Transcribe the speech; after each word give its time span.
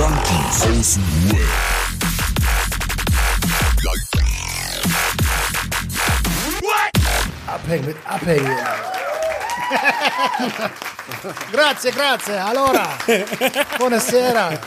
Junkies 0.00 0.62
aus 0.62 0.94
dem 0.94 1.30
Web. 1.30 1.40
Abhängen 7.46 7.84
mit 7.84 7.96
Abhängen. 8.06 8.46
grazie, 11.52 11.90
grazie. 11.90 12.42
Allora. 12.42 12.96
Buonasera. 13.78 14.58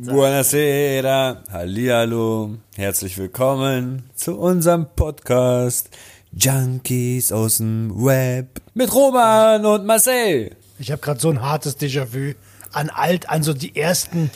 Buonasera, 0.00 1.42
hallihallo, 1.50 2.58
herzlich 2.76 3.18
willkommen 3.18 4.08
zu 4.14 4.38
unserem 4.38 4.86
Podcast 4.94 5.90
Junkies 6.30 7.32
aus 7.32 7.56
dem 7.56 7.90
Web 7.96 8.60
mit 8.74 8.94
Roman 8.94 9.66
und 9.66 9.84
Marcel. 9.86 10.54
Ich 10.78 10.92
habe 10.92 11.02
gerade 11.02 11.18
so 11.18 11.30
ein 11.30 11.42
hartes 11.42 11.76
Déjà-vu 11.76 12.34
an 12.76 12.90
alt, 12.90 13.28
an 13.30 13.42
so 13.42 13.52
die 13.54 13.74
ersten 13.76 14.30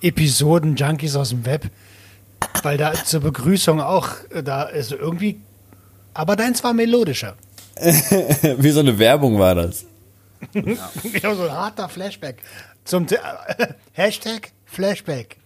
Episoden 0.00 0.76
Junkies 0.76 1.16
aus 1.16 1.30
dem 1.30 1.44
Web, 1.44 1.70
weil 2.62 2.76
da 2.78 2.92
zur 2.94 3.20
Begrüßung 3.20 3.80
auch 3.80 4.08
äh, 4.30 4.42
da 4.42 4.62
ist 4.64 4.92
irgendwie, 4.92 5.40
aber 6.14 6.36
deins 6.36 6.62
war 6.64 6.72
melodischer. 6.72 7.36
Wie 8.58 8.70
so 8.70 8.80
eine 8.80 8.98
Werbung 8.98 9.38
war 9.38 9.54
das. 9.54 9.84
Ich 10.54 11.24
habe 11.24 11.36
so 11.36 11.42
ein 11.44 11.52
harter 11.52 11.88
Flashback 11.88 12.42
zum 12.84 13.06
The 13.06 13.16
Hashtag 13.92 14.50
Flashback. 14.66 15.36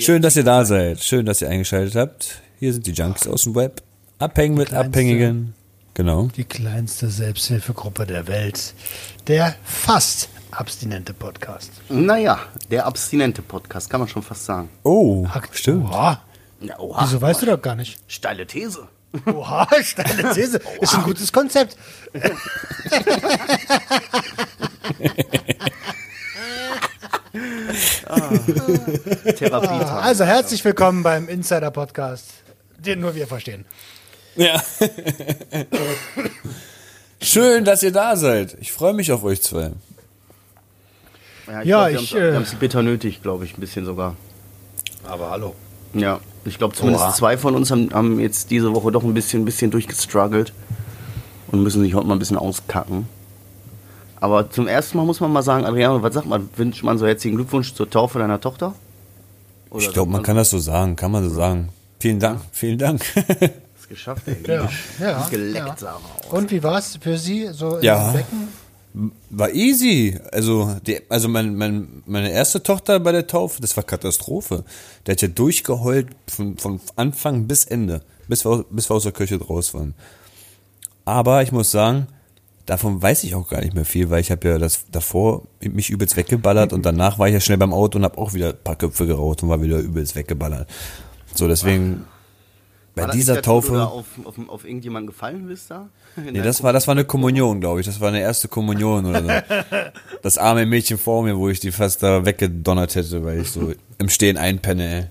Schön, 0.00 0.20
dass 0.22 0.36
ihr 0.36 0.44
da 0.44 0.64
seid. 0.64 1.00
Schön, 1.00 1.24
dass 1.26 1.40
ihr 1.40 1.48
eingeschaltet 1.48 1.94
habt. 1.96 2.42
Hier 2.58 2.72
sind 2.72 2.86
die 2.86 2.92
Junkies 2.92 3.26
aus 3.26 3.44
dem 3.44 3.54
Web. 3.54 3.82
Abhängen 4.18 4.56
mit 4.56 4.68
kleinste- 4.68 4.86
Abhängigen. 4.88 5.54
Genau. 6.00 6.30
Die 6.34 6.44
kleinste 6.44 7.10
Selbsthilfegruppe 7.10 8.06
der 8.06 8.26
Welt. 8.26 8.72
Der 9.26 9.54
fast 9.62 10.30
abstinente 10.50 11.12
Podcast. 11.12 11.70
Naja, 11.90 12.38
der 12.70 12.86
abstinente 12.86 13.42
Podcast, 13.42 13.90
kann 13.90 14.00
man 14.00 14.08
schon 14.08 14.22
fast 14.22 14.46
sagen. 14.46 14.70
Oh, 14.82 15.26
Akt- 15.30 15.54
stimmt. 15.58 15.90
Oha. 15.90 16.22
Ja, 16.62 16.78
oha. 16.78 17.04
Wieso 17.04 17.20
weißt 17.20 17.42
du 17.42 17.46
doch 17.46 17.60
gar 17.60 17.74
nicht? 17.74 17.98
Steile 18.06 18.46
These. 18.46 18.88
Oha, 19.26 19.68
steile 19.82 20.32
These. 20.32 20.62
Ist 20.80 20.94
ein 20.94 21.02
gutes 21.02 21.30
Konzept. 21.30 21.76
Therapie. 29.36 29.68
Also 29.68 30.24
herzlich 30.24 30.64
willkommen 30.64 31.02
beim 31.02 31.28
Insider 31.28 31.70
Podcast, 31.70 32.30
den 32.78 33.00
nur 33.00 33.14
wir 33.14 33.26
verstehen. 33.26 33.64
Ja. 34.36 34.62
Schön, 37.20 37.64
dass 37.64 37.82
ihr 37.82 37.92
da 37.92 38.16
seid. 38.16 38.56
Ich 38.60 38.72
freue 38.72 38.94
mich 38.94 39.12
auf 39.12 39.24
euch 39.24 39.42
zwei. 39.42 39.72
Ja, 41.46 41.62
Ja, 41.62 41.88
glaub, 41.88 42.02
ich, 42.02 42.14
wir 42.14 42.30
äh, 42.30 42.34
haben 42.34 42.42
es 42.42 42.54
bitter 42.54 42.82
nötig, 42.82 43.22
glaube 43.22 43.44
ich, 43.44 43.56
ein 43.56 43.60
bisschen 43.60 43.84
sogar. 43.84 44.16
Aber 45.04 45.30
hallo. 45.30 45.54
Ja, 45.92 46.20
ich 46.44 46.58
glaube 46.58 46.74
zumindest 46.74 47.04
Oha. 47.04 47.12
zwei 47.14 47.36
von 47.36 47.56
uns 47.56 47.70
haben, 47.70 47.92
haben 47.92 48.20
jetzt 48.20 48.50
diese 48.50 48.72
Woche 48.74 48.92
doch 48.92 49.02
ein 49.02 49.12
bisschen, 49.12 49.42
ein 49.42 49.44
bisschen 49.44 49.70
durchgestruggelt 49.70 50.52
und 51.50 51.62
müssen 51.62 51.82
sich 51.82 51.94
heute 51.94 52.06
mal 52.06 52.14
ein 52.14 52.18
bisschen 52.20 52.38
auskacken. 52.38 53.08
Aber 54.20 54.50
zum 54.50 54.68
ersten 54.68 54.98
Mal 54.98 55.04
muss 55.04 55.20
man 55.20 55.32
mal 55.32 55.42
sagen, 55.42 55.64
Adriano, 55.64 56.02
was 56.02 56.14
sagt 56.14 56.26
man? 56.26 56.48
Wünscht 56.56 56.84
man 56.84 56.98
so 56.98 57.06
herzlichen 57.06 57.36
Glückwunsch 57.36 57.74
zur 57.74 57.88
Taufe 57.88 58.18
deiner 58.18 58.40
Tochter? 58.40 58.74
Oder 59.70 59.82
Ich 59.82 59.92
glaube, 59.92 60.10
man 60.12 60.22
kann 60.22 60.36
das 60.36 60.50
so 60.50 60.58
sagen. 60.58 60.94
Kann 60.94 61.10
man 61.10 61.28
so 61.28 61.34
sagen. 61.34 61.70
Vielen 61.98 62.20
Dank. 62.20 62.40
Vielen 62.52 62.78
Dank. 62.78 63.02
es 63.90 63.96
geschafft. 63.96 64.22
Ja, 64.46 64.68
ja, 65.00 65.28
Geleckt, 65.28 65.82
ja. 65.82 65.98
Und 66.30 66.50
wie 66.50 66.62
war 66.62 66.78
es 66.78 66.96
für 66.96 67.18
Sie 67.18 67.48
so 67.52 67.76
im 67.76 67.82
Ja. 67.82 68.12
Becken? 68.12 68.48
War 69.30 69.50
easy. 69.52 70.18
Also, 70.32 70.76
die, 70.84 71.00
also 71.08 71.28
mein, 71.28 71.54
mein, 71.54 72.02
meine 72.06 72.32
erste 72.32 72.62
Tochter 72.62 72.98
bei 72.98 73.12
der 73.12 73.26
Taufe, 73.26 73.60
das 73.60 73.76
war 73.76 73.84
Katastrophe. 73.84 74.64
Der 75.06 75.12
hat 75.12 75.22
ja 75.22 75.28
durchgeheult 75.28 76.08
von, 76.26 76.58
von 76.58 76.80
Anfang 76.96 77.46
bis 77.46 77.64
Ende, 77.64 78.02
bis 78.26 78.44
wir, 78.44 78.64
bis 78.70 78.90
wir 78.90 78.96
aus 78.96 79.04
der 79.04 79.12
Kirche 79.12 79.38
draus 79.38 79.74
waren. 79.74 79.94
Aber 81.04 81.42
ich 81.42 81.52
muss 81.52 81.70
sagen, 81.70 82.08
davon 82.66 83.00
weiß 83.00 83.22
ich 83.24 83.34
auch 83.36 83.48
gar 83.48 83.60
nicht 83.60 83.74
mehr 83.74 83.84
viel, 83.84 84.10
weil 84.10 84.20
ich 84.20 84.32
habe 84.32 84.48
ja 84.48 84.58
das 84.58 84.86
davor 84.90 85.42
mich 85.60 85.90
übelst 85.90 86.16
weggeballert 86.16 86.72
und 86.72 86.84
danach 86.84 87.18
war 87.18 87.28
ich 87.28 87.34
ja 87.34 87.40
schnell 87.40 87.58
beim 87.58 87.72
Auto 87.72 87.98
und 87.98 88.04
habe 88.04 88.18
auch 88.18 88.34
wieder 88.34 88.50
ein 88.50 88.62
paar 88.62 88.76
Köpfe 88.76 89.06
geraucht 89.06 89.42
und 89.42 89.48
war 89.48 89.62
wieder 89.62 89.78
übelst 89.78 90.16
weggeballert. 90.16 90.68
So, 91.34 91.46
deswegen 91.46 92.06
bei 93.00 93.06
War 93.06 93.12
dieser 93.12 93.34
das, 93.36 93.42
Taufe. 93.44 93.72
da 93.72 93.84
auf, 93.86 94.04
auf, 94.24 94.34
auf 94.48 94.64
irgendjemanden 94.64 95.08
gefallen 95.08 95.46
bist 95.46 95.70
da? 95.70 95.88
Nee, 96.16 96.42
das 96.42 96.62
war, 96.62 96.72
das 96.72 96.86
war 96.86 96.92
eine 96.92 97.04
Kommunion, 97.04 97.60
glaube 97.60 97.80
ich. 97.80 97.86
Das 97.86 98.00
war 98.00 98.08
eine 98.08 98.20
erste 98.20 98.48
Kommunion 98.48 99.06
oder 99.06 99.22
so. 99.22 99.28
Das 100.22 100.36
arme 100.36 100.66
Mädchen 100.66 100.98
vor 100.98 101.22
mir, 101.22 101.38
wo 101.38 101.48
ich 101.48 101.60
die 101.60 101.72
fast 101.72 102.02
da 102.02 102.26
weggedonnert 102.26 102.94
hätte, 102.94 103.24
weil 103.24 103.40
ich 103.40 103.50
so 103.50 103.72
im 103.98 104.08
Stehen 104.10 104.36
einpenne, 104.36 104.94
ey. 104.94 105.06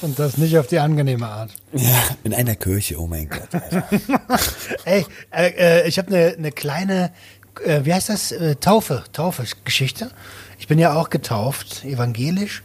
Und 0.00 0.18
das 0.18 0.38
nicht 0.38 0.58
auf 0.58 0.66
die 0.66 0.78
angenehme 0.78 1.26
Art. 1.26 1.50
Ja, 1.72 2.02
in 2.24 2.34
einer 2.34 2.56
Kirche, 2.56 2.98
oh 2.98 3.06
mein 3.06 3.28
Gott. 3.28 3.48
Alter. 3.52 3.88
Ey, 4.84 5.06
äh, 5.30 5.82
äh, 5.82 5.88
ich 5.88 5.98
habe 5.98 6.08
eine 6.08 6.34
ne 6.38 6.52
kleine, 6.52 7.10
äh, 7.64 7.84
wie 7.84 7.94
heißt 7.94 8.08
das? 8.08 8.32
Äh, 8.32 8.56
Taufe, 8.56 9.04
Taufe-Geschichte. 9.12 10.10
Ich 10.58 10.66
bin 10.66 10.78
ja 10.78 10.94
auch 10.94 11.10
getauft, 11.10 11.84
evangelisch. 11.84 12.62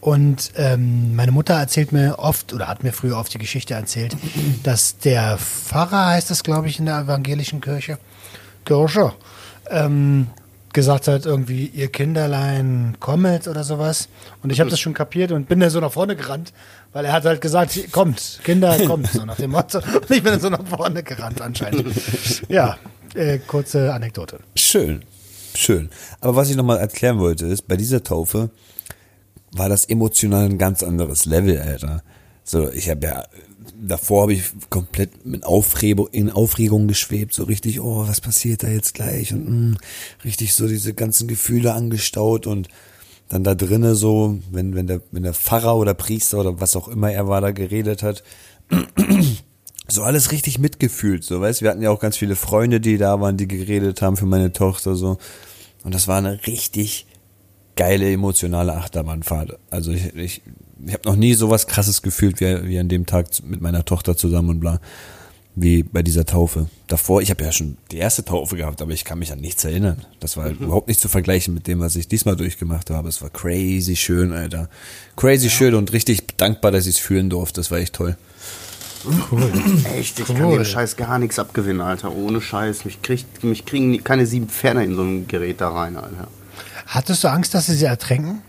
Und 0.00 0.52
ähm, 0.56 1.14
meine 1.14 1.30
Mutter 1.30 1.54
erzählt 1.54 1.92
mir 1.92 2.18
oft, 2.18 2.52
oder 2.54 2.68
hat 2.68 2.82
mir 2.82 2.92
früher 2.92 3.18
oft 3.18 3.32
die 3.34 3.38
Geschichte 3.38 3.74
erzählt, 3.74 4.16
dass 4.62 4.98
der 4.98 5.36
Pfarrer, 5.38 6.06
heißt 6.06 6.30
das, 6.30 6.42
glaube 6.42 6.68
ich, 6.68 6.78
in 6.78 6.86
der 6.86 7.00
evangelischen 7.00 7.60
Kirche, 7.60 7.98
Kirche, 8.64 9.12
ähm, 9.68 10.28
gesagt 10.72 11.08
hat, 11.08 11.26
irgendwie, 11.26 11.66
ihr 11.66 11.88
Kinderlein 11.88 12.96
kommet 13.00 13.48
oder 13.48 13.64
sowas. 13.64 14.08
Und 14.42 14.50
ich 14.50 14.60
habe 14.60 14.70
das 14.70 14.80
schon 14.80 14.94
kapiert 14.94 15.32
und 15.32 15.48
bin 15.48 15.60
dann 15.60 15.70
so 15.70 15.80
nach 15.80 15.92
vorne 15.92 16.16
gerannt, 16.16 16.52
weil 16.92 17.04
er 17.04 17.12
hat 17.12 17.24
halt 17.24 17.40
gesagt, 17.40 17.92
kommt, 17.92 18.40
Kinder, 18.44 18.78
kommt, 18.86 19.08
so 19.08 19.24
nach 19.24 19.36
dem 19.36 19.50
Motto. 19.50 19.78
Und 19.78 20.10
ich 20.10 20.22
bin 20.22 20.32
dann 20.32 20.40
so 20.40 20.48
nach 20.48 20.64
vorne 20.64 21.02
gerannt 21.02 21.40
anscheinend. 21.40 21.84
Ja, 22.48 22.78
äh, 23.14 23.38
kurze 23.38 23.92
Anekdote. 23.92 24.38
Schön, 24.54 25.02
schön. 25.54 25.90
Aber 26.20 26.36
was 26.36 26.48
ich 26.50 26.56
nochmal 26.56 26.78
erklären 26.78 27.18
wollte, 27.18 27.46
ist, 27.46 27.66
bei 27.66 27.76
dieser 27.76 28.02
Taufe 28.02 28.50
war 29.52 29.68
das 29.68 29.84
emotional 29.84 30.44
ein 30.46 30.58
ganz 30.58 30.82
anderes 30.82 31.24
Level, 31.24 31.58
Alter. 31.58 32.02
So, 32.44 32.70
ich 32.70 32.88
habe 32.88 33.06
ja, 33.06 33.24
davor 33.80 34.22
habe 34.22 34.32
ich 34.32 34.44
komplett 34.70 35.24
mit 35.26 35.44
Aufregung, 35.44 36.08
in 36.08 36.30
Aufregung 36.30 36.88
geschwebt, 36.88 37.34
so 37.34 37.44
richtig, 37.44 37.80
oh, 37.80 38.06
was 38.06 38.20
passiert 38.20 38.62
da 38.62 38.68
jetzt 38.68 38.94
gleich? 38.94 39.32
Und 39.32 39.72
mh, 39.72 39.78
richtig 40.24 40.54
so 40.54 40.66
diese 40.66 40.94
ganzen 40.94 41.28
Gefühle 41.28 41.72
angestaut 41.74 42.46
und 42.46 42.68
dann 43.28 43.44
da 43.44 43.54
drinnen 43.54 43.94
so, 43.94 44.38
wenn, 44.50 44.74
wenn 44.74 44.88
der, 44.88 45.02
wenn 45.12 45.22
der 45.22 45.34
Pfarrer 45.34 45.76
oder 45.76 45.94
Priester 45.94 46.40
oder 46.40 46.60
was 46.60 46.74
auch 46.74 46.88
immer 46.88 47.12
er 47.12 47.28
war, 47.28 47.40
da 47.40 47.52
geredet 47.52 48.02
hat, 48.02 48.24
so 49.88 50.02
alles 50.02 50.32
richtig 50.32 50.58
mitgefühlt, 50.58 51.22
so 51.24 51.40
weißt, 51.40 51.62
wir 51.62 51.70
hatten 51.70 51.82
ja 51.82 51.90
auch 51.90 52.00
ganz 52.00 52.16
viele 52.16 52.36
Freunde, 52.36 52.80
die 52.80 52.98
da 52.98 53.20
waren, 53.20 53.36
die 53.36 53.48
geredet 53.48 54.02
haben 54.02 54.16
für 54.16 54.26
meine 54.26 54.52
Tochter 54.52 54.96
so 54.96 55.18
und 55.84 55.94
das 55.94 56.08
war 56.08 56.18
eine 56.18 56.44
richtig 56.46 57.06
geile 57.76 58.10
emotionale 58.12 58.74
Achterbahnfahrt. 58.74 59.58
Also 59.70 59.90
ich 59.92 60.14
ich, 60.16 60.42
ich 60.86 60.92
habe 60.92 61.08
noch 61.08 61.16
nie 61.16 61.34
sowas 61.34 61.66
krasses 61.66 62.02
gefühlt 62.02 62.40
wie 62.40 62.68
wie 62.68 62.78
an 62.78 62.88
dem 62.88 63.06
Tag 63.06 63.26
mit 63.44 63.60
meiner 63.60 63.84
Tochter 63.84 64.16
zusammen 64.16 64.50
und 64.50 64.60
bla 64.60 64.80
wie 65.56 65.82
bei 65.82 66.02
dieser 66.02 66.24
Taufe. 66.24 66.68
Davor, 66.86 67.20
ich 67.22 67.30
habe 67.30 67.44
ja 67.44 67.50
schon 67.50 67.76
die 67.90 67.98
erste 67.98 68.24
Taufe 68.24 68.56
gehabt, 68.56 68.80
aber 68.80 68.92
ich 68.92 69.04
kann 69.04 69.18
mich 69.18 69.32
an 69.32 69.40
nichts 69.40 69.64
erinnern. 69.64 70.06
Das 70.20 70.36
war 70.36 70.44
halt 70.44 70.60
überhaupt 70.60 70.86
nicht 70.88 71.00
zu 71.00 71.08
vergleichen 71.08 71.52
mit 71.52 71.66
dem, 71.66 71.80
was 71.80 71.96
ich 71.96 72.06
diesmal 72.06 72.36
durchgemacht 72.36 72.88
habe. 72.88 73.08
Es 73.08 73.20
war 73.20 73.30
crazy 73.30 73.96
schön, 73.96 74.32
Alter. 74.32 74.70
Crazy 75.16 75.50
schön 75.50 75.74
und 75.74 75.92
richtig 75.92 76.36
dankbar, 76.36 76.70
dass 76.70 76.86
ich 76.86 76.94
es 76.96 77.00
fühlen 77.00 77.30
durfte. 77.30 77.60
Das 77.60 77.70
war 77.72 77.78
echt 77.78 77.94
toll. 77.94 78.16
Echt, 79.96 80.20
ich 80.20 80.26
kann 80.26 80.42
Cool. 80.42 80.58
dem 80.58 80.64
Scheiß 80.64 80.96
gar 80.96 81.18
nichts 81.18 81.38
abgewinnen, 81.38 81.80
Alter. 81.80 82.14
Ohne 82.14 82.40
Scheiß. 82.40 82.84
Mich, 82.84 83.02
kriegt, 83.02 83.42
mich 83.42 83.64
kriegen 83.64 84.02
keine 84.04 84.26
sieben 84.26 84.48
Pferde 84.48 84.84
in 84.84 84.94
so 84.94 85.02
ein 85.02 85.26
Gerät 85.26 85.60
da 85.60 85.70
rein, 85.70 85.96
Alter. 85.96 86.28
Hattest 86.90 87.22
du 87.22 87.28
Angst, 87.28 87.54
dass 87.54 87.66
sie 87.66 87.76
sie 87.76 87.84
ertränken? 87.84 88.42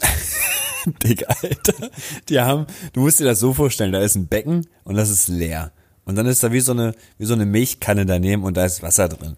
Digga, 1.02 1.26
Alter. 1.42 1.90
Die 2.28 2.38
haben, 2.38 2.66
du 2.92 3.00
musst 3.00 3.18
dir 3.18 3.24
das 3.24 3.40
so 3.40 3.52
vorstellen, 3.52 3.90
da 3.90 4.00
ist 4.00 4.14
ein 4.14 4.28
Becken 4.28 4.68
und 4.84 4.94
das 4.94 5.10
ist 5.10 5.26
leer. 5.26 5.72
Und 6.04 6.14
dann 6.14 6.26
ist 6.26 6.44
da 6.44 6.52
wie 6.52 6.60
so 6.60 6.70
eine, 6.70 6.94
wie 7.18 7.24
so 7.24 7.34
eine 7.34 7.44
Milchkanne 7.44 8.06
daneben 8.06 8.44
und 8.44 8.56
da 8.56 8.64
ist 8.64 8.84
Wasser 8.84 9.08
drin. 9.08 9.36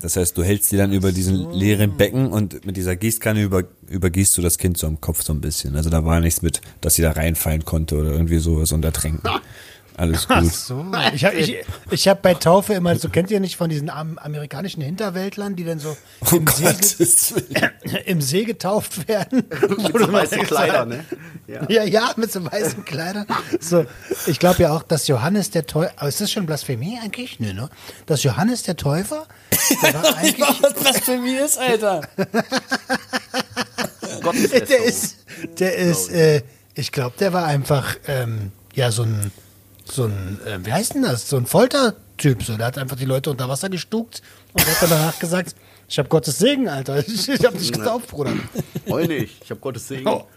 Das 0.00 0.16
heißt, 0.16 0.38
du 0.38 0.42
hältst 0.42 0.72
die 0.72 0.78
dann 0.78 0.94
über 0.94 1.12
diesen 1.12 1.52
leeren 1.52 1.98
Becken 1.98 2.28
und 2.32 2.64
mit 2.64 2.78
dieser 2.78 2.96
Gießkanne 2.96 3.42
über, 3.42 3.64
übergießt 3.88 4.38
du 4.38 4.40
das 4.40 4.56
Kind 4.56 4.78
so 4.78 4.86
am 4.86 4.98
Kopf 5.02 5.22
so 5.22 5.34
ein 5.34 5.42
bisschen. 5.42 5.76
Also 5.76 5.90
da 5.90 6.06
war 6.06 6.20
nichts 6.20 6.40
mit, 6.40 6.62
dass 6.80 6.94
sie 6.94 7.02
da 7.02 7.12
reinfallen 7.12 7.66
konnte 7.66 7.98
oder 7.98 8.12
irgendwie 8.12 8.38
sowas 8.38 8.72
und 8.72 8.84
ertränken. 8.86 9.28
Alles 9.98 10.26
Ach 10.28 10.40
gut. 10.42 10.54
so. 10.54 10.86
Ich 11.12 11.24
habe 11.24 11.34
ich, 11.34 11.56
ich 11.90 12.06
hab 12.06 12.22
bei 12.22 12.34
Taufe 12.34 12.74
immer, 12.74 12.94
so 12.96 13.08
kennt 13.08 13.32
ihr 13.32 13.40
nicht 13.40 13.56
von 13.56 13.68
diesen 13.68 13.90
am, 13.90 14.16
amerikanischen 14.18 14.80
Hinterwäldlern, 14.80 15.56
die 15.56 15.64
dann 15.64 15.80
so 15.80 15.96
Oh 16.20 16.36
im, 16.36 16.46
See, 16.46 16.62
Gottes 16.62 17.34
Willen. 17.34 17.70
im 18.06 18.20
See 18.22 18.44
getauft 18.44 19.08
werden? 19.08 19.42
Mit 19.50 19.98
so 19.98 20.12
weißen 20.12 20.42
Kleidern, 20.44 20.88
ne? 20.90 21.04
Ja. 21.48 21.68
Ja, 21.68 21.82
ja, 21.82 22.12
mit 22.16 22.30
so 22.30 22.44
weißen 22.44 22.84
Kleidern. 22.84 23.26
So, 23.58 23.86
ich 24.26 24.38
glaube 24.38 24.62
ja 24.62 24.72
auch, 24.72 24.84
dass 24.84 25.08
Johannes 25.08 25.50
der 25.50 25.66
Täufer, 25.66 25.90
aber 25.96 26.08
ist 26.08 26.20
das 26.20 26.30
schon 26.30 26.46
Blasphemie 26.46 27.00
eigentlich? 27.02 27.40
Nö, 27.40 27.52
ne? 27.52 27.68
Dass 28.06 28.22
Johannes 28.22 28.62
der 28.62 28.76
Täufer, 28.76 29.26
der 29.82 29.94
war 29.94 30.16
eigentlich, 30.16 30.62
was 30.62 30.74
Blasphemie 30.74 31.34
ist, 31.36 31.58
Alter. 31.58 32.02
Gotteslästerung. 34.22 34.68
der 34.68 34.84
ist, 34.84 35.16
der 35.58 35.74
ist, 35.76 36.10
äh, 36.10 36.42
ich 36.74 36.92
glaube, 36.92 37.16
der 37.18 37.32
war 37.32 37.46
einfach, 37.46 37.96
ähm, 38.06 38.52
ja, 38.74 38.92
so 38.92 39.02
ein, 39.02 39.32
so 39.90 40.04
ein, 40.04 40.40
äh, 40.46 40.58
wie 40.64 40.72
heißt 40.72 40.94
denn 40.94 41.02
das? 41.02 41.28
So 41.28 41.36
ein 41.36 41.46
Foltertyp, 41.46 42.42
so. 42.42 42.56
Der 42.56 42.66
hat 42.66 42.78
einfach 42.78 42.96
die 42.96 43.04
Leute 43.04 43.30
unter 43.30 43.48
Wasser 43.48 43.68
gestuckt 43.68 44.22
und 44.52 44.66
hat 44.66 44.82
dann 44.82 44.90
danach 44.90 45.18
gesagt, 45.18 45.54
ich 45.88 45.98
habe 45.98 46.08
Gottes 46.08 46.38
Segen, 46.38 46.68
Alter. 46.68 46.98
Ich, 47.06 47.28
ich 47.28 47.44
habe 47.44 47.56
dich 47.56 47.72
getauft, 47.72 48.08
Bruder. 48.08 48.32
Heul 48.88 49.06
nicht, 49.06 49.42
ich 49.42 49.50
habe 49.50 49.60
Gottes 49.60 49.88
Segen. 49.88 50.06
Oh. 50.06 50.24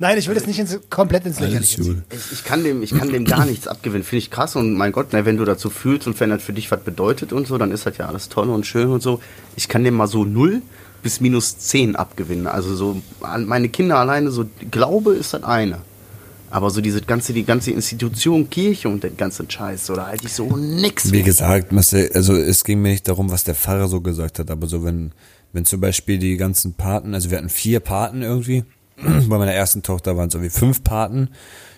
Nein, 0.00 0.16
ich 0.16 0.28
will 0.28 0.36
jetzt 0.36 0.46
nicht 0.46 0.60
ins, 0.60 0.78
komplett 0.90 1.26
ins 1.26 1.40
Lächerliche. 1.40 1.82
Ich, 2.10 2.32
ich, 2.32 2.44
kann 2.44 2.62
dem, 2.62 2.84
ich 2.84 2.96
kann 2.96 3.10
dem 3.10 3.24
gar 3.24 3.44
nichts 3.44 3.66
abgewinnen. 3.66 4.04
Finde 4.04 4.18
ich 4.18 4.30
krass. 4.30 4.54
Und 4.54 4.74
mein 4.74 4.92
Gott, 4.92 5.12
ne, 5.12 5.24
wenn 5.26 5.36
du 5.36 5.44
dazu 5.44 5.70
fühlst 5.70 6.06
und 6.06 6.20
wenn 6.20 6.30
das 6.30 6.40
für 6.40 6.52
dich 6.52 6.70
was 6.70 6.80
bedeutet 6.80 7.32
und 7.32 7.48
so, 7.48 7.58
dann 7.58 7.72
ist 7.72 7.84
das 7.84 7.96
ja 7.96 8.06
alles 8.06 8.28
toll 8.28 8.48
und 8.50 8.64
schön 8.64 8.90
und 8.90 9.02
so. 9.02 9.20
Ich 9.56 9.68
kann 9.68 9.82
dem 9.82 9.94
mal 9.94 10.06
so 10.06 10.24
0 10.24 10.62
bis 11.02 11.20
minus 11.20 11.58
10 11.58 11.96
abgewinnen. 11.96 12.46
Also 12.46 12.76
so 12.76 13.02
an 13.22 13.46
meine 13.46 13.68
Kinder 13.70 13.98
alleine, 13.98 14.30
so 14.30 14.44
Glaube 14.70 15.14
ist 15.14 15.34
das 15.34 15.42
eine. 15.42 15.80
Aber 16.50 16.70
so 16.70 16.80
diese 16.80 17.02
ganze, 17.02 17.32
die 17.32 17.44
ganze 17.44 17.72
Institution, 17.72 18.48
Kirche 18.48 18.88
und 18.88 19.04
den 19.04 19.16
ganzen 19.16 19.50
Scheiß, 19.50 19.86
so, 19.86 19.94
da 19.94 20.06
halte 20.06 20.26
ich 20.26 20.32
so 20.32 20.56
nix. 20.56 21.12
Wie 21.12 21.22
gesagt, 21.22 21.72
Marcel, 21.72 22.10
also 22.14 22.34
es 22.34 22.64
ging 22.64 22.80
mir 22.80 22.90
nicht 22.90 23.06
darum, 23.06 23.30
was 23.30 23.44
der 23.44 23.54
Pfarrer 23.54 23.88
so 23.88 24.00
gesagt 24.00 24.38
hat, 24.38 24.50
aber 24.50 24.66
so 24.66 24.84
wenn, 24.84 25.12
wenn 25.52 25.66
zum 25.66 25.80
Beispiel 25.80 26.18
die 26.18 26.36
ganzen 26.36 26.74
Paten, 26.74 27.14
also 27.14 27.30
wir 27.30 27.38
hatten 27.38 27.50
vier 27.50 27.80
Paten 27.80 28.22
irgendwie, 28.22 28.64
bei 28.96 29.38
meiner 29.38 29.52
ersten 29.52 29.82
Tochter 29.82 30.16
waren 30.16 30.28
es 30.28 30.34
irgendwie 30.34 30.50
fünf 30.50 30.82
Paten. 30.82 31.28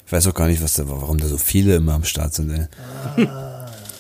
Ich 0.07 0.13
weiß 0.13 0.27
auch 0.29 0.35
gar 0.35 0.49
nicht, 0.49 0.63
was 0.63 0.75
da, 0.75 0.89
warum 0.89 1.19
da 1.19 1.27
so 1.27 1.39
viele 1.39 1.77
immer 1.77 1.95
am 1.95 2.05
Start 2.05 2.35
sind, 2.35 2.51
ey. 2.51 3.27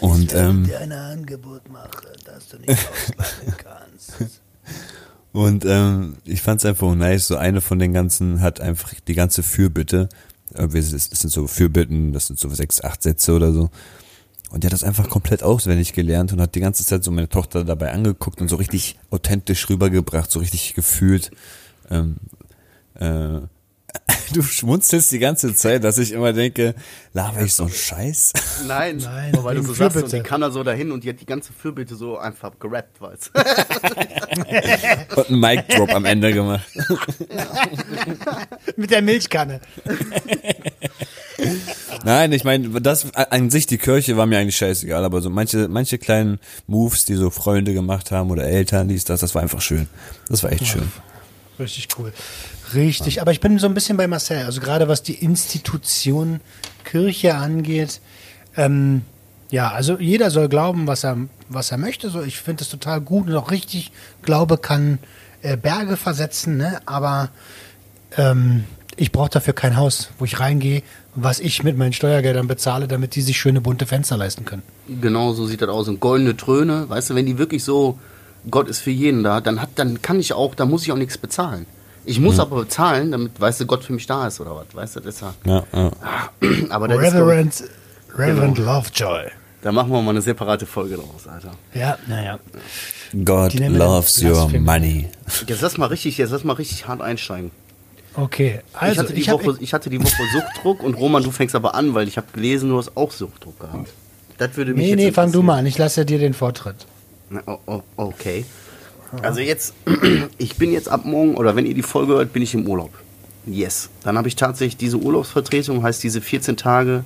Und 0.00 0.34
ähm, 0.34 0.64
dir 0.64 0.80
ein 0.80 0.92
Angebot 0.92 1.68
mache, 1.70 2.12
das 2.24 2.48
du 2.48 2.58
nicht 2.58 2.70
auslassen 2.70 3.54
kannst. 3.58 4.40
Und 5.32 5.64
ähm, 5.64 6.16
ich 6.24 6.42
fand 6.42 6.60
es 6.60 6.64
einfach 6.64 6.92
nice, 6.94 7.28
so 7.28 7.36
eine 7.36 7.60
von 7.60 7.78
den 7.78 7.92
ganzen 7.92 8.40
hat 8.40 8.60
einfach 8.60 8.94
die 9.06 9.14
ganze 9.14 9.42
Fürbitte, 9.42 10.08
es 10.54 10.92
es 10.92 11.08
sind 11.08 11.30
so 11.30 11.46
Fürbitten, 11.46 12.12
das 12.12 12.26
sind 12.26 12.38
so 12.38 12.48
sechs, 12.48 12.82
acht 12.82 13.02
Sätze 13.02 13.32
oder 13.34 13.52
so. 13.52 13.70
Und 14.50 14.64
die 14.64 14.66
hat 14.66 14.72
das 14.72 14.82
einfach 14.82 15.08
komplett 15.08 15.42
auswendig 15.44 15.92
gelernt 15.92 16.32
und 16.32 16.40
hat 16.40 16.56
die 16.56 16.60
ganze 16.60 16.84
Zeit 16.84 17.04
so 17.04 17.12
meine 17.12 17.28
Tochter 17.28 17.64
dabei 17.64 17.92
angeguckt 17.92 18.40
und 18.40 18.48
so 18.48 18.56
richtig 18.56 18.98
authentisch 19.10 19.68
rübergebracht, 19.68 20.30
so 20.30 20.40
richtig 20.40 20.74
gefühlt. 20.74 21.30
Ähm, 21.88 22.16
äh, 22.94 23.40
du 24.32 24.42
schmunzelst 24.42 25.10
die 25.12 25.18
ganze 25.18 25.54
Zeit, 25.54 25.84
dass 25.84 25.98
ich 25.98 26.12
immer 26.12 26.32
denke, 26.32 26.74
laber 27.12 27.42
ich 27.42 27.54
so 27.54 27.64
einen 27.64 27.72
Scheiß? 27.72 28.32
Nein, 28.66 28.98
Nein, 28.98 29.34
aber 29.34 29.44
weil 29.44 29.56
du 29.56 29.62
so 29.62 29.74
sagst, 29.74 29.96
und 29.96 30.12
die 30.12 30.20
kann 30.20 30.40
da 30.40 30.50
so 30.50 30.62
dahin 30.62 30.92
und 30.92 31.04
die 31.04 31.08
hat 31.08 31.20
die 31.20 31.26
ganze 31.26 31.52
Fürbitte 31.52 31.94
so 31.94 32.18
einfach 32.18 32.52
gerappt, 32.58 33.00
weißt 33.00 33.30
du? 33.34 33.40
Und 35.16 35.28
einen 35.28 35.40
Mic 35.40 35.64
Drop 35.68 35.92
am 35.92 36.04
Ende 36.04 36.32
gemacht. 36.32 36.66
Mit 38.76 38.90
der 38.90 39.02
Milchkanne. 39.02 39.60
Nein, 42.04 42.32
ich 42.32 42.44
meine, 42.44 42.80
das 42.80 43.12
an 43.14 43.50
sich 43.50 43.66
die 43.66 43.78
Kirche 43.78 44.16
war 44.16 44.26
mir 44.26 44.38
eigentlich 44.38 44.56
scheißegal, 44.56 45.04
aber 45.04 45.20
so 45.20 45.30
manche 45.30 45.68
manche 45.68 45.98
kleinen 45.98 46.38
Moves, 46.66 47.04
die 47.04 47.14
so 47.14 47.30
Freunde 47.30 47.74
gemacht 47.74 48.10
haben 48.10 48.30
oder 48.30 48.44
Eltern, 48.44 48.88
dies 48.88 49.04
das, 49.04 49.20
das 49.20 49.34
war 49.34 49.42
einfach 49.42 49.60
schön. 49.60 49.88
Das 50.28 50.42
war 50.42 50.52
echt 50.52 50.66
schön. 50.66 50.90
Richtig 51.60 51.88
cool. 51.98 52.12
Richtig, 52.74 53.20
aber 53.20 53.32
ich 53.32 53.40
bin 53.40 53.58
so 53.58 53.66
ein 53.66 53.74
bisschen 53.74 53.96
bei 53.96 54.08
Marcel. 54.08 54.44
Also 54.44 54.60
gerade 54.60 54.88
was 54.88 55.02
die 55.02 55.14
Institution 55.14 56.40
Kirche 56.84 57.34
angeht. 57.34 58.00
Ähm, 58.56 59.02
ja, 59.50 59.70
also 59.70 59.98
jeder 59.98 60.30
soll 60.30 60.48
glauben, 60.48 60.86
was 60.86 61.04
er, 61.04 61.16
was 61.48 61.70
er 61.70 61.78
möchte. 61.78 62.08
So, 62.10 62.22
ich 62.22 62.38
finde 62.38 62.62
es 62.62 62.70
total 62.70 63.00
gut 63.00 63.28
und 63.28 63.34
auch 63.34 63.50
richtig. 63.50 63.92
Glaube 64.22 64.58
kann 64.58 64.98
äh, 65.42 65.56
Berge 65.56 65.96
versetzen, 65.96 66.56
ne? 66.56 66.80
aber 66.86 67.30
ähm, 68.16 68.64
ich 68.96 69.12
brauche 69.12 69.30
dafür 69.30 69.54
kein 69.54 69.76
Haus, 69.76 70.10
wo 70.18 70.24
ich 70.24 70.40
reingehe, 70.40 70.82
was 71.14 71.40
ich 71.40 71.62
mit 71.62 71.76
meinen 71.76 71.92
Steuergeldern 71.92 72.46
bezahle, 72.46 72.86
damit 72.86 73.14
die 73.14 73.22
sich 73.22 73.38
schöne 73.38 73.60
bunte 73.60 73.86
Fenster 73.86 74.16
leisten 74.16 74.44
können. 74.44 74.62
Genau 75.00 75.32
so 75.32 75.46
sieht 75.46 75.62
das 75.62 75.68
aus. 75.68 75.88
Und 75.88 76.00
goldene 76.00 76.36
Tröne, 76.36 76.88
weißt 76.88 77.10
du, 77.10 77.14
wenn 77.14 77.26
die 77.26 77.38
wirklich 77.38 77.64
so, 77.64 77.98
Gott 78.50 78.68
ist 78.68 78.80
für 78.80 78.90
jeden 78.90 79.22
da, 79.22 79.40
dann 79.40 79.60
hat, 79.60 79.70
dann 79.76 80.00
kann 80.02 80.20
ich 80.20 80.32
auch, 80.32 80.54
da 80.54 80.64
muss 80.66 80.82
ich 80.84 80.92
auch 80.92 80.96
nichts 80.96 81.18
bezahlen. 81.18 81.66
Ich 82.06 82.18
muss 82.18 82.38
aber 82.40 82.60
bezahlen, 82.60 83.12
damit, 83.12 83.38
weißt 83.40 83.60
du, 83.60 83.66
Gott 83.66 83.84
für 83.84 83.92
mich 83.92 84.06
da 84.06 84.26
ist 84.26 84.40
oder 84.40 84.56
was, 84.56 84.74
weißt 84.74 84.96
du, 84.96 85.00
deshalb. 85.00 85.34
Ja, 85.44 85.64
ja. 85.72 85.90
Aber 86.70 86.88
das 86.88 86.98
ist, 87.02 87.12
doch- 87.12 87.20
Reverend, 87.20 87.64
Reverend 88.16 88.56
Genau. 88.56 88.72
Lovejoy. 88.78 89.24
da 89.62 89.70
machen 89.72 89.90
wir 89.92 90.00
mal 90.00 90.10
eine 90.10 90.22
separate 90.22 90.64
Folge 90.64 90.94
draus, 90.96 91.26
Alter. 91.30 91.52
Ja, 91.74 91.98
naja. 92.08 92.38
God 93.24 93.52
loves 93.54 94.22
your 94.22 94.48
money. 94.58 95.08
Jetzt 95.46 95.60
lass 95.60 95.76
mal 95.76 95.86
richtig, 95.86 96.16
jetzt 96.18 96.30
lass 96.30 96.42
mal 96.44 96.54
richtig 96.54 96.88
hart 96.88 97.02
einsteigen. 97.02 97.50
Okay, 98.14 98.60
also 98.72 98.92
ich, 98.92 98.98
hatte 98.98 99.12
die 99.12 99.20
ich 99.20 99.30
Woche, 99.30 99.56
ich 99.60 99.72
hatte 99.74 99.90
die 99.90 100.02
Woche 100.02 100.22
Suchtdruck 100.32 100.82
und 100.82 100.94
Roman, 100.94 101.22
du 101.22 101.30
fängst 101.30 101.54
aber 101.54 101.74
an, 101.74 101.94
weil 101.94 102.08
ich 102.08 102.16
habe 102.16 102.26
gelesen, 102.32 102.70
du 102.70 102.78
hast 102.78 102.96
auch 102.96 103.12
Suchtdruck 103.12 103.60
gehabt. 103.60 103.90
Das 104.38 104.56
würde 104.56 104.72
mich 104.72 104.82
Nee, 104.82 104.90
jetzt 104.90 104.96
nee, 104.96 105.12
fang 105.12 105.30
du 105.30 105.42
mal 105.42 105.58
an. 105.58 105.66
Ich 105.66 105.76
lasse 105.78 106.04
dir 106.06 106.18
den 106.18 106.34
Vortritt. 106.34 106.86
Oh, 107.46 107.82
okay. 107.96 108.44
Also 109.22 109.40
jetzt, 109.40 109.74
ich 110.38 110.56
bin 110.56 110.72
jetzt 110.72 110.88
ab 110.88 111.04
morgen, 111.04 111.36
oder 111.36 111.56
wenn 111.56 111.66
ihr 111.66 111.74
die 111.74 111.82
Folge 111.82 112.14
hört, 112.14 112.32
bin 112.32 112.42
ich 112.42 112.54
im 112.54 112.66
Urlaub. 112.66 112.90
Yes. 113.46 113.88
Dann 114.02 114.18
habe 114.18 114.28
ich 114.28 114.36
tatsächlich 114.36 114.76
diese 114.76 114.98
Urlaubsvertretung, 114.98 115.82
heißt 115.82 116.02
diese 116.02 116.20
14 116.20 116.56
Tage, 116.56 117.04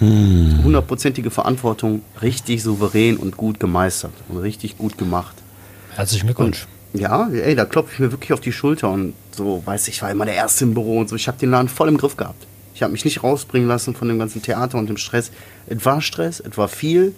hundertprozentige 0.00 1.30
Verantwortung, 1.30 2.02
richtig 2.20 2.62
souverän 2.62 3.16
und 3.16 3.36
gut 3.36 3.60
gemeistert 3.60 4.12
und 4.28 4.38
richtig 4.38 4.76
gut 4.76 4.98
gemacht. 4.98 5.36
Herzlichen 5.94 6.26
Glückwunsch. 6.26 6.66
Ja, 6.92 7.28
ey, 7.28 7.54
da 7.54 7.64
klopfe 7.64 7.92
ich 7.92 7.98
mir 8.00 8.12
wirklich 8.12 8.32
auf 8.32 8.40
die 8.40 8.52
Schulter 8.52 8.90
und 8.90 9.14
so, 9.32 9.62
weiß 9.64 9.88
ich, 9.88 10.00
war 10.02 10.10
immer 10.10 10.24
der 10.24 10.34
Erste 10.34 10.64
im 10.64 10.74
Büro 10.74 10.98
und 10.98 11.08
so. 11.08 11.16
Ich 11.16 11.26
habe 11.28 11.38
den 11.38 11.50
Laden 11.50 11.68
voll 11.68 11.88
im 11.88 11.96
Griff 11.96 12.16
gehabt. 12.16 12.46
Ich 12.74 12.82
habe 12.82 12.92
mich 12.92 13.04
nicht 13.04 13.22
rausbringen 13.22 13.68
lassen 13.68 13.94
von 13.94 14.08
dem 14.08 14.18
ganzen 14.18 14.42
Theater 14.42 14.78
und 14.78 14.88
dem 14.88 14.96
Stress. 14.96 15.30
Es 15.66 15.84
war 15.84 16.00
Stress, 16.00 16.40
es 16.40 16.56
war 16.56 16.68
viel, 16.68 17.14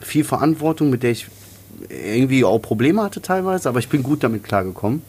viel 0.00 0.24
Verantwortung, 0.24 0.90
mit 0.90 1.02
der 1.02 1.12
ich 1.12 1.26
irgendwie 1.88 2.44
auch 2.44 2.58
Probleme 2.58 3.02
hatte 3.02 3.20
teilweise, 3.20 3.68
aber 3.68 3.78
ich 3.78 3.88
bin 3.88 4.02
gut 4.02 4.22
damit 4.22 4.44
klargekommen. 4.44 5.02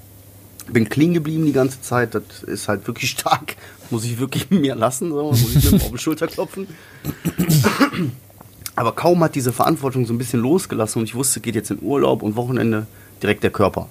Bin 0.67 0.89
clean 0.89 1.13
geblieben 1.13 1.45
die 1.45 1.53
ganze 1.53 1.81
Zeit, 1.81 2.15
das 2.15 2.44
ist 2.44 2.67
halt 2.67 2.88
wirklich 2.88 3.09
stark. 3.19 3.56
Muss 3.89 4.03
ich 4.03 4.19
wirklich 4.19 4.50
mir 4.50 4.75
lassen, 4.75 5.09
so, 5.12 5.29
muss 5.29 5.56
ich 5.56 5.71
mir 5.71 5.77
auf 5.77 5.91
die 5.91 5.97
Schulter 5.97 6.27
klopfen. 6.27 6.67
Aber 8.75 8.92
kaum 8.94 9.23
hat 9.23 9.35
diese 9.35 9.54
Verantwortung 9.54 10.06
so 10.06 10.13
ein 10.13 10.18
bisschen 10.18 10.42
losgelassen 10.42 10.99
und 10.99 11.06
ich 11.06 11.16
wusste, 11.16 11.40
geht 11.40 11.56
jetzt 11.56 11.71
in 11.71 11.81
Urlaub 11.81 12.23
und 12.23 12.35
Wochenende 12.35 12.87
direkt 13.21 13.44
der 13.44 13.51
Körper. 13.51 13.87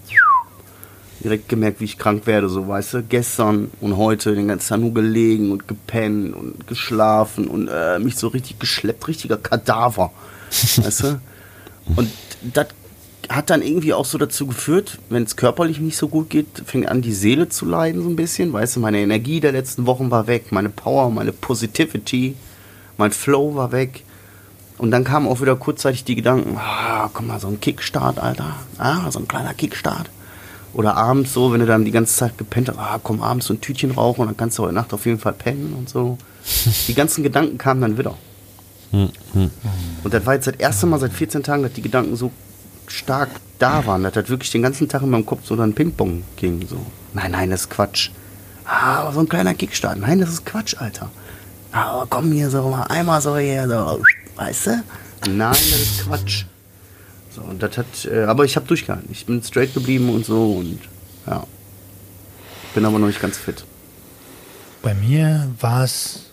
Direkt 1.23 1.49
gemerkt, 1.49 1.81
wie 1.81 1.85
ich 1.85 1.97
krank 1.97 2.27
werde, 2.27 2.51
so 2.51 2.69
weißt 2.69 2.95
du. 2.95 3.03
Gestern 3.03 3.71
und 3.81 3.97
heute 3.97 4.35
den 4.35 4.49
ganzen 4.49 4.69
Tag 4.69 4.81
nur 4.81 4.93
gelegen 4.93 5.53
und 5.53 5.67
gepennt 5.69 6.35
und 6.35 6.67
geschlafen 6.67 7.49
und 7.49 7.69
äh, 7.69 7.99
mich 7.99 8.17
so 8.17 8.29
richtig 8.29 8.59
geschleppt, 8.59 9.09
richtiger 9.09 9.39
Kadaver. 9.39 10.13
weißt 10.51 11.05
du? 11.05 11.21
Und 11.97 12.11
das 12.43 12.69
hat 13.29 13.51
dann 13.51 13.63
irgendwie 13.63 13.95
auch 13.95 14.05
so 14.05 14.19
dazu 14.19 14.47
geführt, 14.47 14.99
wenn 15.09 15.23
es 15.23 15.37
körperlich 15.37 15.79
nicht 15.81 15.97
so 15.97 16.09
gut 16.09 16.31
geht, 16.31 16.47
fängt 16.67 16.89
an, 16.89 17.03
die 17.03 17.13
Seele 17.13 17.49
zu 17.49 17.65
leiden 17.65 18.03
so 18.03 18.09
ein 18.09 18.17
bisschen. 18.17 18.53
Weißt 18.53 18.77
du, 18.77 18.81
meine 18.81 19.01
Energie 19.01 19.41
der 19.41 19.53
letzten 19.53 19.87
Wochen 19.87 20.11
war 20.11 20.27
weg, 20.27 20.53
meine 20.53 20.69
Power, 20.69 21.11
meine 21.11 21.33
Positivity, 21.33 22.37
mein 22.97 23.13
Flow 23.13 23.55
war 23.55 23.73
weg. 23.73 24.05
Und 24.77 24.91
dann 24.91 25.05
kamen 25.05 25.29
auch 25.29 25.41
wieder 25.41 25.57
kurzzeitig 25.57 26.05
die 26.05 26.17
Gedanken, 26.17 26.57
ah, 26.59 27.09
komm 27.13 27.29
mal, 27.29 27.41
so 27.41 27.49
ein 27.49 27.61
Kickstart, 27.61 28.19
Alter. 28.19 28.57
Ah, 28.77 29.11
so 29.11 29.21
ein 29.21 29.29
kleiner 29.29 29.55
Kickstart. 29.55 30.11
Oder 30.73 30.97
abends 30.97 31.33
so, 31.33 31.53
wenn 31.53 31.61
du 31.61 31.67
dann 31.67 31.85
die 31.85 31.93
ganze 31.93 32.17
Zeit 32.17 32.37
gepennt 32.37 32.69
hast, 32.69 32.79
ah, 32.79 32.99
komm 33.03 33.23
abends 33.23 33.47
so 33.47 33.55
ein 33.55 33.61
Tütchen 33.61 33.93
rauchen 33.93 34.23
und 34.23 34.27
dann 34.27 34.37
kannst 34.37 34.59
du 34.59 34.65
heute 34.65 34.75
Nacht 34.75 34.93
auf 34.93 35.07
jeden 35.07 35.21
Fall 35.21 35.33
pennen 35.33 35.75
und 35.79 35.89
so. 35.89 36.19
Die 36.89 36.95
ganzen 36.95 37.23
Gedanken 37.23 37.57
kamen 37.57 37.81
dann 37.81 37.97
wieder. 37.97 38.17
Und 39.33 40.15
das 40.15 40.27
war 40.27 40.35
jetzt 40.35 40.47
das 40.47 40.57
erste 40.57 40.87
Mal 40.87 41.01
seit 41.01 41.13
14 41.13 41.43
Tagen, 41.43 41.63
dass 41.63 41.73
die 41.73 41.83
Gedanken 41.83 42.17
so 42.17 42.31
stark 42.87 43.31
da 43.59 43.87
waren, 43.87 44.03
dass 44.03 44.13
das 44.13 44.29
wirklich 44.29 44.51
den 44.51 44.63
ganzen 44.63 44.89
Tag 44.89 45.03
in 45.03 45.11
meinem 45.11 45.27
Kopf 45.27 45.41
so 45.45 45.57
dann 45.57 45.75
Ping-Pong 45.75 46.23
ging. 46.37 46.67
So. 46.67 46.79
Nein, 47.13 47.33
nein, 47.33 47.51
das 47.51 47.63
ist 47.63 47.71
Quatsch. 47.71 48.11
Ah, 48.65 49.01
aber 49.01 49.13
so 49.13 49.21
ein 49.21 49.29
kleiner 49.29 49.55
Kickstart. 49.55 49.99
Nein, 49.99 50.21
das 50.21 50.31
ist 50.31 50.47
Quatsch, 50.47 50.77
Alter. 50.79 51.11
Aber 51.73 52.07
komm 52.09 52.33
hier 52.33 52.51
so 52.51 52.69
mal 52.69 52.85
einmal 52.85 53.21
so 53.21 53.37
hier, 53.37 53.69
so, 53.69 54.03
weißt 54.37 54.67
du? 54.67 54.83
Nein, 55.29 55.51
das 55.51 55.81
ist 55.81 56.07
Quatsch. 56.07 56.45
So, 57.31 57.43
und 57.43 57.63
das 57.63 57.77
hat, 57.77 57.87
äh, 58.05 58.25
aber 58.25 58.45
ich 58.45 58.55
habe 58.57 58.67
durchgehalten. 58.67 59.09
Ich 59.11 59.27
bin 59.27 59.43
straight 59.43 59.75
geblieben 59.75 60.09
und 60.09 60.25
so 60.25 60.53
und 60.53 60.79
ja. 61.27 61.45
Bin 62.75 62.85
aber 62.85 62.99
noch 62.99 63.09
nicht 63.09 63.21
ganz 63.21 63.37
fit. 63.37 63.65
Bei 64.83 64.95
mir 64.95 65.49
war 65.61 65.85
es 65.85 66.24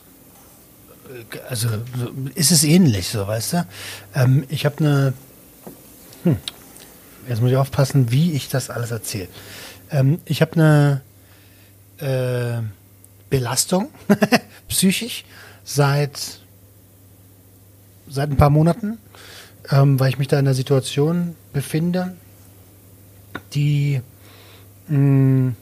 also 1.49 1.69
so 1.69 2.11
ist 2.35 2.51
es 2.51 2.63
ähnlich, 2.63 3.09
so 3.09 3.27
weißt 3.27 3.53
du. 3.53 3.67
Ähm, 4.15 4.45
ich 4.49 4.65
habe 4.65 4.77
eine, 4.79 5.13
hm, 6.23 6.37
jetzt 7.27 7.41
muss 7.41 7.51
ich 7.51 7.57
aufpassen, 7.57 8.11
wie 8.11 8.33
ich 8.33 8.49
das 8.49 8.69
alles 8.69 8.91
erzähle. 8.91 9.27
Ähm, 9.89 10.19
ich 10.25 10.41
habe 10.41 10.53
eine 10.53 11.01
äh, 11.97 12.61
Belastung 13.29 13.89
psychisch 14.67 15.25
seit 15.63 16.41
seit 18.07 18.29
ein 18.29 18.37
paar 18.37 18.49
Monaten, 18.49 18.97
ähm, 19.69 19.99
weil 19.99 20.09
ich 20.09 20.17
mich 20.17 20.27
da 20.27 20.37
in 20.37 20.45
einer 20.45 20.53
Situation 20.53 21.35
befinde, 21.53 22.15
die 23.53 24.01
mh, 24.87 25.53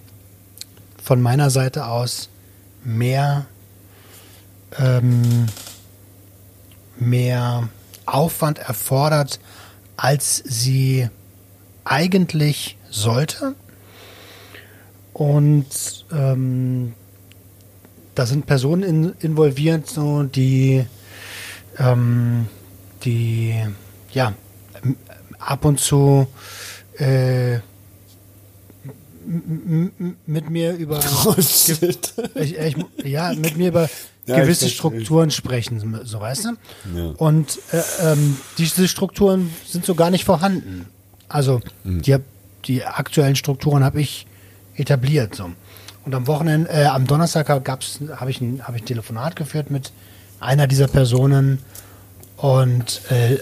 von 1.04 1.22
meiner 1.22 1.50
Seite 1.50 1.86
aus 1.86 2.30
mehr 2.84 3.46
ähm, 4.78 5.48
mehr 6.98 7.70
Aufwand 8.06 8.60
erfordert, 8.60 9.40
als 9.98 10.44
sie 10.46 11.10
eigentlich 11.86 12.78
sollte. 12.90 13.56
Und 15.14 16.06
ähm, 16.12 16.94
da 18.16 18.26
sind 18.26 18.46
Personen 18.46 18.84
in, 18.84 19.14
involviert, 19.20 19.88
so, 19.88 20.24
die, 20.24 20.86
ähm, 21.78 22.48
die 23.04 23.56
ja, 24.12 24.34
ab 25.40 25.66
und 25.66 25.80
zu 25.80 26.28
äh, 26.98 27.60
mit 30.26 30.50
mir 30.50 30.74
über 30.74 31.00
ich, 31.38 32.58
ich, 32.58 32.76
ja, 33.04 33.34
mit 33.34 33.58
mir 33.58 33.68
über 33.68 33.90
Ja, 34.30 34.36
ich 34.38 34.42
gewisse 34.44 34.62
verstehe. 34.62 34.78
Strukturen 34.78 35.32
sprechen, 35.32 36.00
so 36.06 36.20
weißt 36.22 36.46
du? 36.46 36.50
Ja. 36.98 37.06
Und 37.18 37.60
äh, 37.72 37.82
ähm, 38.14 38.38
diese 38.58 38.88
Strukturen 38.88 39.50
sind 39.68 39.86
so 39.86 39.96
gar 39.96 40.10
nicht 40.10 40.24
vorhanden. 40.26 40.86
Also 41.28 41.62
die, 41.84 42.16
die 42.66 42.86
aktuellen 42.86 43.36
Strukturen 43.36 43.84
habe 43.84 44.02
ich 44.02 44.26
etabliert. 44.76 45.36
So. 45.36 45.52
Und 46.06 46.16
am 46.16 46.26
Wochenende, 46.28 46.70
äh, 46.72 46.86
am 46.86 47.06
Donnerstag 47.06 47.64
gab's, 47.66 48.00
habe 48.16 48.32
ich, 48.32 48.40
ein- 48.42 48.62
hab 48.68 48.76
ich 48.76 48.82
ein 48.84 48.86
Telefonat 48.86 49.36
geführt 49.36 49.70
mit 49.70 49.92
einer 50.40 50.66
dieser 50.68 50.88
Personen. 50.88 51.60
Und 52.38 53.02
äh, 53.12 53.38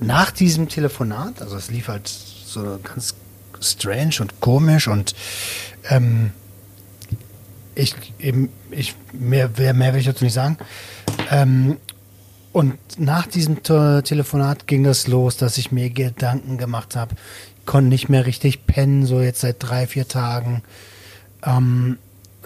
nach 0.00 0.32
diesem 0.32 0.68
Telefonat, 0.68 1.40
also 1.40 1.56
es 1.56 1.70
lief 1.70 1.88
halt 1.88 2.08
so 2.08 2.78
ganz 2.82 3.14
strange 3.60 4.16
und 4.20 4.40
komisch 4.40 4.88
und 4.88 5.14
ähm, 5.88 6.32
ich 7.74 7.94
eben, 8.18 8.48
ich, 8.70 8.94
mehr, 9.12 9.50
mehr, 9.56 9.74
mehr 9.74 9.92
will 9.92 10.00
ich 10.00 10.06
dazu 10.06 10.24
nicht 10.24 10.34
sagen. 10.34 10.58
Ähm, 11.30 11.76
und 12.52 12.76
nach 12.98 13.26
diesem 13.26 13.62
Te 13.62 14.02
Telefonat 14.04 14.66
ging 14.66 14.84
es 14.84 15.06
los, 15.06 15.38
dass 15.38 15.56
ich 15.56 15.72
mir 15.72 15.90
Gedanken 15.90 16.58
gemacht 16.58 16.96
habe. 16.96 17.14
Konnte 17.64 17.88
nicht 17.88 18.08
mehr 18.08 18.26
richtig 18.26 18.66
pennen, 18.66 19.06
so 19.06 19.20
jetzt 19.20 19.40
seit 19.40 19.56
drei, 19.58 19.86
vier 19.86 20.06
Tagen. 20.06 20.62
Ähm, 21.44 21.98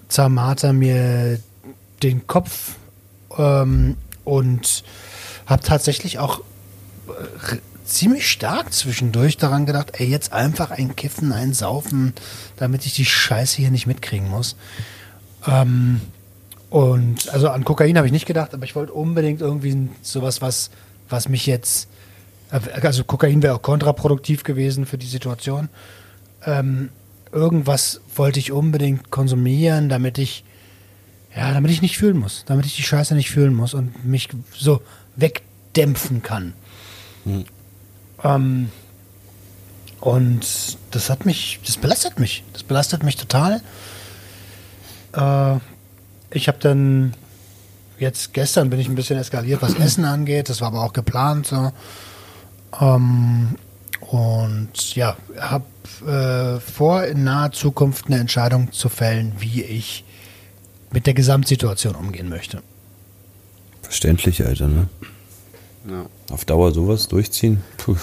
zermarter 0.08 0.72
mir 0.72 1.40
den 2.02 2.26
Kopf 2.26 2.76
ähm, 3.36 3.96
und 4.24 4.84
habe 5.46 5.62
tatsächlich 5.62 6.18
auch 6.18 6.40
äh, 7.08 7.56
ziemlich 7.84 8.30
stark 8.30 8.72
zwischendurch 8.72 9.36
daran 9.36 9.66
gedacht, 9.66 9.92
ey, 9.98 10.06
jetzt 10.06 10.32
einfach 10.32 10.70
ein 10.70 10.96
Kiffen, 10.96 11.32
ein 11.32 11.52
Saufen, 11.52 12.14
damit 12.56 12.86
ich 12.86 12.94
die 12.94 13.04
Scheiße 13.04 13.56
hier 13.56 13.70
nicht 13.70 13.86
mitkriegen 13.86 14.28
muss. 14.28 14.56
Ähm, 15.46 16.00
und 16.70 17.28
also 17.30 17.48
an 17.48 17.64
Kokain 17.64 17.96
habe 17.96 18.06
ich 18.06 18.12
nicht 18.12 18.26
gedacht, 18.26 18.52
aber 18.52 18.64
ich 18.64 18.74
wollte 18.74 18.92
unbedingt 18.92 19.40
irgendwie 19.40 19.88
sowas, 20.02 20.42
was, 20.42 20.70
was 21.08 21.28
mich 21.28 21.46
jetzt, 21.46 21.88
also 22.50 23.04
Kokain 23.04 23.42
wäre 23.42 23.54
auch 23.54 23.62
kontraproduktiv 23.62 24.42
gewesen 24.42 24.86
für 24.86 24.98
die 24.98 25.06
Situation. 25.06 25.68
Ähm, 26.44 26.90
irgendwas 27.32 28.00
wollte 28.14 28.40
ich 28.40 28.52
unbedingt 28.52 29.10
konsumieren, 29.10 29.88
damit 29.88 30.18
ich, 30.18 30.44
ja, 31.36 31.52
damit 31.52 31.70
ich 31.70 31.82
nicht 31.82 31.98
fühlen 31.98 32.18
muss, 32.18 32.44
damit 32.46 32.66
ich 32.66 32.76
die 32.76 32.82
Scheiße 32.82 33.14
nicht 33.14 33.30
fühlen 33.30 33.54
muss 33.54 33.74
und 33.74 34.04
mich 34.04 34.28
so 34.52 34.80
wegdämpfen 35.16 36.22
kann. 36.22 36.52
Ähm, 38.24 38.70
und 40.00 40.78
das 40.90 41.10
hat 41.10 41.26
mich, 41.26 41.60
das 41.64 41.76
belastet 41.76 42.18
mich, 42.18 42.44
das 42.52 42.62
belastet 42.62 43.02
mich 43.02 43.16
total. 43.16 43.60
Äh, 45.16 45.58
ich 46.30 46.48
habe 46.48 46.58
dann 46.60 47.14
jetzt 47.98 48.34
gestern 48.34 48.70
bin 48.70 48.78
ich 48.78 48.88
ein 48.88 48.94
bisschen 48.94 49.18
eskaliert, 49.18 49.62
was 49.62 49.74
Essen 49.74 50.04
angeht. 50.04 50.48
Das 50.48 50.60
war 50.60 50.68
aber 50.68 50.82
auch 50.82 50.92
geplant 50.92 51.46
so. 51.46 51.72
Ähm, 52.80 53.56
und 54.00 54.94
ja, 54.94 55.16
habe 55.38 55.64
äh, 56.06 56.60
vor, 56.60 57.04
in 57.04 57.24
naher 57.24 57.52
Zukunft 57.52 58.06
eine 58.06 58.18
Entscheidung 58.18 58.72
zu 58.72 58.88
fällen, 58.88 59.32
wie 59.38 59.62
ich 59.62 60.04
mit 60.92 61.06
der 61.06 61.14
Gesamtsituation 61.14 61.94
umgehen 61.94 62.28
möchte. 62.28 62.62
Verständlich, 63.82 64.44
Alter, 64.44 64.68
ne? 64.68 64.88
Ja. 65.88 66.06
Auf 66.30 66.44
Dauer 66.44 66.72
sowas 66.72 67.08
durchziehen? 67.08 67.62
Puh. 67.78 67.96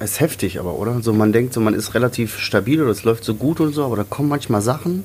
Ist 0.00 0.20
heftig, 0.20 0.58
aber, 0.58 0.74
oder? 0.74 1.00
So, 1.02 1.12
man 1.12 1.32
denkt 1.32 1.54
so, 1.54 1.60
man 1.60 1.74
ist 1.74 1.94
relativ 1.94 2.38
stabil 2.38 2.82
oder 2.82 2.90
es 2.90 3.04
läuft 3.04 3.24
so 3.24 3.34
gut 3.34 3.60
und 3.60 3.72
so, 3.72 3.84
aber 3.84 3.96
da 3.96 4.04
kommen 4.04 4.28
manchmal 4.28 4.60
Sachen, 4.60 5.04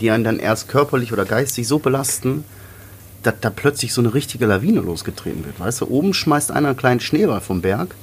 die 0.00 0.10
einen 0.10 0.24
dann 0.24 0.38
erst 0.38 0.68
körperlich 0.68 1.12
oder 1.12 1.24
geistig 1.24 1.66
so 1.68 1.78
belasten, 1.78 2.44
dass 3.22 3.34
da 3.40 3.50
plötzlich 3.50 3.92
so 3.92 4.00
eine 4.00 4.14
richtige 4.14 4.46
Lawine 4.46 4.80
losgetreten 4.80 5.44
wird. 5.44 5.58
Weißt 5.58 5.80
du, 5.80 5.88
oben 5.88 6.14
schmeißt 6.14 6.50
einer 6.50 6.68
einen 6.68 6.76
kleinen 6.76 7.00
Schneeball 7.00 7.40
vom 7.40 7.60
Berg 7.60 7.94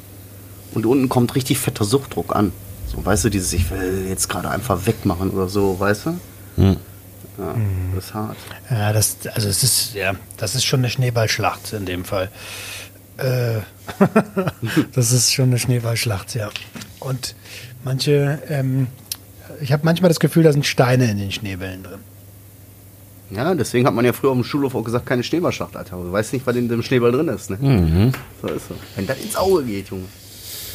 und 0.73 0.85
unten 0.85 1.09
kommt 1.09 1.35
richtig 1.35 1.57
fetter 1.57 1.85
Suchtdruck 1.85 2.35
an. 2.35 2.51
So, 2.87 3.03
weißt 3.03 3.25
du, 3.25 3.29
dieses, 3.29 3.53
ich 3.53 3.69
will 3.71 4.05
jetzt 4.07 4.29
gerade 4.29 4.49
einfach 4.49 4.85
wegmachen 4.85 5.31
oder 5.31 5.47
so, 5.47 5.79
weißt 5.79 6.05
du? 6.07 6.19
Hm. 6.57 6.77
Ja, 7.37 7.55
das 7.93 8.05
ist 8.05 8.13
hart. 8.13 8.37
Ja, 8.69 8.93
das, 8.93 9.17
also 9.33 9.49
es 9.49 9.63
ist, 9.63 9.93
ja, 9.93 10.13
das 10.37 10.55
ist 10.55 10.63
schon 10.65 10.79
eine 10.79 10.89
Schneeballschlacht 10.89 11.73
in 11.73 11.85
dem 11.85 12.05
Fall. 12.05 12.29
Äh, 13.17 13.59
das 14.93 15.11
ist 15.11 15.33
schon 15.33 15.45
eine 15.45 15.59
Schneeballschlacht, 15.59 16.35
ja. 16.35 16.49
Und 16.99 17.35
manche, 17.83 18.41
ähm, 18.49 18.87
ich 19.61 19.71
habe 19.71 19.83
manchmal 19.85 20.09
das 20.09 20.19
Gefühl, 20.19 20.43
da 20.43 20.51
sind 20.51 20.65
Steine 20.65 21.09
in 21.09 21.17
den 21.17 21.31
Schneebällen 21.31 21.83
drin. 21.83 21.99
Ja, 23.31 23.55
deswegen 23.55 23.87
hat 23.87 23.93
man 23.93 24.05
ja 24.05 24.13
früher 24.13 24.29
auf 24.29 24.37
dem 24.37 24.43
Schulhof 24.43 24.75
auch 24.75 24.83
gesagt, 24.83 25.05
keine 25.05 25.23
Schneeballschlacht, 25.23 25.75
Alter. 25.75 25.97
Du 25.97 26.11
weißt 26.11 26.33
nicht, 26.33 26.45
was 26.45 26.55
in 26.55 26.69
dem 26.69 26.83
Schneeball 26.83 27.11
drin 27.11 27.27
ist, 27.27 27.49
ne? 27.49 28.11
So 28.41 28.47
ist 28.47 28.67
so. 28.67 28.75
Wenn 28.95 29.07
das 29.07 29.19
ins 29.19 29.35
Auge 29.35 29.63
geht, 29.63 29.89
Junge. 29.89 30.05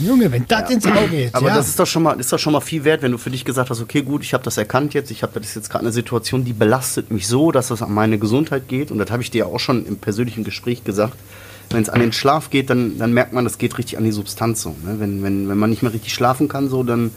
Junge, 0.01 0.33
wenn 0.33 0.47
das 0.49 0.71
ins 0.71 0.87
Auge 0.87 1.09
geht, 1.09 1.35
Aber 1.35 1.49
ja. 1.49 1.57
das 1.57 1.69
ist 1.69 1.79
doch 1.79 1.87
schon 1.87 2.03
mal, 2.03 2.19
ist 2.19 2.33
doch 2.33 2.39
schon 2.39 2.53
mal 2.53 2.61
viel 2.61 2.85
wert, 2.85 3.03
wenn 3.03 3.13
du 3.13 3.19
für 3.19 3.31
dich 3.31 3.45
gesagt 3.45 3.71
hast, 3.71 3.81
okay, 3.81 4.03
gut, 4.03 4.23
ich 4.23 4.33
habe 4.33 4.43
das 4.43 4.57
erkannt 4.57 4.95
jetzt, 4.95 5.11
ich 5.11 5.23
habe 5.23 5.39
das 5.39 5.51
ist 5.51 5.57
jetzt 5.57 5.71
gerade 5.71 5.85
eine 5.85 5.93
Situation, 5.93 6.45
die 6.45 6.53
belastet 6.53 7.11
mich 7.11 7.29
so, 7.29 7.53
dass 7.53 7.71
es 7.71 7.83
an 7.83 7.93
meine 7.93 8.19
Gesundheit 8.19 8.67
geht. 8.69 8.91
Und 8.91 8.99
das 8.99 9.11
habe 9.11 9.23
ich 9.23 9.31
dir 9.31 9.39
ja 9.41 9.47
auch 9.47 9.61
schon 9.61 9.87
im 9.87 9.99
persönlichen 9.99 10.43
Gespräch 10.43 10.85
gesagt. 10.85 11.17
Wenn 11.71 11.83
es 11.83 11.89
an 11.89 12.01
den 12.01 12.13
Schlaf 12.13 12.51
geht, 12.51 12.71
dann, 12.71 12.99
dann 12.99 13.13
merkt 13.13 13.33
man, 13.33 13.45
das 13.45 13.59
geht 13.59 13.79
richtig 13.79 13.97
an 13.97 14.05
die 14.05 14.11
Substanz 14.11 14.63
so. 14.63 14.71
Ne? 14.71 14.97
Wenn, 14.99 15.23
wenn, 15.23 15.49
wenn 15.49 15.59
man 15.59 15.71
nicht 15.71 15.83
mehr 15.83 15.93
richtig 15.93 16.13
schlafen 16.13 16.49
kann, 16.49 16.69
so, 16.69 16.83
dann 16.83 17.13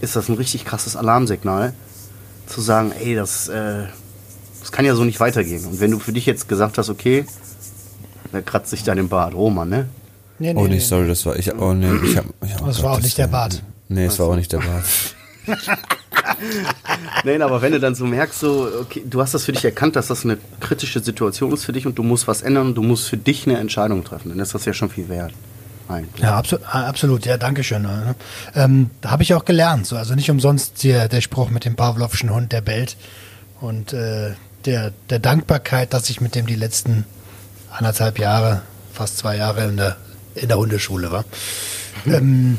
ist 0.00 0.16
das 0.16 0.28
ein 0.28 0.36
richtig 0.36 0.64
krasses 0.64 0.96
Alarmsignal, 0.96 1.74
zu 2.46 2.60
sagen, 2.60 2.92
ey, 2.92 3.14
das, 3.14 3.48
äh, 3.48 3.84
das 4.60 4.72
kann 4.72 4.84
ja 4.84 4.94
so 4.94 5.04
nicht 5.04 5.20
weitergehen. 5.20 5.64
Und 5.66 5.80
wenn 5.80 5.90
du 5.90 5.98
für 5.98 6.12
dich 6.12 6.26
jetzt 6.26 6.48
gesagt 6.48 6.78
hast, 6.78 6.88
okay, 6.88 7.24
da 8.32 8.40
kratzt 8.40 8.70
sich 8.70 8.82
dein 8.82 9.08
Bart, 9.08 9.34
Roman, 9.34 9.68
ne? 9.68 9.88
nee, 10.38 10.54
Oh 10.56 10.66
nee, 10.66 10.78
sorry, 10.78 11.06
das 11.06 11.24
war 11.26 11.36
ich. 11.36 11.52
Oh 11.54 11.72
nee, 11.72 11.92
ich 12.04 12.16
hab. 12.16 12.24
Ich 12.44 12.54
hab 12.54 12.66
Das 12.66 12.82
war 12.82 12.92
auch 12.92 13.00
nicht 13.00 13.18
der 13.18 13.26
Bart. 13.26 13.62
Nee, 13.88 14.06
es 14.06 14.18
war 14.18 14.28
auch 14.28 14.36
nicht 14.36 14.52
der 14.52 14.58
Bart. 14.58 14.84
Nein, 17.24 17.42
aber 17.42 17.60
wenn 17.60 17.72
du 17.72 17.80
dann 17.80 17.94
so 17.94 18.04
merkst, 18.06 18.38
so, 18.40 18.68
okay, 18.80 19.02
du 19.04 19.20
hast 19.20 19.34
das 19.34 19.44
für 19.44 19.52
dich 19.52 19.64
erkannt, 19.64 19.96
dass 19.96 20.08
das 20.08 20.24
eine 20.24 20.38
kritische 20.60 21.00
Situation 21.00 21.52
ist 21.52 21.64
für 21.64 21.72
dich 21.72 21.86
und 21.86 21.98
du 21.98 22.02
musst 22.02 22.28
was 22.28 22.42
ändern 22.42 22.68
und 22.68 22.74
du 22.74 22.82
musst 22.82 23.08
für 23.08 23.16
dich 23.16 23.46
eine 23.46 23.58
Entscheidung 23.58 24.04
treffen, 24.04 24.30
dann 24.30 24.38
ist 24.38 24.54
das 24.54 24.64
ja 24.64 24.72
schon 24.72 24.90
viel 24.90 25.08
wert. 25.08 25.32
Eigentlich. 25.90 26.22
Ja, 26.22 26.36
absolut, 26.36 26.66
absolut 26.72 27.26
ja, 27.26 27.36
danke 27.36 27.64
schön. 27.64 27.82
ne? 27.82 28.14
Ähm, 28.54 28.90
da 29.00 29.10
habe 29.10 29.22
ich 29.22 29.34
auch 29.34 29.44
gelernt, 29.44 29.86
so. 29.86 29.96
also 29.96 30.14
nicht 30.14 30.30
umsonst 30.30 30.84
der, 30.84 31.08
der 31.08 31.20
Spruch 31.20 31.50
mit 31.50 31.64
dem 31.64 31.74
Pavlovschen 31.74 32.32
Hund, 32.32 32.52
der 32.52 32.60
bellt 32.60 32.96
und 33.60 33.92
äh, 33.92 34.34
der, 34.66 34.92
der 35.10 35.18
Dankbarkeit, 35.18 35.92
dass 35.92 36.08
ich 36.08 36.20
mit 36.20 36.34
dem 36.34 36.46
die 36.46 36.54
letzten 36.54 37.04
anderthalb 37.70 38.18
Jahre, 38.18 38.62
fast 38.92 39.18
zwei 39.18 39.36
Jahre 39.36 39.64
in 39.64 39.76
der, 39.76 39.96
in 40.34 40.48
der 40.48 40.58
Hundeschule 40.58 41.10
war. 41.10 41.24
ähm, 42.06 42.58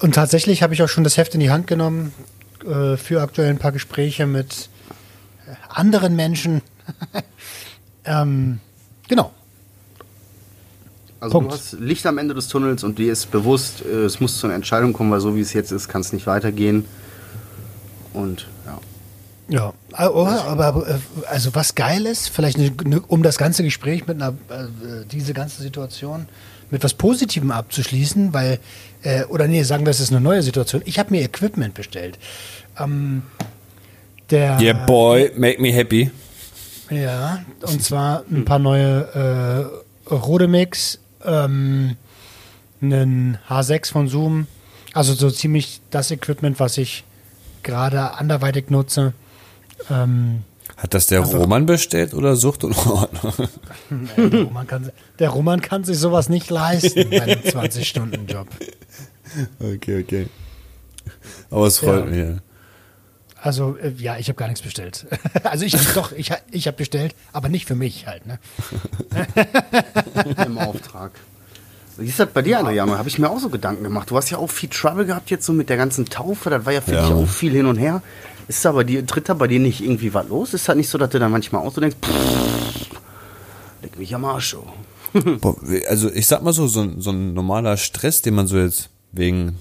und 0.00 0.14
tatsächlich 0.14 0.62
habe 0.62 0.74
ich 0.74 0.82
auch 0.82 0.88
schon 0.88 1.04
das 1.04 1.16
Heft 1.16 1.34
in 1.34 1.40
die 1.40 1.50
Hand 1.50 1.66
genommen 1.66 2.12
äh, 2.66 2.96
für 2.96 3.22
aktuell 3.22 3.48
ein 3.48 3.58
paar 3.58 3.72
Gespräche 3.72 4.26
mit 4.26 4.68
anderen 5.68 6.16
Menschen. 6.16 6.60
ähm, 8.04 8.60
genau. 9.08 9.32
Also 11.24 11.38
Punkt. 11.38 11.52
du 11.52 11.56
hast 11.56 11.72
Licht 11.80 12.04
am 12.04 12.18
Ende 12.18 12.34
des 12.34 12.48
Tunnels 12.48 12.84
und 12.84 12.98
dir 12.98 13.10
ist 13.10 13.30
bewusst, 13.30 13.82
äh, 13.82 14.04
es 14.04 14.20
muss 14.20 14.36
zu 14.36 14.46
einer 14.46 14.56
Entscheidung 14.56 14.92
kommen, 14.92 15.10
weil 15.10 15.20
so 15.20 15.34
wie 15.34 15.40
es 15.40 15.54
jetzt 15.54 15.72
ist, 15.72 15.88
kann 15.88 16.02
es 16.02 16.12
nicht 16.12 16.26
weitergehen. 16.26 16.84
Und 18.12 18.46
ja. 18.66 18.78
Ja, 19.48 19.72
aber, 19.92 20.44
aber 20.44 20.86
äh, 20.86 20.98
also 21.30 21.54
was 21.54 21.74
geil 21.74 22.04
ist, 22.04 22.28
vielleicht 22.28 22.58
eine, 22.58 22.72
eine, 22.84 23.00
um 23.00 23.22
das 23.22 23.38
ganze 23.38 23.62
Gespräch 23.62 24.06
mit 24.06 24.20
einer, 24.20 24.34
äh, 24.50 25.06
diese 25.10 25.32
ganze 25.32 25.62
Situation 25.62 26.26
mit 26.70 26.84
was 26.84 26.92
Positivem 26.92 27.50
abzuschließen, 27.52 28.34
weil, 28.34 28.58
äh, 29.02 29.24
oder 29.24 29.48
nee, 29.48 29.62
sagen 29.62 29.86
wir, 29.86 29.92
es 29.92 30.00
ist 30.00 30.10
eine 30.10 30.20
neue 30.20 30.42
Situation. 30.42 30.82
Ich 30.84 30.98
habe 30.98 31.10
mir 31.10 31.22
Equipment 31.22 31.72
bestellt. 31.72 32.18
Ähm, 32.78 33.22
der, 34.28 34.60
Yeah, 34.60 34.84
boy, 34.84 35.32
make 35.36 35.60
me 35.60 35.72
happy. 35.72 36.10
Ja, 36.90 37.42
und 37.62 37.82
zwar 37.82 38.24
ein 38.30 38.44
paar 38.44 38.58
neue 38.58 39.70
äh, 40.10 40.12
Rodemix, 40.14 40.98
ähm, 41.24 41.96
einen 42.80 43.38
H6 43.48 43.92
von 43.92 44.08
Zoom, 44.08 44.46
also 44.92 45.14
so 45.14 45.30
ziemlich 45.30 45.80
das 45.90 46.10
Equipment, 46.10 46.60
was 46.60 46.78
ich 46.78 47.04
gerade 47.62 48.12
anderweitig 48.14 48.70
nutze. 48.70 49.12
Ähm, 49.90 50.42
Hat 50.76 50.94
das 50.94 51.06
der 51.06 51.20
Einfach- 51.22 51.38
Roman 51.38 51.66
bestellt 51.66 52.14
oder 52.14 52.36
Sucht 52.36 52.64
und 52.64 52.76
Ordnung? 52.86 53.48
der, 54.16 54.42
Roman 54.44 54.66
kann, 54.66 54.90
der 55.18 55.30
Roman 55.30 55.60
kann 55.60 55.84
sich 55.84 55.98
sowas 55.98 56.28
nicht 56.28 56.50
leisten 56.50 57.08
bei 57.10 57.22
einem 57.22 57.40
20-Stunden-Job. 57.44 58.46
Okay, 59.60 60.02
okay. 60.02 60.26
Aber 61.50 61.66
es 61.66 61.78
freut 61.78 62.04
Ja. 62.14 62.24
mich. 62.26 62.40
Also, 63.44 63.76
äh, 63.76 63.92
ja, 63.98 64.16
ich 64.16 64.28
habe 64.28 64.38
gar 64.38 64.46
nichts 64.48 64.62
bestellt. 64.62 65.06
Also, 65.44 65.66
ich 65.66 65.74
doch, 65.92 66.12
ich, 66.12 66.32
ich 66.50 66.66
habe 66.66 66.76
bestellt, 66.78 67.14
aber 67.32 67.48
nicht 67.50 67.66
für 67.66 67.74
mich 67.74 68.06
halt. 68.06 68.26
Ne? 68.26 68.38
im 70.46 70.56
Auftrag. 70.58 71.12
Wie 71.98 72.08
ist 72.08 72.18
das 72.18 72.28
bei 72.30 72.40
dir, 72.42 72.58
Adriano? 72.60 72.96
Habe 72.96 73.08
ich 73.08 73.18
mir 73.18 73.28
auch 73.28 73.38
so 73.38 73.50
Gedanken 73.50 73.84
gemacht. 73.84 74.10
Du 74.10 74.16
hast 74.16 74.30
ja 74.30 74.38
auch 74.38 74.50
viel 74.50 74.70
Trouble 74.70 75.04
gehabt 75.04 75.30
jetzt 75.30 75.44
so 75.44 75.52
mit 75.52 75.68
der 75.68 75.76
ganzen 75.76 76.06
Taufe. 76.06 76.48
Das 76.50 76.64
war 76.64 76.72
ja 76.72 76.80
für 76.80 76.94
Ja. 76.94 77.02
dich 77.02 77.12
auch 77.12 77.28
viel 77.28 77.52
hin 77.52 77.66
und 77.66 77.76
her. 77.76 78.02
Ist 78.48 78.64
da 78.64 78.72
bei 78.72 78.82
dir, 78.84 79.06
tritt 79.06 79.28
da 79.28 79.34
bei 79.34 79.46
dir 79.46 79.60
nicht 79.60 79.80
irgendwie 79.82 80.12
was 80.14 80.26
los? 80.28 80.54
Ist 80.54 80.66
das 80.68 80.74
nicht 80.76 80.88
so, 80.88 80.96
dass 80.98 81.10
du 81.10 81.18
dann 81.18 81.30
manchmal 81.30 81.62
auch 81.66 81.72
so 81.72 81.80
denkst, 81.82 81.96
pff, 82.02 82.86
leck 83.82 83.98
mich 83.98 84.14
am 84.14 84.24
Arsch. 84.24 84.54
Oh. 84.56 84.66
Boah, 85.40 85.56
Also 85.88 86.10
ich 86.10 86.26
sag 86.26 86.42
mal 86.42 86.52
so, 86.54 86.66
so, 86.66 86.98
so 86.98 87.10
ein 87.10 87.34
normaler 87.34 87.76
Stress, 87.76 88.22
den 88.22 88.34
man 88.34 88.46
so 88.46 88.56
jetzt 88.58 88.88
wegen, 89.12 89.58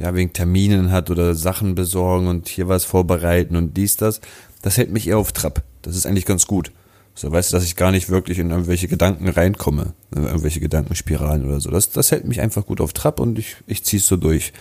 ja, 0.00 0.14
wegen 0.14 0.32
Terminen 0.32 0.90
hat 0.90 1.10
oder 1.10 1.34
Sachen 1.34 1.74
besorgen 1.76 2.26
und 2.26 2.48
hier 2.48 2.66
was 2.68 2.84
vorbereiten 2.84 3.54
und 3.54 3.76
dies, 3.76 3.96
das, 3.96 4.20
das 4.62 4.76
hält 4.76 4.90
mich 4.90 5.06
eher 5.06 5.18
auf 5.18 5.32
Trab. 5.32 5.62
Das 5.82 5.94
ist 5.94 6.06
eigentlich 6.06 6.26
ganz 6.26 6.46
gut. 6.46 6.72
So 7.14 7.30
weißt 7.30 7.52
du, 7.52 7.56
dass 7.56 7.64
ich 7.64 7.76
gar 7.76 7.90
nicht 7.90 8.08
wirklich 8.08 8.38
in 8.38 8.50
irgendwelche 8.50 8.88
Gedanken 8.88 9.28
reinkomme, 9.28 9.92
in 10.16 10.24
irgendwelche 10.24 10.60
Gedankenspiralen 10.60 11.44
oder 11.44 11.60
so. 11.60 11.70
Das, 11.70 11.90
das 11.90 12.10
hält 12.12 12.24
mich 12.26 12.40
einfach 12.40 12.64
gut 12.64 12.80
auf 12.80 12.92
Trab 12.94 13.20
und 13.20 13.38
ich, 13.38 13.56
ich 13.66 13.84
zieh's 13.84 14.06
so 14.06 14.16
durch. 14.16 14.52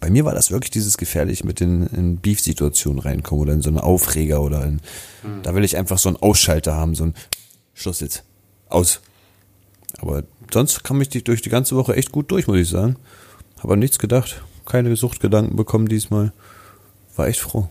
Bei 0.00 0.10
mir 0.10 0.24
war 0.24 0.34
das 0.34 0.50
wirklich 0.50 0.70
dieses 0.70 0.96
gefährlich 0.96 1.44
mit 1.44 1.60
den 1.60 1.86
in 1.88 2.16
Beef-Situationen 2.16 2.98
reinkommen 3.00 3.42
oder 3.42 3.52
in 3.52 3.62
so 3.62 3.68
einen 3.68 3.78
Aufreger 3.78 4.40
oder 4.42 4.64
in, 4.64 4.80
da 5.42 5.54
will 5.54 5.62
ich 5.62 5.76
einfach 5.76 5.98
so 5.98 6.08
einen 6.08 6.16
Ausschalter 6.16 6.74
haben, 6.74 6.94
so 6.94 7.04
ein 7.04 7.14
Schluss 7.74 8.00
jetzt. 8.00 8.24
Aus. 8.68 9.00
Aber 9.98 10.24
sonst 10.52 10.82
kam 10.84 11.00
ich 11.02 11.08
die- 11.10 11.22
durch 11.22 11.42
die 11.42 11.50
ganze 11.50 11.76
Woche 11.76 11.94
echt 11.94 12.10
gut 12.12 12.30
durch, 12.30 12.46
muss 12.46 12.56
ich 12.58 12.68
sagen. 12.68 12.96
Habe 13.62 13.74
an 13.74 13.78
nichts 13.78 13.98
gedacht. 13.98 14.42
Keine 14.66 14.94
Suchtgedanken 14.96 15.56
bekommen 15.56 15.88
diesmal. 15.88 16.32
War 17.16 17.28
echt 17.28 17.40
froh. 17.40 17.68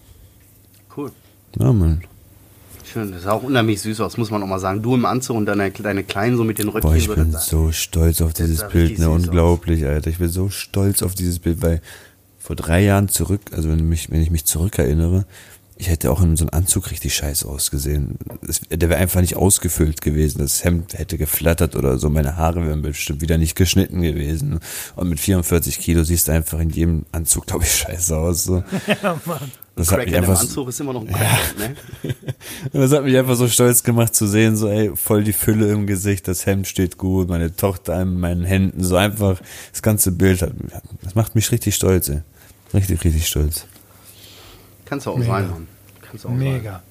Cool. 0.95 1.11
Ja, 1.57 1.71
Mann. 1.71 2.03
Schön, 2.91 3.11
das 3.11 3.23
sah 3.23 3.33
auch 3.33 3.43
unheimlich 3.43 3.81
süß 3.81 4.01
aus, 4.01 4.17
muss 4.17 4.31
man 4.31 4.41
auch 4.41 4.47
mal 4.47 4.59
sagen. 4.59 4.81
Du 4.81 4.95
im 4.95 5.05
Anzug 5.05 5.37
und 5.37 5.45
deine, 5.45 5.69
deine 5.71 6.03
Kleinen 6.03 6.37
so 6.37 6.43
mit 6.43 6.57
den 6.57 6.69
Röckchen. 6.69 6.89
Boah, 6.89 6.95
ich 6.95 7.07
bin 7.07 7.31
das- 7.31 7.47
so 7.47 7.71
stolz 7.71 8.19
auf 8.21 8.33
dieses 8.33 8.67
Bild, 8.67 8.91
ne? 8.91 8.97
süß 8.97 9.05
aus. 9.05 9.25
Unglaublich, 9.25 9.85
Alter. 9.85 10.09
Ich 10.09 10.17
bin 10.17 10.29
so 10.29 10.49
stolz 10.49 11.03
auf 11.03 11.13
dieses 11.13 11.37
Bild, 11.39 11.61
weil 11.61 11.81
vor 12.39 12.55
drei 12.55 12.81
Jahren 12.83 13.07
zurück, 13.07 13.41
also 13.51 13.69
wenn, 13.69 13.87
mich, 13.87 14.09
wenn 14.11 14.21
ich 14.21 14.31
mich 14.31 14.45
zurückerinnere, 14.45 15.25
ich 15.79 15.87
hätte 15.87 16.11
auch 16.11 16.21
in 16.21 16.35
so 16.35 16.43
einem 16.43 16.53
Anzug 16.53 16.91
richtig 16.91 17.15
scheiße 17.15 17.47
ausgesehen. 17.47 18.17
Es, 18.45 18.59
der 18.69 18.89
wäre 18.89 18.99
einfach 18.99 19.21
nicht 19.21 19.37
ausgefüllt 19.37 20.01
gewesen. 20.01 20.39
Das 20.39 20.65
Hemd 20.65 20.93
hätte 20.99 21.17
geflattert 21.17 21.77
oder 21.77 21.97
so. 21.97 22.09
Meine 22.09 22.35
Haare 22.35 22.67
wären 22.67 22.81
bestimmt 22.81 23.21
wieder 23.21 23.37
nicht 23.37 23.55
geschnitten 23.55 24.01
gewesen. 24.01 24.59
Und 24.97 25.09
mit 25.09 25.21
44 25.21 25.79
Kilo 25.79 26.03
siehst 26.03 26.27
du 26.27 26.33
einfach 26.33 26.59
in 26.59 26.69
jedem 26.69 27.05
Anzug, 27.13 27.47
glaube 27.47 27.63
ich, 27.63 27.71
scheiße 27.71 28.15
aus. 28.17 28.43
So. 28.43 28.61
Ja, 29.01 29.21
Mann. 29.25 29.51
Das 29.77 29.93
hat 29.93 30.03
mich 30.03 30.13
einfach, 30.13 30.41
Anzug 30.41 30.67
ist 30.67 30.81
immer 30.81 30.91
noch 30.91 31.01
ein 31.01 31.07
Crackhead, 31.07 31.57
ne? 31.57 31.75
Und 32.73 32.73
das 32.81 32.91
hat 32.91 33.05
mich 33.05 33.15
einfach 33.15 33.35
so 33.35 33.47
stolz 33.47 33.81
gemacht 33.81 34.13
zu 34.13 34.27
sehen, 34.27 34.57
so 34.57 34.67
ey, 34.67 34.91
voll 34.93 35.23
die 35.23 35.31
Fülle 35.31 35.71
im 35.71 35.87
Gesicht, 35.87 36.27
das 36.27 36.45
Hemd 36.45 36.67
steht 36.67 36.97
gut, 36.97 37.29
meine 37.29 37.55
Tochter 37.55 38.01
in 38.01 38.19
meinen 38.19 38.43
Händen, 38.43 38.83
so 38.83 38.97
einfach 38.97 39.39
das 39.71 39.81
ganze 39.81 40.11
Bild 40.11 40.41
hat, 40.41 40.51
das 41.01 41.15
macht 41.15 41.35
mich 41.35 41.49
richtig 41.53 41.75
stolz, 41.75 42.09
ey. 42.09 42.23
Richtig, 42.73 43.05
richtig 43.05 43.25
stolz. 43.25 43.65
Kannst 44.89 45.05
du 45.05 45.11
auch 45.11 45.17
Mega. 45.17 45.33
sein, 45.33 45.49
Mann. 45.49 45.67
Kannst 46.01 46.23
du 46.23 46.27
auch 46.27 46.31
sein. 46.31 46.39
Mega. 46.39 46.81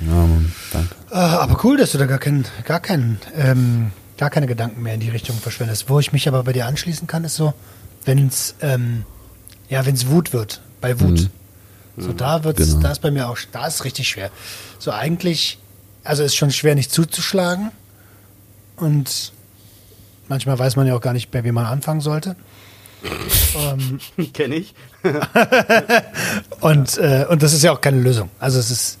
Ja, 0.00 0.06
Mann, 0.12 0.52
danke. 0.72 0.94
Äh, 1.10 1.14
aber 1.14 1.64
cool, 1.64 1.76
dass 1.76 1.92
du 1.92 1.98
da 1.98 2.06
gar, 2.06 2.18
kein, 2.18 2.44
gar, 2.64 2.80
keinen, 2.80 3.20
ähm, 3.36 3.92
gar 4.18 4.30
keine 4.30 4.46
Gedanken 4.46 4.82
mehr 4.82 4.94
in 4.94 5.00
die 5.00 5.10
Richtung 5.10 5.36
verschwendest. 5.36 5.88
Wo 5.88 6.00
ich 6.00 6.12
mich 6.12 6.26
aber 6.26 6.42
bei 6.42 6.52
dir 6.52 6.66
anschließen 6.66 7.06
kann, 7.06 7.24
ist 7.24 7.36
so, 7.36 7.54
wenn 8.04 8.26
es 8.26 8.54
ähm, 8.60 9.04
ja, 9.68 9.84
wenn's 9.86 10.08
Wut 10.08 10.32
wird, 10.32 10.60
bei 10.80 10.98
Wut. 11.00 11.30
So 11.96 12.12
da 12.12 12.42
wird's, 12.42 12.68
Genau. 12.70 12.80
da 12.80 12.90
ist 12.90 13.00
bei 13.02 13.10
mir 13.12 13.28
auch, 13.28 13.38
da 13.52 13.66
ist 13.66 13.84
richtig 13.84 14.08
schwer. 14.08 14.30
So 14.80 14.90
eigentlich, 14.90 15.58
also 16.02 16.22
ist 16.24 16.34
schon 16.34 16.50
schwer, 16.50 16.74
nicht 16.74 16.90
zuzuschlagen. 16.90 17.70
Und 18.76 19.32
manchmal 20.28 20.58
weiß 20.58 20.74
man 20.76 20.86
ja 20.88 20.96
auch 20.96 21.00
gar 21.00 21.12
nicht, 21.12 21.30
bei 21.30 21.44
wem 21.44 21.54
man 21.54 21.66
anfangen 21.66 22.00
sollte. 22.00 22.34
Ähm, 23.56 24.00
Kenn 24.32 24.52
ich. 24.52 24.74
Und, 26.60 26.98
äh, 26.98 27.26
und 27.28 27.42
das 27.42 27.52
ist 27.52 27.62
ja 27.62 27.72
auch 27.72 27.80
keine 27.80 28.00
Lösung. 28.00 28.30
Also 28.38 28.58
es 28.58 28.70
ist 28.70 28.98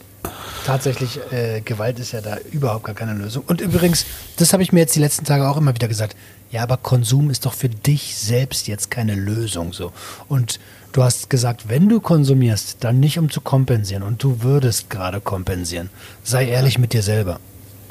tatsächlich, 0.66 1.18
äh, 1.32 1.60
Gewalt 1.60 1.98
ist 1.98 2.12
ja 2.12 2.20
da 2.20 2.36
überhaupt 2.52 2.84
gar 2.84 2.94
keine 2.94 3.14
Lösung. 3.14 3.44
Und 3.46 3.60
übrigens, 3.60 4.04
das 4.36 4.52
habe 4.52 4.62
ich 4.62 4.72
mir 4.72 4.80
jetzt 4.80 4.94
die 4.94 5.00
letzten 5.00 5.24
Tage 5.24 5.48
auch 5.48 5.56
immer 5.56 5.74
wieder 5.74 5.88
gesagt. 5.88 6.16
Ja, 6.50 6.62
aber 6.62 6.76
Konsum 6.76 7.30
ist 7.30 7.46
doch 7.46 7.54
für 7.54 7.68
dich 7.68 8.16
selbst 8.16 8.68
jetzt 8.68 8.90
keine 8.90 9.14
Lösung 9.14 9.72
so. 9.72 9.92
Und 10.28 10.60
du 10.92 11.02
hast 11.02 11.30
gesagt, 11.30 11.68
wenn 11.68 11.88
du 11.88 12.00
konsumierst, 12.00 12.78
dann 12.80 13.00
nicht 13.00 13.18
um 13.18 13.30
zu 13.30 13.40
kompensieren. 13.40 14.02
Und 14.02 14.22
du 14.22 14.42
würdest 14.42 14.90
gerade 14.90 15.20
kompensieren. 15.20 15.90
Sei 16.22 16.46
ehrlich 16.46 16.78
mit 16.78 16.92
dir 16.92 17.02
selber. 17.02 17.40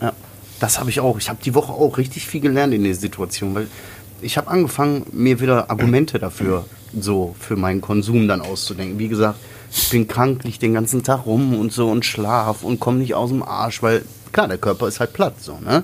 Ja, 0.02 0.14
das 0.60 0.80
habe 0.80 0.90
ich 0.90 1.00
auch. 1.00 1.18
Ich 1.18 1.30
habe 1.30 1.40
die 1.44 1.54
Woche 1.54 1.74
auch 1.74 1.98
richtig 1.98 2.26
viel 2.26 2.42
gelernt 2.42 2.74
in 2.74 2.84
der 2.84 2.96
Situation, 2.96 3.54
weil 3.56 3.68
ich 4.24 4.38
habe 4.38 4.48
angefangen, 4.48 5.06
mir 5.12 5.40
wieder 5.40 5.70
Argumente 5.70 6.20
dafür, 6.20 6.66
so 6.98 7.36
für 7.40 7.56
meinen 7.56 7.82
Konsum 7.82 8.28
dann 8.28 8.42
auszudenken. 8.42 9.00
Wie 9.00 9.08
gesagt, 9.08 9.40
ich 9.72 9.90
bin 9.90 10.08
krank, 10.08 10.44
lieg 10.44 10.60
den 10.60 10.74
ganzen 10.74 11.04
Tag 11.04 11.26
rum 11.26 11.56
und 11.60 11.74
so 11.74 11.90
und 11.90 12.06
schlaf 12.06 12.64
und 12.64 12.80
komme 12.80 13.00
nicht 13.00 13.16
aus 13.16 13.30
dem 13.30 13.44
Arsch, 13.44 13.82
weil 13.82 14.04
klar, 14.32 14.48
der 14.48 14.58
Körper 14.58 14.88
ist 14.88 15.00
halt 15.00 15.14
platt, 15.14 15.36
so, 15.40 15.58
ne? 15.60 15.84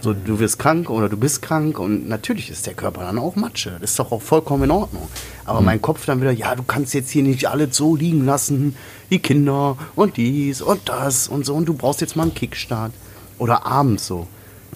So, 0.00 0.12
du 0.12 0.40
wirst 0.40 0.58
krank 0.58 0.90
oder 0.90 1.08
du 1.08 1.16
bist 1.16 1.42
krank 1.42 1.78
und 1.78 2.08
natürlich 2.08 2.50
ist 2.50 2.66
der 2.66 2.74
Körper 2.74 3.02
dann 3.02 3.20
auch 3.20 3.36
Matsche. 3.36 3.76
Das 3.80 3.90
ist 3.90 3.98
doch 4.00 4.10
auch 4.10 4.20
vollkommen 4.20 4.64
in 4.64 4.72
Ordnung. 4.72 5.08
Aber 5.44 5.60
mein 5.60 5.80
Kopf 5.80 6.06
dann 6.06 6.20
wieder, 6.20 6.32
ja, 6.32 6.56
du 6.56 6.64
kannst 6.64 6.92
jetzt 6.92 7.10
hier 7.10 7.22
nicht 7.22 7.46
alles 7.46 7.76
so 7.76 7.94
liegen 7.94 8.26
lassen, 8.26 8.74
die 9.10 9.20
Kinder 9.20 9.76
und 9.94 10.16
dies 10.16 10.60
und 10.60 10.88
das 10.88 11.28
und 11.28 11.46
so 11.46 11.54
und 11.54 11.66
du 11.66 11.74
brauchst 11.74 12.00
jetzt 12.00 12.16
mal 12.16 12.24
einen 12.24 12.34
Kickstart. 12.34 12.92
Oder 13.38 13.64
abends 13.64 14.08
so. 14.08 14.26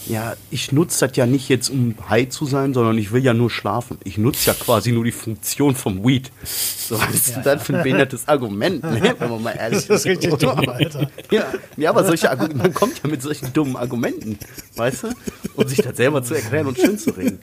Ja, 0.05 0.35
ich 0.51 0.73
nutze 0.73 1.07
das 1.07 1.17
ja 1.17 1.25
nicht 1.25 1.49
jetzt, 1.49 1.71
um 1.71 1.95
high 2.09 2.29
zu 2.29 2.45
sein, 2.45 2.75
sondern 2.75 2.99
ich 2.99 3.13
will 3.13 3.25
ja 3.25 3.33
nur 3.33 3.51
schlafen. 3.51 3.99
Ich 4.05 4.19
nutze 4.19 4.51
ja 4.51 4.55
quasi 4.55 4.93
nur 4.93 5.05
die 5.05 5.13
Funktion 5.13 5.75
vom 5.75 6.07
Weed. 6.07 6.31
So, 6.45 7.01
was 7.01 7.15
ist 7.15 7.37
denn 7.37 7.43
das 7.43 7.63
für 7.63 7.77
ein 7.77 7.83
behindertes 7.83 8.29
Argument, 8.29 8.83
ne? 8.85 9.15
wenn 9.19 9.31
man 9.31 9.43
mal 9.43 9.57
ehrlich 9.57 9.87
Das 9.87 10.01
ist 10.01 10.07
richtig 10.07 10.35
dumm, 10.35 10.69
Alter. 10.69 11.11
Ja, 11.31 11.47
ja, 11.77 11.91
aber 11.91 12.05
solche 12.05 12.29
man 12.55 12.75
kommt 12.75 13.03
ja 13.03 13.09
mit 13.09 13.23
solchen 13.23 13.53
dummen 13.53 13.77
Argumenten, 13.77 14.39
weißt 14.77 15.05
du? 15.05 15.09
Und 15.55 15.71
sich 15.71 15.79
das 15.79 15.97
selber 15.97 16.23
zu 16.23 16.35
erklären 16.35 16.67
und 16.67 16.79
schön 16.79 16.99
zu 16.99 17.11
reden. 17.11 17.41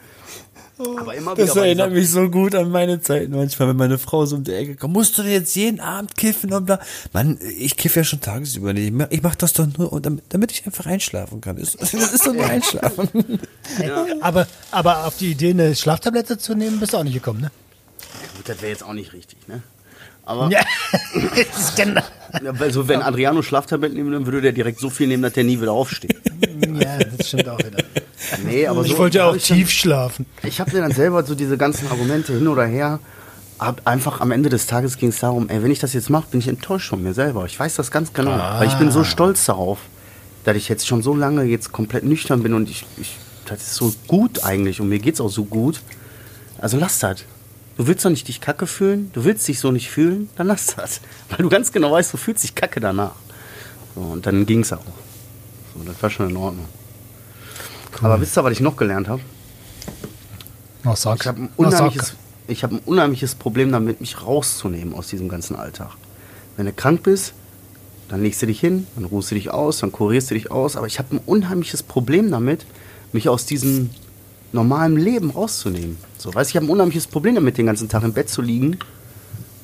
Aber 0.78 1.14
immer 1.14 1.34
wieder 1.36 1.46
Das 1.46 1.56
bei 1.56 1.68
erinnert 1.68 1.92
mich 1.92 2.10
so 2.10 2.30
gut 2.30 2.56
an 2.56 2.72
meine 2.72 3.00
Zeiten 3.00 3.36
manchmal, 3.36 3.70
wenn 3.70 3.76
meine 3.78 3.98
Frau 4.00 4.26
so 4.26 4.36
um 4.38 4.44
die 4.44 4.54
Ecke 4.54 4.76
kommt. 4.76 4.94
Musst 4.94 5.18
du 5.18 5.22
denn 5.24 5.32
jetzt 5.34 5.56
jeden 5.56 5.80
Abend 5.80 6.18
kiffen 6.18 6.52
und 6.52 6.66
bla? 6.66 6.80
Mann, 7.14 7.38
ich 7.60 7.78
kiffe 7.78 8.00
ja 8.00 8.04
schon 8.04 8.22
tagsüber 8.22 8.74
nicht. 8.74 8.86
Ich 8.88 8.92
mach- 8.92 9.08
Ich 9.12 9.22
mach 9.22 9.36
das 9.36 9.54
doch 9.54 9.68
nur, 9.78 10.02
damit, 10.02 10.24
damit 10.30 10.52
ich 10.52 10.66
einfach 10.66 10.88
einschlafen 10.88 11.42
kann. 11.42 11.58
Das 11.58 11.74
das 11.80 11.94
ist 11.94 12.26
doch 12.26 12.34
nur 12.34 12.46
einschlafen. 12.46 13.40
Aber, 14.22 14.48
aber 14.72 15.06
auf 15.06 15.18
die 15.18 15.32
Idee, 15.32 15.52
eine 15.52 15.76
Schlaftablette 15.76 16.38
zu 16.38 16.56
nehmen, 16.56 16.80
bist 16.80 16.94
du 16.94 16.98
auch 16.98 17.04
nicht 17.04 17.14
gekommen, 17.14 17.42
ne? 17.42 17.52
Gut, 18.38 18.50
das 18.50 18.62
wäre 18.62 18.72
jetzt 18.72 18.84
auch 18.84 18.94
nicht 18.94 19.14
richtig, 19.14 19.48
ne? 19.48 19.62
Aber 20.26 20.50
Ja, 20.50 20.62
das 21.14 21.60
ist 21.70 21.76
genau. 21.76 22.02
ja, 22.44 22.58
weil 22.60 22.72
so, 22.72 22.88
wenn 22.88 23.02
Adriano 23.02 23.42
Schlaftabletten 23.42 23.96
nehmen 23.98 24.10
würde, 24.12 24.26
würde 24.26 24.42
der 24.42 24.52
direkt 24.54 24.80
so 24.80 24.90
viel 24.90 25.08
nehmen, 25.08 25.22
dass 25.24 25.34
der 25.34 25.44
nie 25.44 25.60
wieder 25.60 25.74
aufsteht. 25.74 26.16
Ja, 26.80 26.98
das 26.98 27.28
stimmt 27.28 27.50
auch 27.50 27.60
wieder. 27.60 27.84
Nee, 28.46 28.68
aber 28.68 28.84
Ich 28.84 28.92
so 28.94 28.98
wollte 28.98 29.18
ja 29.20 29.26
auch 29.30 29.36
ich 29.36 29.48
dann- 29.48 29.58
tief 29.58 29.70
schlafen. 29.70 30.26
Ich 30.44 30.60
habe 30.60 30.72
mir 30.72 30.82
dann 30.82 30.92
selber 30.92 31.24
so 31.24 31.36
diese 31.36 31.58
ganzen 31.58 31.88
Argumente 31.90 32.34
hin 32.34 32.48
oder 32.48 32.66
her. 32.66 33.00
Hab 33.60 33.86
einfach 33.88 34.20
am 34.22 34.32
Ende 34.32 34.50
des 34.50 34.66
Tages 34.68 34.98
ging 34.98 35.10
es 35.10 35.20
darum, 35.20 35.48
ey, 35.50 35.62
wenn 35.64 35.72
ich 35.72 35.80
das 35.80 35.94
jetzt 35.94 36.10
mache, 36.10 36.26
bin 36.32 36.40
ich 36.40 36.48
enttäuscht 36.48 36.90
von 36.90 37.02
mir 37.02 37.14
selber. 37.14 37.46
Ich 37.46 37.60
weiß 37.60 37.76
das 37.76 37.92
ganz 37.92 38.12
genau. 38.14 38.32
Weil 38.38 38.68
ich 38.68 38.74
bin 38.76 38.92
so 38.92 39.04
stolz 39.04 39.46
darauf, 39.46 39.80
dass 40.44 40.58
ich 40.58 40.68
jetzt 40.70 40.88
schon 40.88 41.02
so 41.02 41.16
lange 41.16 41.44
jetzt 41.44 41.72
komplett 41.72 42.04
nüchtern 42.04 42.44
bin 42.44 42.54
und 42.54 42.70
ich, 42.70 42.86
ich 42.98 43.16
das 43.46 43.62
ist 43.62 43.76
so 43.76 43.94
gut 44.08 44.44
eigentlich 44.44 44.82
und 44.82 44.90
mir 44.90 45.00
geht's 45.00 45.22
auch 45.22 45.30
so 45.30 45.46
gut. 45.46 45.82
Also 46.60 46.78
lass 46.78 47.00
das. 47.00 47.24
Du 47.78 47.88
willst 47.88 48.06
doch 48.06 48.10
nicht 48.10 48.28
dich 48.28 48.40
kacke 48.42 48.68
fühlen, 48.68 49.10
du 49.14 49.24
willst 49.26 49.48
dich 49.48 49.60
so 49.60 49.72
nicht 49.72 49.90
fühlen, 49.90 50.30
dann 50.36 50.48
lass 50.48 50.68
das. 50.76 51.02
Weil 51.30 51.40
du 51.40 51.50
ganz 51.50 51.72
genau 51.72 51.92
weißt, 51.92 52.14
du 52.14 52.18
fühlst 52.18 52.44
dich 52.44 52.56
kacke 52.56 52.80
danach. 52.80 53.12
So, 53.96 54.02
und 54.02 54.26
dann 54.26 54.46
ging 54.46 54.62
es 54.62 54.72
auch. 54.74 54.80
So, 55.76 55.84
das 55.86 56.02
war 56.02 56.10
schon 56.10 56.30
in 56.30 56.38
Ordnung. 56.38 56.66
Aber 58.02 58.20
wisst 58.22 58.38
ihr, 58.38 58.44
was 58.44 58.52
ich 58.54 58.60
noch 58.60 58.76
gelernt 58.76 59.08
habe? 59.08 59.22
Noch 60.84 60.98
sag. 60.98 61.20
Ich 61.22 61.28
habe 61.28 61.42
ein, 61.44 61.50
unheimliches- 61.58 62.14
ich 62.48 62.64
hab 62.64 62.72
ein 62.72 62.80
unheimliches 62.80 63.36
Problem 63.36 63.72
damit, 63.72 64.02
mich 64.02 64.22
rauszunehmen 64.22 64.94
aus 64.94 65.08
diesem 65.08 65.30
ganzen 65.30 65.56
Alltag. 65.56 65.92
Wenn 66.58 66.66
du 66.66 66.74
krank 66.74 67.04
bist, 67.04 67.34
dann 68.10 68.22
legst 68.22 68.42
du 68.42 68.46
dich 68.48 68.60
hin, 68.60 68.86
dann 68.96 69.06
ruhst 69.06 69.32
du 69.32 69.36
dich 69.36 69.50
aus, 69.52 69.80
dann 69.80 69.92
kurierst 69.92 70.30
du 70.30 70.36
dich 70.36 70.52
aus. 70.52 70.76
Aber 70.76 70.88
ich 70.88 71.00
habe 71.00 71.16
ein 71.16 71.22
unheimliches 71.26 71.84
Problem 71.84 72.30
damit, 72.32 72.66
mich 73.14 73.30
aus 73.30 73.46
diesem 73.46 73.90
normalen 74.52 74.98
Leben 74.98 75.32
rauszunehmen. 75.32 75.98
So, 76.18 76.34
weißt, 76.34 76.50
ich 76.52 76.56
habe 76.58 76.66
ein 76.66 76.70
unheimliches 76.70 77.08
Problem 77.08 77.36
damit, 77.36 77.58
den 77.58 77.66
ganzen 77.66 77.90
Tag 77.90 78.04
im 78.04 78.14
Bett 78.14 78.30
zu 78.30 78.42
liegen 78.42 78.78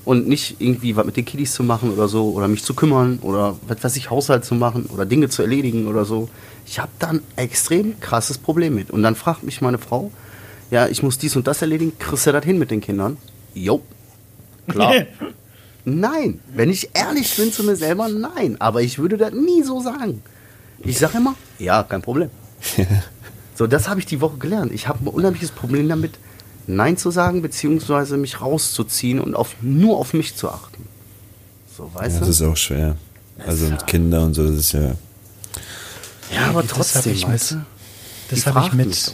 und 0.09 0.27
nicht 0.27 0.55
irgendwie 0.57 0.95
was 0.95 1.05
mit 1.05 1.17
den 1.17 1.25
Kiddies 1.25 1.53
zu 1.53 1.61
machen 1.61 1.91
oder 1.91 2.07
so 2.07 2.31
oder 2.31 2.47
mich 2.47 2.63
zu 2.63 2.73
kümmern 2.73 3.19
oder 3.21 3.57
was 3.67 3.83
weiß 3.83 3.95
ich, 3.95 4.09
Haushalt 4.09 4.43
zu 4.43 4.55
machen 4.55 4.87
oder 4.87 5.05
Dinge 5.05 5.29
zu 5.29 5.43
erledigen 5.43 5.85
oder 5.85 6.03
so. 6.03 6.29
Ich 6.65 6.79
habe 6.79 6.89
da 6.97 7.09
ein 7.09 7.21
extrem 7.35 7.99
krasses 7.99 8.39
Problem 8.39 8.73
mit. 8.73 8.89
Und 8.89 9.03
dann 9.03 9.13
fragt 9.13 9.43
mich 9.43 9.61
meine 9.61 9.77
Frau, 9.77 10.09
ja, 10.71 10.87
ich 10.87 11.03
muss 11.03 11.19
dies 11.19 11.35
und 11.35 11.45
das 11.45 11.61
erledigen, 11.61 11.93
kriegst 11.99 12.25
du 12.25 12.31
das 12.31 12.43
hin 12.43 12.57
mit 12.57 12.71
den 12.71 12.81
Kindern? 12.81 13.17
Jo, 13.53 13.83
klar. 14.67 14.95
nein, 15.85 16.39
wenn 16.55 16.71
ich 16.71 16.89
ehrlich 16.95 17.37
bin 17.37 17.53
zu 17.53 17.63
mir 17.63 17.75
selber, 17.75 18.09
nein. 18.09 18.59
Aber 18.59 18.81
ich 18.81 18.97
würde 18.97 19.15
das 19.15 19.33
nie 19.33 19.61
so 19.61 19.79
sagen. 19.79 20.23
Ich 20.79 20.97
sage 20.97 21.19
immer, 21.19 21.35
ja, 21.59 21.83
kein 21.83 22.01
Problem. 22.01 22.31
So, 23.55 23.67
das 23.67 23.89
habe 23.89 23.99
ich 23.99 24.05
die 24.05 24.21
Woche 24.21 24.37
gelernt. 24.37 24.71
Ich 24.71 24.87
habe 24.87 25.03
ein 25.03 25.07
unheimliches 25.07 25.51
Problem 25.51 25.89
damit, 25.89 26.13
Nein 26.75 26.97
zu 26.97 27.11
sagen, 27.11 27.41
beziehungsweise 27.41 28.17
mich 28.17 28.41
rauszuziehen 28.41 29.19
und 29.19 29.35
auf, 29.35 29.55
nur 29.61 29.97
auf 29.97 30.13
mich 30.13 30.35
zu 30.35 30.49
achten. 30.49 30.85
So, 31.75 31.89
weißt 31.93 32.15
Ja, 32.15 32.19
du? 32.19 32.25
das 32.27 32.35
ist 32.39 32.41
auch 32.47 32.57
schwer. 32.57 32.95
Also 33.45 33.67
mit 33.67 33.87
Kindern 33.87 34.25
und 34.25 34.33
so, 34.33 34.45
das 34.45 34.55
ist 34.57 34.71
ja. 34.73 34.95
ja, 36.33 36.47
aber 36.49 36.61
Das 36.61 36.71
trotzdem, 36.71 37.13
ich 37.13 37.25
weißt 37.27 37.51
du? 37.51 37.55
das 38.29 38.45
habe 38.45 38.65
ich 38.67 38.73
mit 38.73 38.87
mich 38.87 39.11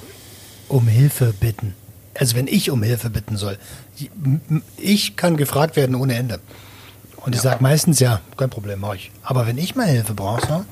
um 0.68 0.88
Hilfe 0.88 1.34
bitten. 1.40 1.76
Also 2.18 2.36
wenn 2.36 2.48
ich 2.48 2.72
um 2.72 2.82
Hilfe 2.82 3.10
bitten 3.10 3.38
soll. 3.38 3.58
Ich 4.78 5.16
kann 5.16 5.38
gefragt 5.38 5.76
werden 5.76 5.96
ohne 5.96 6.16
Ende. 6.16 6.40
Und 7.18 7.36
ich 7.36 7.42
sage 7.42 7.62
meistens, 7.62 8.00
ja, 8.00 8.22
kein 8.38 8.50
Problem, 8.50 8.80
mach 8.80 8.96
ich. 8.96 9.12
Aber 9.24 9.48
wenn 9.48 9.58
ich 9.58 9.76
mal 9.76 9.86
Hilfe 9.88 10.14
brauche, 10.14 10.48
so, 10.48 10.66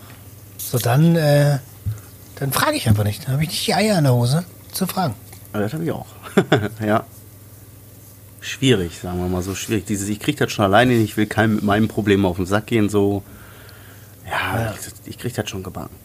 so 0.58 0.78
dann, 0.80 1.16
äh, 1.16 1.60
dann 2.40 2.52
frage 2.52 2.76
ich 2.78 2.88
einfach 2.88 3.04
nicht. 3.04 3.24
Dann 3.26 3.34
habe 3.34 3.44
ich 3.44 3.50
nicht 3.50 3.68
die 3.68 3.74
Eier 3.74 3.98
in 3.98 4.04
der 4.04 4.14
Hose 4.14 4.44
zu 4.72 4.86
fragen. 4.88 5.16
Ja, 5.54 5.60
das 5.62 5.74
habe 5.74 5.84
ich 5.84 5.92
auch. 5.92 6.06
ja. 6.86 7.06
Schwierig, 8.42 9.00
sagen 9.00 9.20
wir 9.20 9.30
mal 9.30 9.42
so 9.42 9.56
schwierig. 9.56 9.86
Dieses, 9.86 10.10
ich 10.10 10.20
kriege 10.20 10.38
das 10.38 10.52
schon 10.52 10.66
alleine 10.66 10.94
ich 10.94 11.16
will 11.16 11.28
keinem 11.28 11.56
mit 11.56 11.64
meinem 11.64 11.88
Problem 11.88 12.26
auf 12.26 12.36
den 12.38 12.46
Sack 12.46 12.68
gehen, 12.68 12.90
so. 12.90 13.24
Ja, 14.30 14.74
ich, 14.74 15.12
ich 15.12 15.18
kriege 15.18 15.34
das 15.34 15.50
schon 15.50 15.64
gebacken. 15.64 15.96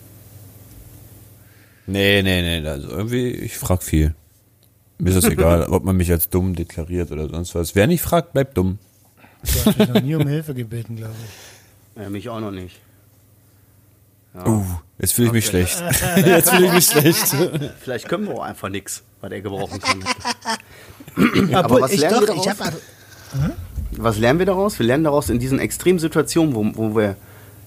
Nee, 1.87 2.23
nee, 2.23 2.61
nee. 2.61 2.69
Also 2.69 2.89
irgendwie, 2.89 3.31
ich 3.31 3.57
frag 3.57 3.83
viel. 3.83 4.15
Mir 4.99 5.11
ist 5.11 5.17
das 5.17 5.31
egal, 5.31 5.63
ob 5.71 5.85
man 5.85 5.97
mich 5.97 6.11
als 6.11 6.29
dumm 6.29 6.55
deklariert 6.55 7.11
oder 7.11 7.29
sonst 7.29 7.55
was. 7.55 7.75
Wer 7.75 7.87
nicht 7.87 8.03
fragt, 8.03 8.33
bleibt 8.33 8.57
dumm. 8.57 8.79
Du 9.43 9.65
hast 9.65 9.79
mich 9.79 9.89
noch 9.89 10.03
nie 10.03 10.15
um 10.15 10.27
Hilfe 10.27 10.55
gebeten, 10.55 10.97
glaube 10.97 11.15
ich. 11.25 12.03
Ja, 12.03 12.11
mich 12.11 12.29
auch 12.29 12.41
noch 12.41 12.51
nicht. 12.51 12.81
Ja. 14.35 14.47
Uh, 14.47 14.65
jetzt 14.99 15.13
fühle 15.13 15.29
ich 15.29 15.33
mich 15.33 15.47
schlecht. 15.47 15.83
jetzt 16.17 16.51
fühle 16.51 16.67
ich 16.67 16.73
mich 16.73 16.87
schlecht. 16.87 17.35
Vielleicht 17.81 18.09
können 18.09 18.27
wir 18.27 18.35
auch 18.35 18.43
einfach 18.43 18.69
nichts, 18.69 19.03
was 19.21 19.33
er 19.33 19.41
gebrauchen 19.41 19.81
kann. 19.81 20.05
Obwohl, 21.55 21.83
was 21.83 21.93
ich 21.93 22.01
lernen 22.01 22.21
wir 22.21 22.27
doch, 22.27 22.37
ich 22.37 22.43
daraus? 22.43 22.61
habe 22.61 22.77
Was 23.93 24.19
lernen 24.19 24.39
wir 24.39 24.47
daraus? 24.47 24.79
Wir 24.79 24.87
lernen 24.87 25.05
daraus 25.05 25.31
in 25.31 25.39
diesen 25.39 25.59
extremen 25.59 25.99
Situationen, 25.99 26.55
wo, 26.55 26.71
wo 26.75 26.97
wir 26.97 27.17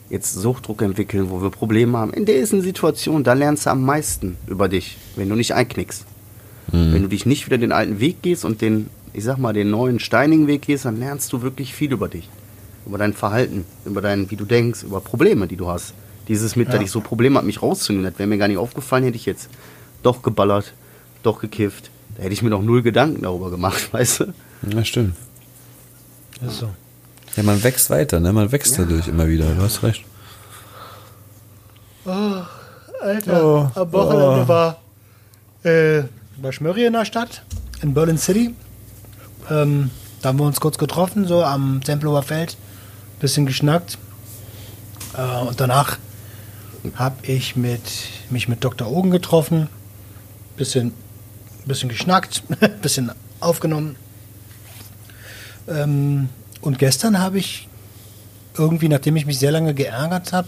jetzt 0.09 0.33
Suchtdruck 0.33 0.81
entwickeln, 0.81 1.29
wo 1.29 1.41
wir 1.41 1.49
Probleme 1.49 1.97
haben. 1.97 2.13
In 2.13 2.25
diesen 2.25 2.61
Situationen, 2.61 3.23
da 3.23 3.33
lernst 3.33 3.65
du 3.65 3.71
am 3.71 3.83
meisten 3.83 4.37
über 4.47 4.69
dich, 4.69 4.97
wenn 5.15 5.29
du 5.29 5.35
nicht 5.35 5.53
einknickst. 5.53 6.05
Wenn 6.71 7.01
du 7.01 7.09
dich 7.09 7.25
nicht 7.25 7.45
wieder 7.47 7.57
den 7.57 7.73
alten 7.73 7.99
Weg 7.99 8.21
gehst 8.21 8.45
und 8.45 8.61
den, 8.61 8.89
ich 9.11 9.25
sag 9.25 9.37
mal, 9.37 9.51
den 9.51 9.69
neuen 9.69 9.99
steinigen 9.99 10.47
Weg 10.47 10.61
gehst, 10.61 10.85
dann 10.85 10.99
lernst 10.99 11.33
du 11.33 11.41
wirklich 11.41 11.73
viel 11.73 11.91
über 11.91 12.07
dich. 12.07 12.29
Über 12.85 12.97
dein 12.97 13.13
Verhalten, 13.13 13.65
über 13.83 14.01
dein, 14.01 14.31
wie 14.31 14.37
du 14.37 14.45
denkst, 14.45 14.83
über 14.83 15.01
Probleme, 15.01 15.47
die 15.47 15.57
du 15.57 15.67
hast. 15.67 15.93
Dieses 16.27 16.55
mit, 16.55 16.67
Ja. 16.69 16.75
dass 16.75 16.83
ich 16.83 16.91
so 16.91 17.01
Probleme 17.01 17.35
habe, 17.37 17.47
mich 17.47 17.61
rauszunehmen, 17.61 18.05
das 18.09 18.17
wäre 18.19 18.27
mir 18.27 18.37
gar 18.37 18.47
nicht 18.47 18.57
aufgefallen, 18.57 19.03
hätte 19.03 19.17
ich 19.17 19.25
jetzt 19.25 19.49
doch 20.03 20.21
geballert, 20.21 20.73
doch 21.23 21.39
gekifft. 21.39 21.89
Da 22.15 22.23
hätte 22.23 22.33
ich 22.33 22.41
mir 22.41 22.49
noch 22.49 22.61
null 22.61 22.81
Gedanken 22.81 23.21
darüber 23.23 23.49
gemacht, 23.49 23.89
weißt 23.93 24.19
du? 24.21 24.33
Ja, 24.73 24.83
stimmt. 24.85 25.15
das 26.41 26.53
ist 26.53 26.59
so. 26.59 26.69
Ja, 27.35 27.43
man 27.43 27.63
wächst 27.63 27.89
weiter, 27.89 28.19
ne? 28.19 28.33
Man 28.33 28.51
wächst 28.51 28.77
dadurch 28.77 29.07
immer 29.07 29.27
wieder. 29.27 29.45
Du 29.55 29.61
hast 29.61 29.83
recht. 29.83 30.03
Alter, 33.01 33.43
Oh, 33.45 33.69
am 33.79 33.91
Wochenende 33.93 34.47
war, 34.47 34.77
äh, 35.63 36.03
war 36.37 36.51
Schmörri 36.51 36.85
in 36.85 36.93
der 36.93 37.05
Stadt, 37.05 37.43
in 37.81 37.93
Berlin 37.93 38.17
City. 38.17 38.53
Ähm, 39.49 39.89
da 40.21 40.29
haben 40.29 40.39
wir 40.39 40.45
uns 40.45 40.59
kurz 40.59 40.77
getroffen, 40.77 41.25
so 41.25 41.43
am 41.43 41.81
Tempelhofer 41.83 42.23
Feld, 42.23 42.57
bisschen 43.19 43.45
geschnackt. 43.45 43.97
Äh, 45.17 45.47
und 45.47 45.59
danach 45.59 45.97
habe 46.95 47.25
ich 47.27 47.55
mit, 47.55 47.81
mich 48.29 48.47
mit 48.47 48.63
Dr. 48.63 48.89
Ogen 48.89 49.11
getroffen, 49.11 49.67
bisschen, 50.57 50.93
bisschen 51.65 51.89
geschnackt, 51.89 52.43
bisschen 52.81 53.11
aufgenommen. 53.39 53.95
Ähm, 55.67 56.29
und 56.61 56.79
gestern 56.79 57.19
habe 57.19 57.37
ich 57.39 57.67
irgendwie, 58.57 58.89
nachdem 58.89 59.15
ich 59.15 59.25
mich 59.25 59.39
sehr 59.39 59.51
lange 59.51 59.73
geärgert 59.73 60.33
habe, 60.33 60.47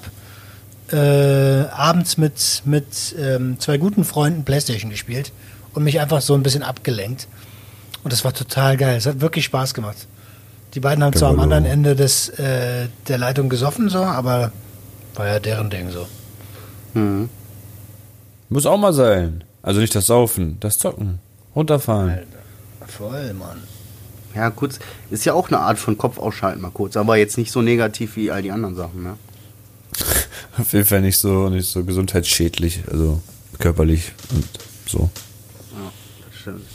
äh, 0.91 1.67
abends 1.71 2.17
mit, 2.17 2.61
mit 2.65 3.15
ähm, 3.17 3.59
zwei 3.59 3.77
guten 3.77 4.03
Freunden 4.03 4.43
Playstation 4.43 4.91
gespielt 4.91 5.31
und 5.73 5.83
mich 5.83 5.99
einfach 5.99 6.21
so 6.21 6.33
ein 6.35 6.43
bisschen 6.43 6.63
abgelenkt. 6.63 7.27
Und 8.03 8.11
das 8.11 8.25
war 8.25 8.33
total 8.33 8.77
geil. 8.77 8.97
Es 8.97 9.05
hat 9.05 9.21
wirklich 9.21 9.45
Spaß 9.45 9.73
gemacht. 9.73 10.07
Die 10.73 10.79
beiden 10.79 11.03
haben 11.03 11.13
zwar 11.13 11.29
am 11.29 11.39
anderen 11.39 11.65
Ende 11.65 11.95
des, 11.95 12.29
äh, 12.29 12.87
der 13.07 13.17
Leitung 13.17 13.47
gesoffen, 13.47 13.89
so, 13.89 13.99
aber 13.99 14.51
war 15.15 15.27
ja 15.27 15.39
deren 15.39 15.69
Ding 15.69 15.91
so. 15.91 16.07
Mhm. 16.93 17.29
Muss 18.49 18.65
auch 18.65 18.77
mal 18.77 18.93
sein. 18.93 19.43
Also 19.61 19.79
nicht 19.79 19.95
das 19.95 20.07
Saufen, 20.07 20.57
das 20.59 20.77
Zocken. 20.77 21.19
Runterfahren. 21.55 22.19
Voll, 22.87 23.33
Mann. 23.33 23.63
Ja, 24.35 24.49
kurz, 24.49 24.79
ist 25.11 25.25
ja 25.25 25.33
auch 25.33 25.49
eine 25.49 25.59
Art 25.59 25.77
von 25.77 25.97
Kopf 25.97 26.17
ausschalten, 26.17 26.61
mal 26.61 26.71
kurz, 26.71 26.97
aber 26.97 27.17
jetzt 27.17 27.37
nicht 27.37 27.51
so 27.51 27.61
negativ 27.61 28.15
wie 28.15 28.31
all 28.31 28.41
die 28.41 28.51
anderen 28.51 28.75
Sachen, 28.75 29.03
ne? 29.03 29.17
Auf 30.57 30.73
jeden 30.73 30.85
Fall 30.85 31.01
nicht 31.01 31.17
so, 31.17 31.49
nicht 31.49 31.69
so 31.69 31.83
gesundheitsschädlich, 31.83 32.81
also 32.91 33.21
körperlich 33.59 34.11
und 34.31 34.47
so. 34.87 35.09
Ja, 35.71 35.91
das 36.29 36.39
stimmt. 36.39 36.65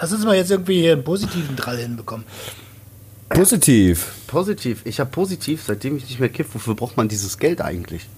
Lass 0.00 0.12
uns 0.12 0.24
mal 0.24 0.36
jetzt 0.36 0.50
irgendwie 0.50 0.80
hier 0.80 0.92
einen 0.92 1.04
positiven 1.04 1.56
Drall 1.56 1.78
hinbekommen. 1.78 2.26
Positiv. 3.28 4.12
Positiv, 4.26 4.82
ich 4.84 4.98
habe 4.98 5.10
positiv, 5.10 5.62
seitdem 5.66 5.96
ich 5.96 6.04
nicht 6.04 6.18
mehr 6.18 6.28
kiff, 6.28 6.48
wofür 6.52 6.74
braucht 6.74 6.96
man 6.96 7.08
dieses 7.08 7.38
Geld 7.38 7.60
eigentlich? 7.60 8.08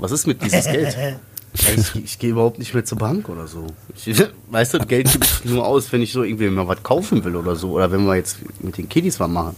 Was 0.00 0.10
ist 0.10 0.26
mit 0.26 0.42
dieses 0.42 0.64
Geld? 0.64 0.96
Ich, 1.52 1.96
ich 1.96 2.18
gehe 2.20 2.30
überhaupt 2.30 2.60
nicht 2.60 2.74
mehr 2.74 2.84
zur 2.84 2.98
Bank 2.98 3.28
oder 3.28 3.48
so. 3.48 3.66
Ich, 4.06 4.22
weißt 4.50 4.74
du, 4.74 4.78
das 4.78 4.86
Geld 4.86 5.10
gebe 5.10 5.24
ich 5.24 5.44
nur 5.46 5.66
aus, 5.66 5.90
wenn 5.92 6.00
ich 6.00 6.12
so 6.12 6.22
irgendwie 6.22 6.48
mal 6.48 6.68
was 6.68 6.80
kaufen 6.84 7.24
will 7.24 7.34
oder 7.34 7.56
so. 7.56 7.72
Oder 7.72 7.90
wenn 7.90 8.04
wir 8.06 8.14
jetzt 8.14 8.38
mit 8.62 8.78
den 8.78 8.88
Kiddies 8.88 9.18
was 9.18 9.28
machen. 9.28 9.56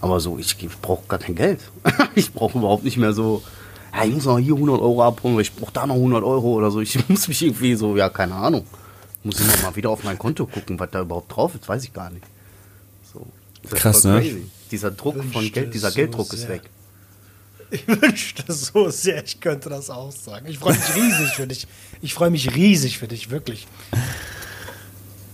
Aber 0.00 0.20
so, 0.20 0.38
ich, 0.38 0.56
brauche 0.80 1.06
gar 1.08 1.18
kein 1.18 1.34
Geld. 1.34 1.60
ich 2.14 2.32
brauche 2.32 2.58
überhaupt 2.58 2.84
nicht 2.84 2.96
mehr 2.96 3.12
so, 3.12 3.42
ja, 3.92 4.04
ich 4.04 4.14
muss 4.14 4.24
noch 4.24 4.38
hier 4.38 4.54
100 4.54 4.80
Euro 4.80 5.02
abholen, 5.02 5.34
oder 5.34 5.42
ich 5.42 5.52
brauche 5.52 5.72
da 5.72 5.86
noch 5.86 5.96
100 5.96 6.22
Euro 6.22 6.52
oder 6.52 6.70
so. 6.70 6.80
Ich 6.80 7.08
muss 7.08 7.26
mich 7.26 7.42
irgendwie 7.42 7.74
so, 7.74 7.96
ja, 7.96 8.08
keine 8.08 8.34
Ahnung. 8.34 8.64
Muss 9.24 9.40
ich 9.40 9.62
mal 9.62 9.74
wieder 9.74 9.90
auf 9.90 10.04
mein 10.04 10.18
Konto 10.18 10.46
gucken, 10.46 10.78
was 10.78 10.90
da 10.92 11.00
überhaupt 11.00 11.34
drauf 11.34 11.56
ist, 11.56 11.68
weiß 11.68 11.82
ich 11.82 11.92
gar 11.92 12.10
nicht. 12.10 12.24
So. 13.12 13.26
Das 13.62 13.72
ist 13.72 13.78
Krass, 13.78 14.02
voll 14.02 14.12
ne? 14.12 14.20
crazy. 14.20 14.46
Dieser 14.70 14.90
Druck 14.92 15.16
von 15.32 15.50
Geld, 15.50 15.74
dieser 15.74 15.90
so 15.90 15.96
Gelddruck 15.96 16.32
ist 16.32 16.48
weg. 16.48 16.62
Ich 17.70 17.86
wünschte 17.88 18.52
so 18.52 18.90
sehr, 18.90 19.24
ich 19.24 19.40
könnte 19.40 19.68
das 19.68 19.90
auch 19.90 20.12
sagen. 20.12 20.46
Ich 20.46 20.58
freue 20.58 20.74
mich 20.74 20.94
riesig 20.94 21.34
für 21.34 21.46
dich. 21.46 21.66
Ich 22.00 22.14
freue 22.14 22.30
mich 22.30 22.54
riesig 22.54 22.98
für 22.98 23.08
dich, 23.08 23.30
wirklich. 23.30 23.66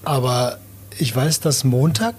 Aber 0.05 0.59
ich 0.99 1.15
weiß, 1.15 1.41
dass 1.41 1.65
Montag, 1.65 2.15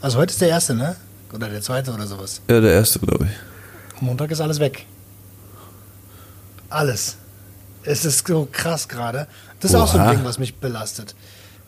also 0.00 0.18
heute 0.18 0.32
ist 0.32 0.40
der 0.40 0.48
erste, 0.48 0.74
ne? 0.74 0.96
Oder 1.32 1.48
der 1.48 1.62
zweite 1.62 1.92
oder 1.92 2.06
sowas. 2.06 2.40
Ja, 2.48 2.60
der 2.60 2.72
erste, 2.72 2.98
glaube 3.00 3.26
ich. 3.26 4.02
Montag 4.02 4.30
ist 4.30 4.40
alles 4.40 4.60
weg. 4.60 4.86
Alles. 6.68 7.16
Es 7.84 8.04
ist 8.04 8.26
so 8.26 8.48
krass 8.50 8.88
gerade. 8.88 9.26
Das 9.60 9.72
ist 9.72 9.76
auch 9.76 9.88
so 9.88 9.98
Oha. 9.98 10.10
ein 10.10 10.16
Ding, 10.16 10.24
was 10.24 10.38
mich 10.38 10.56
belastet. 10.56 11.14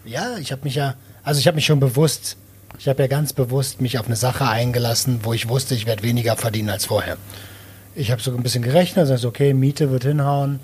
Ja, 0.05 0.39
ich 0.39 0.53
habe 0.53 0.63
mich 0.65 0.75
ja, 0.75 0.95
also 1.23 1.41
ich 1.41 1.47
habe 1.47 1.57
mich 1.57 1.67
schon 1.67 1.81
bewusst, 1.81 2.37
ich 2.79 2.89
habe 2.89 3.03
ja 3.03 3.09
ganz 3.09 3.33
bewusst 3.33 3.81
mich 3.81 3.99
auf 3.99 4.07
eine 4.07 4.17
Sache 4.17 4.49
eingelassen, 4.49 5.21
wo 5.23 5.33
ich 5.33 5.49
wusste, 5.49 5.75
ich 5.75 5.87
werde 5.87 6.03
weniger 6.03 6.37
verdienen 6.37 6.71
als 6.71 6.87
vorher. 6.87 7.17
Ich 7.97 8.11
habe 8.11 8.21
so 8.21 8.31
ein 8.31 8.43
bisschen 8.43 8.63
gerechnet, 8.63 9.11
also 9.11 9.29
okay, 9.29 9.55
Miete 9.55 9.91
wird 9.91 10.05
hinhauen, 10.05 10.61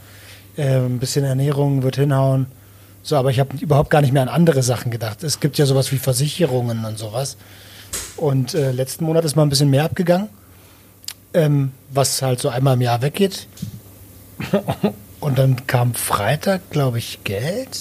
äh, 0.57 0.77
ein 0.77 0.99
bisschen 0.99 1.25
Ernährung 1.25 1.83
wird 1.83 1.97
hinhauen, 1.97 2.47
So, 3.03 3.17
aber 3.17 3.31
ich 3.31 3.41
habe 3.41 3.57
überhaupt 3.57 3.91
gar 3.91 4.01
nicht 4.03 4.13
mehr 4.13 4.23
an 4.23 4.29
andere 4.29 4.63
Sachen 4.63 4.93
gedacht. 4.93 5.25
Es 5.25 5.41
gibt 5.41 5.59
ja 5.59 5.67
sowas 5.67 5.91
wie 5.91 5.99
Versicherungen 5.99 6.85
und 6.85 6.99
sowas. 6.99 7.37
Und 8.17 8.55
äh, 8.55 8.71
letzten 8.71 9.05
Monat 9.05 9.25
ist 9.25 9.35
mal 9.35 9.43
ein 9.43 9.49
bisschen 9.49 9.71
mehr 9.71 9.85
abgegangen, 9.85 10.29
ähm, 11.35 11.73
was 11.91 12.23
halt 12.23 12.39
so 12.39 12.49
einmal 12.49 12.75
im 12.75 12.83
Jahr 12.83 13.03
weggeht. 13.03 13.49
Und 15.21 15.39
dann 15.39 15.67
kam 15.69 15.95
Freitag, 15.95 16.71
glaube 16.71 16.99
ich, 16.99 17.23
Geld. 17.23 17.79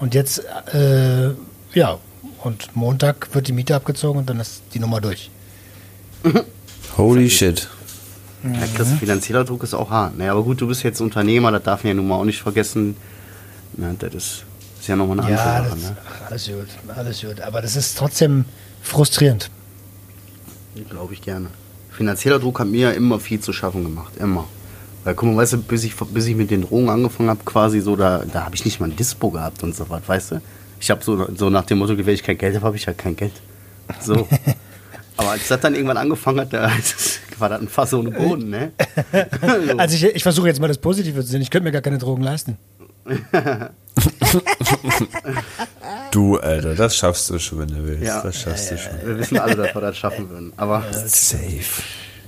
Und 0.00 0.14
jetzt, 0.14 0.42
äh, 0.74 1.30
ja, 1.74 1.98
und 2.42 2.74
Montag 2.74 3.32
wird 3.34 3.46
die 3.46 3.52
Miete 3.52 3.76
abgezogen 3.76 4.18
und 4.18 4.28
dann 4.28 4.40
ist 4.40 4.62
die 4.74 4.80
Nummer 4.80 5.00
durch. 5.00 5.30
Holy 6.98 7.30
shit. 7.30 7.68
Ja, 8.44 8.66
Chris, 8.74 8.92
finanzieller 8.92 9.44
Druck 9.44 9.62
ist 9.62 9.72
auch 9.74 9.88
hart. 9.90 10.18
Naja, 10.18 10.32
aber 10.32 10.42
gut, 10.42 10.60
du 10.60 10.66
bist 10.66 10.82
jetzt 10.82 11.00
Unternehmer, 11.00 11.50
das 11.50 11.62
darf 11.62 11.82
man 11.82 11.88
ja 11.88 11.94
nun 11.94 12.08
mal 12.08 12.16
auch 12.16 12.24
nicht 12.24 12.42
vergessen. 12.42 12.94
Ja, 13.78 13.90
das 13.98 14.14
ist, 14.14 14.44
ist 14.80 14.88
ja 14.88 14.96
nochmal 14.96 15.20
eine 15.20 15.28
andere 15.38 15.44
Ja, 15.44 15.64
Sache. 15.64 15.78
Ne? 15.78 15.96
alles 16.28 16.46
gut, 16.46 16.96
alles 16.96 17.20
gut. 17.22 17.40
Aber 17.40 17.62
das 17.62 17.74
ist 17.74 17.96
trotzdem 17.96 18.44
frustrierend. 18.82 19.50
Glaube 20.90 21.14
ich 21.14 21.22
gerne. 21.22 21.46
Finanzieller 21.90 22.38
Druck 22.38 22.60
hat 22.60 22.66
mir 22.66 22.80
ja 22.80 22.90
immer 22.90 23.18
viel 23.18 23.40
zu 23.40 23.52
schaffen 23.52 23.82
gemacht. 23.84 24.12
Immer. 24.18 24.44
Weil, 25.04 25.14
guck 25.14 25.28
mal, 25.30 25.36
weißt 25.36 25.54
du, 25.54 25.58
bis 25.58 25.84
ich, 25.84 25.94
bis 25.96 26.26
ich 26.26 26.34
mit 26.34 26.50
den 26.50 26.62
Drogen 26.62 26.90
angefangen 26.90 27.30
habe, 27.30 27.40
quasi 27.44 27.80
so, 27.80 27.94
da, 27.96 28.24
da 28.30 28.44
habe 28.44 28.54
ich 28.56 28.64
nicht 28.64 28.80
mal 28.80 28.90
ein 28.90 28.96
Dispo 28.96 29.30
gehabt 29.30 29.62
und 29.62 29.74
so 29.74 29.88
was, 29.88 30.06
weißt 30.06 30.32
du? 30.32 30.40
Ich 30.80 30.90
habe 30.90 31.02
so, 31.02 31.28
so 31.34 31.48
nach 31.50 31.64
dem 31.64 31.78
Motto, 31.78 31.96
wenn 31.96 32.14
ich 32.14 32.22
kein 32.22 32.36
Geld 32.36 32.56
habe, 32.56 32.66
habe 32.66 32.76
ich 32.76 32.86
halt 32.86 32.98
kein 32.98 33.16
Geld. 33.16 33.32
So. 34.00 34.28
Aber 35.16 35.30
als 35.30 35.48
das 35.48 35.60
dann 35.60 35.74
irgendwann 35.74 35.96
angefangen 35.96 36.40
hat, 36.40 36.52
da 36.52 36.70
war 37.38 37.48
das 37.48 37.60
ein 37.60 37.68
Fass 37.68 37.94
ohne 37.94 38.10
Boden, 38.10 38.50
ne? 38.50 38.72
So. 39.12 39.76
Also 39.78 39.94
ich, 39.94 40.04
ich 40.04 40.22
versuche 40.22 40.48
jetzt 40.48 40.60
mal 40.60 40.68
das 40.68 40.78
Positive 40.78 41.20
zu 41.24 41.30
sehen. 41.30 41.40
Ich 41.42 41.50
könnte 41.50 41.64
mir 41.64 41.72
gar 41.72 41.82
keine 41.82 41.98
Drogen 41.98 42.22
leisten. 42.22 42.56
Du, 46.10 46.38
Alter, 46.38 46.74
das 46.74 46.96
schaffst 46.96 47.30
du 47.30 47.38
schon, 47.38 47.60
wenn 47.60 47.68
du 47.68 47.86
willst. 47.86 48.04
Ja. 48.04 48.22
Das 48.22 48.40
schaffst 48.40 48.70
du 48.70 48.78
schon. 48.78 48.92
Wir 49.04 49.18
wissen 49.18 49.38
alle, 49.38 49.56
dass 49.56 49.74
wir 49.74 49.80
das 49.80 49.96
schaffen 49.96 50.28
würden. 50.30 50.52
Aber, 50.56 50.82
Safe. 50.92 51.64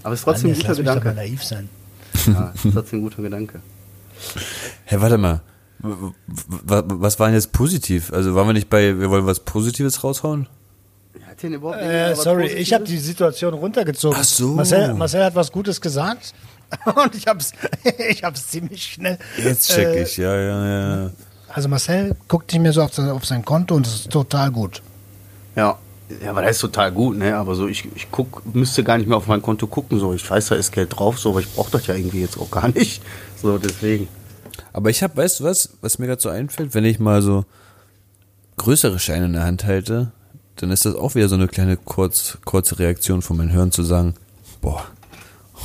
aber 0.03 0.15
es 0.15 0.21
ist 0.21 0.25
trotzdem 0.25 0.51
ein 0.51 0.59
Mann, 0.59 0.61
jetzt 0.61 0.67
guter 0.67 0.69
lass 0.69 0.79
mich 0.79 0.87
doch 0.87 0.95
mal 0.95 1.01
Gedanke. 1.01 1.15
naiv 1.15 1.45
sein. 1.45 1.69
Ja, 2.27 2.53
es 2.55 2.65
ist 2.65 2.75
trotzdem 2.75 2.99
ein 2.99 3.03
guter 3.03 3.23
Gedanke. 3.23 3.61
Hey, 4.85 5.01
warte 5.01 5.19
mal. 5.19 5.41
Was 5.79 7.19
war 7.21 7.27
denn 7.29 7.35
jetzt 7.35 7.53
positiv? 7.53 8.13
Also 8.13 8.35
waren 8.35 8.49
wir 8.49 8.55
nicht 8.55 8.71
bei, 8.71 8.99
wir 8.99 9.11
wollen 9.11 9.27
was 9.27 9.41
Positives 9.41 10.03
raushauen? 10.03 10.49
Denn 11.43 11.53
überhaupt 11.53 11.81
Äh, 11.81 12.03
irgendwas 12.03 12.25
sorry, 12.25 12.47
ich 12.49 12.73
habe 12.73 12.85
die 12.85 12.99
Situation 12.99 13.55
runtergezogen. 13.55 14.19
Ach 14.21 14.25
so. 14.25 14.49
Marcel, 14.49 14.95
Marcel 14.95 15.25
hat 15.25 15.35
was 15.35 15.53
Gutes 15.53 15.81
gesagt 15.81 16.35
und 16.95 17.15
ich 17.15 17.27
habe 17.27 17.41
es 17.41 17.53
ich 18.09 18.23
hab's 18.23 18.49
ziemlich 18.49 18.83
schnell. 18.83 19.19
Jetzt 19.43 19.71
check 19.71 19.87
äh, 19.89 20.03
ich, 20.03 20.17
ja, 20.17 20.37
ja, 20.37 20.67
ja. 20.67 21.11
Also 21.49 21.69
Marcel 21.69 22.17
guckt 22.29 22.53
nicht 22.53 22.63
mehr 22.63 22.73
so 22.73 22.83
auf 22.83 22.93
sein, 22.95 23.09
auf 23.11 23.25
sein 23.25 23.45
Konto 23.45 23.75
und 23.75 23.87
das 23.87 23.95
ist 23.95 24.11
total 24.11 24.51
gut. 24.51 24.83
Ja. 25.55 25.79
Ja, 26.23 26.31
aber 26.31 26.43
das 26.43 26.53
ist 26.53 26.61
total 26.61 26.93
gut, 26.93 27.19
ne? 27.19 27.37
Aber 27.37 27.57
so, 27.57 27.67
ich, 27.67 27.89
ich 27.97 28.07
guck, 28.13 28.55
müsste 28.55 28.85
gar 28.85 28.97
nicht 28.97 29.09
mehr 29.09 29.17
auf 29.17 29.27
mein 29.27 29.43
Konto 29.43 29.67
gucken. 29.67 29.99
So, 29.99 30.15
ich 30.15 30.29
weiß, 30.31 30.47
da 30.49 30.55
ist 30.55 30.71
Geld 30.71 30.97
drauf, 30.97 31.19
so, 31.19 31.31
aber 31.31 31.41
ich 31.41 31.53
brauche 31.53 31.73
das 31.73 31.89
ja 31.89 31.97
irgendwie 31.97 32.21
jetzt 32.21 32.39
auch 32.39 32.49
gar 32.49 32.69
nicht. 32.69 33.03
So, 33.43 33.59
deswegen. 33.59 34.07
Aber 34.73 34.91
ich 34.91 35.03
habe, 35.03 35.17
weißt 35.17 35.41
du 35.41 35.45
was, 35.45 35.71
was 35.81 35.99
mir 35.99 36.07
gerade 36.07 36.23
so 36.23 36.29
einfällt, 36.29 36.75
wenn 36.75 36.85
ich 36.85 37.01
mal 37.01 37.23
so 37.23 37.45
größere 38.57 39.01
Scheine 39.01 39.25
in 39.25 39.33
der 39.33 39.43
Hand 39.43 39.65
halte, 39.65 40.13
dann 40.57 40.71
ist 40.71 40.85
das 40.85 40.95
auch 40.95 41.15
wieder 41.15 41.29
so 41.29 41.35
eine 41.35 41.49
kleine 41.49 41.77
kurz, 41.77 42.39
kurze 42.45 42.79
Reaktion 42.79 43.23
von 43.23 43.37
meinem 43.37 43.51
Hirn 43.51 43.73
zu 43.73 43.83
sagen, 43.83 44.15
boah, 44.61 44.87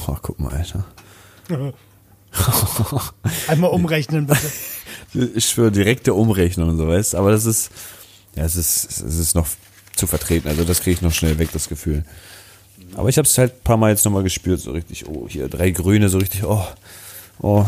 oh, 0.08 0.18
guck 0.22 0.40
mal, 0.40 0.54
Alter. 0.54 0.86
Einmal 3.48 3.72
umrechnen 3.72 4.28
bitte. 4.28 4.40
Ich 5.36 5.50
schwöre, 5.50 5.74
direkte 5.74 6.14
Umrechnung 6.14 6.70
und 6.70 6.78
so, 6.78 6.88
weißt 6.88 7.16
aber 7.16 7.32
das 7.32 7.46
ist, 7.46 7.70
ja, 8.34 8.46
es 8.46 8.56
ist, 8.56 9.02
es 9.02 9.18
ist 9.18 9.36
noch 9.36 9.46
zu 9.94 10.08
vertreten, 10.08 10.48
also 10.48 10.64
das 10.64 10.80
kriege 10.80 10.94
ich 10.94 11.02
noch 11.02 11.12
schnell 11.12 11.38
weg, 11.38 11.50
das 11.52 11.68
Gefühl. 11.68 12.06
Aber 12.96 13.10
ich 13.10 13.18
habe 13.18 13.28
es 13.28 13.38
halt 13.38 13.56
ein 13.56 13.64
paar 13.64 13.76
Mal 13.76 13.90
jetzt 13.90 14.06
nochmal 14.06 14.24
gespürt, 14.24 14.62
so 14.62 14.72
richtig, 14.72 15.10
oh, 15.10 15.28
hier 15.28 15.50
drei 15.50 15.72
Grüne, 15.72 16.08
so 16.08 16.18
richtig, 16.18 16.46
oh, 16.46 16.66
oh, 17.42 17.66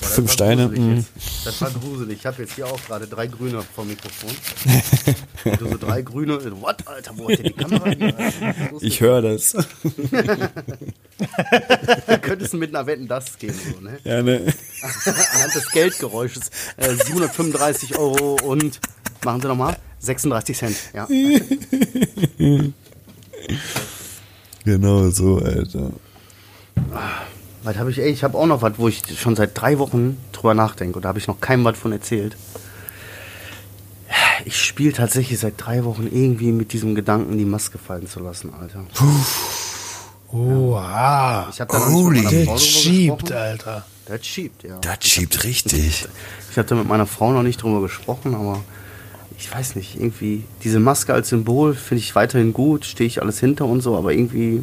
fünf 0.00 0.36
Das 0.36 0.40
war 0.40 0.52
Steine. 0.56 0.96
jetzt. 0.96 1.46
Das 1.46 1.60
war 1.60 1.70
gruselig. 1.70 2.18
Ich 2.20 2.26
habe 2.26 2.42
jetzt 2.42 2.54
hier 2.54 2.66
auch 2.66 2.80
gerade 2.86 3.06
drei 3.06 3.26
Grüne 3.26 3.62
vom 3.74 3.88
Mikrofon. 3.88 4.30
Und 5.44 5.60
du 5.60 5.68
so 5.70 5.76
drei 5.78 6.02
Grüne. 6.02 6.38
What, 6.60 6.86
Alter, 6.86 7.12
wo 7.16 7.28
hat 7.30 7.38
denn 7.38 7.44
die 7.44 7.52
Kamera? 7.52 7.90
hier? 7.90 8.14
Ich 8.80 9.00
höre 9.00 9.22
das. 9.22 9.54
mit- 9.82 10.10
Könntest 12.22 12.52
du 12.52 12.56
mit 12.58 12.74
einer 12.74 12.86
Wetten 12.86 13.08
das 13.08 13.38
gehen, 13.38 13.54
so, 13.54 13.80
ne? 13.80 13.98
Ja, 14.04 14.22
ne? 14.22 14.52
Anhand 15.34 15.54
des 15.54 15.70
Geldgeräusches. 15.70 16.50
Äh, 16.76 16.94
735 16.94 17.96
Euro 17.98 18.36
und, 18.44 18.80
machen 19.24 19.40
Sie 19.40 19.48
nochmal, 19.48 19.76
36 20.00 20.56
Cent. 20.56 20.76
Ja. 20.94 21.08
Genau 24.64 25.08
so, 25.10 25.38
Alter. 25.38 25.90
Was 27.66 27.78
habe 27.78 27.90
ich, 27.90 27.98
ey, 27.98 28.10
ich 28.10 28.22
habe 28.22 28.38
auch 28.38 28.46
noch 28.46 28.62
was, 28.62 28.74
wo 28.76 28.86
ich 28.86 29.02
schon 29.18 29.34
seit 29.34 29.60
drei 29.60 29.80
Wochen 29.80 30.18
drüber 30.30 30.54
nachdenke. 30.54 30.96
Und 30.96 31.04
da 31.04 31.08
habe 31.08 31.18
ich 31.18 31.26
noch 31.26 31.40
keinem 31.40 31.64
was 31.64 31.76
von 31.76 31.90
erzählt. 31.90 32.36
Ich 34.44 34.62
spiele 34.62 34.92
tatsächlich 34.92 35.40
seit 35.40 35.54
drei 35.56 35.84
Wochen 35.84 36.06
irgendwie 36.06 36.52
mit 36.52 36.72
diesem 36.72 36.94
Gedanken, 36.94 37.36
die 37.36 37.44
Maske 37.44 37.78
fallen 37.78 38.06
zu 38.06 38.20
lassen, 38.20 38.54
Alter. 38.54 38.84
Oha. 40.32 41.48
Ich 41.50 41.60
habe 41.60 41.72
da 41.72 41.80
Frau 41.80 42.12
Das 42.12 42.64
schiebt. 42.64 43.32
Alter. 43.32 43.84
Das 44.06 44.24
schiebt, 44.24 44.62
ja. 44.62 44.78
Das 44.78 44.98
schiebt 45.00 45.42
richtig. 45.42 46.06
Ich 46.52 46.56
hatte 46.56 46.76
mit 46.76 46.86
meiner 46.86 47.06
Frau 47.06 47.32
noch 47.32 47.42
nicht 47.42 47.60
drüber 47.60 47.80
gesprochen, 47.80 48.36
aber 48.36 48.62
ich 49.36 49.52
weiß 49.52 49.74
nicht, 49.74 49.96
irgendwie 49.96 50.44
diese 50.62 50.78
Maske 50.78 51.12
als 51.12 51.30
Symbol 51.30 51.74
finde 51.74 52.04
ich 52.04 52.14
weiterhin 52.14 52.52
gut, 52.52 52.84
stehe 52.84 53.08
ich 53.08 53.20
alles 53.20 53.40
hinter 53.40 53.64
und 53.64 53.80
so, 53.80 53.96
aber 53.96 54.12
irgendwie 54.12 54.62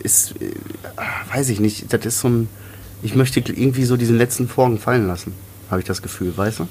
ist, 0.00 0.34
äh, 0.40 0.52
weiß 1.32 1.48
ich 1.50 1.60
nicht, 1.60 1.92
das 1.92 2.04
ist 2.04 2.20
so 2.20 2.28
ein, 2.28 2.48
ich 3.02 3.14
möchte 3.14 3.40
irgendwie 3.40 3.84
so 3.84 3.96
diesen 3.96 4.16
letzten 4.16 4.48
Vorhang 4.48 4.78
fallen 4.78 5.06
lassen, 5.06 5.34
habe 5.70 5.80
ich 5.80 5.86
das 5.86 6.02
Gefühl, 6.02 6.36
weißt 6.36 6.60
du? 6.60 6.68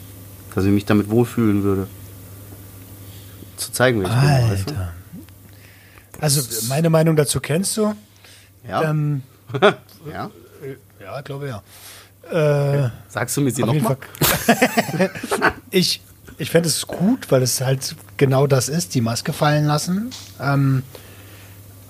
Dass 0.56 0.66
ich 0.66 0.72
mich 0.72 0.86
damit 0.86 1.10
wohlfühlen 1.10 1.64
würde. 1.64 1.88
Zu 3.58 3.72
zeigen, 3.72 4.02
wer 4.02 4.08
ich 4.08 4.16
bin, 4.16 4.52
weißt 4.52 4.68
Alter. 4.70 4.94
Also 6.20 6.42
meine 6.70 6.90
Meinung 6.90 7.16
dazu 7.16 7.40
kennst 7.40 7.78
du? 7.78 7.94
du? 8.64 8.70
Ja, 8.70 8.90
Ähm, 8.90 9.22
ja. 10.12 10.32
ja, 11.00 11.22
glaube 11.22 11.48
ja. 11.48 11.64
Äh, 12.30 12.90
Sagst 13.08 13.38
du 13.38 13.42
mir 13.42 13.52
sie 13.52 13.64
nochmal? 13.64 13.98
Ich 15.70 16.02
ich 16.38 16.52
fände 16.52 16.70
es 16.70 16.86
gut, 16.86 17.32
weil 17.32 17.42
es 17.42 17.62
halt 17.62 17.96
genau 18.18 18.48
das 18.48 18.70
ist, 18.70 18.94
die 18.96 19.02
Maske 19.02 19.34
fallen 19.34 19.66
lassen. 19.66 20.12
Ähm, 20.40 20.84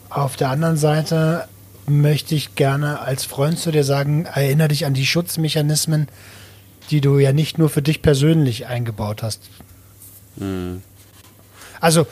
auf 0.10 0.36
der 0.36 0.50
anderen 0.50 0.78
Seite 0.78 1.48
möchte 1.88 2.36
ich 2.36 2.56
gerne 2.56 3.00
als 3.00 3.26
Freund 3.26 3.58
zu 3.60 3.72
dir 3.72 3.84
sagen, 3.84 4.26
erinnere 4.26 4.70
dich 4.70 4.86
an 4.86 4.94
die 4.94 5.06
Schutzmechanismen, 5.06 6.08
die 6.90 7.02
du 7.02 7.20
ja 7.20 7.34
nicht 7.34 7.58
nur 7.58 7.70
für 7.70 7.82
dich 7.82 8.02
persönlich 8.02 8.68
eingebaut 8.68 9.24
hast. 9.24 9.42
Also 11.80 12.06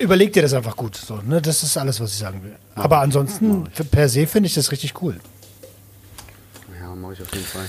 überleg 0.00 0.32
dir 0.32 0.42
das 0.42 0.52
einfach 0.52 0.76
gut. 0.76 0.96
So, 0.96 1.16
ne? 1.16 1.40
Das 1.40 1.62
ist 1.62 1.76
alles, 1.76 2.00
was 2.00 2.12
ich 2.12 2.18
sagen 2.18 2.42
will. 2.42 2.56
Aber 2.74 3.00
ansonsten, 3.00 3.64
per 3.90 4.08
se 4.08 4.26
finde 4.26 4.48
ich 4.48 4.54
das 4.54 4.72
richtig 4.72 5.00
cool. 5.02 5.20
Ja, 6.80 6.94
mache 6.94 7.14
ich 7.14 7.22
auf 7.22 7.32
jeden 7.32 7.46
Fall. 7.46 7.66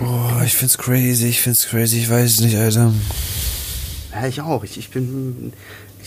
Oh, 0.00 0.42
ich 0.44 0.54
find's 0.54 0.78
crazy, 0.78 1.28
ich 1.28 1.42
find's 1.42 1.66
crazy, 1.68 1.98
ich 1.98 2.10
weiß 2.10 2.30
es 2.34 2.40
nicht, 2.40 2.56
Alter. 2.56 2.92
Ja, 4.12 4.26
ich 4.26 4.40
auch. 4.40 4.64
Ich, 4.64 4.78
ich, 4.78 4.90
bin, 4.90 5.52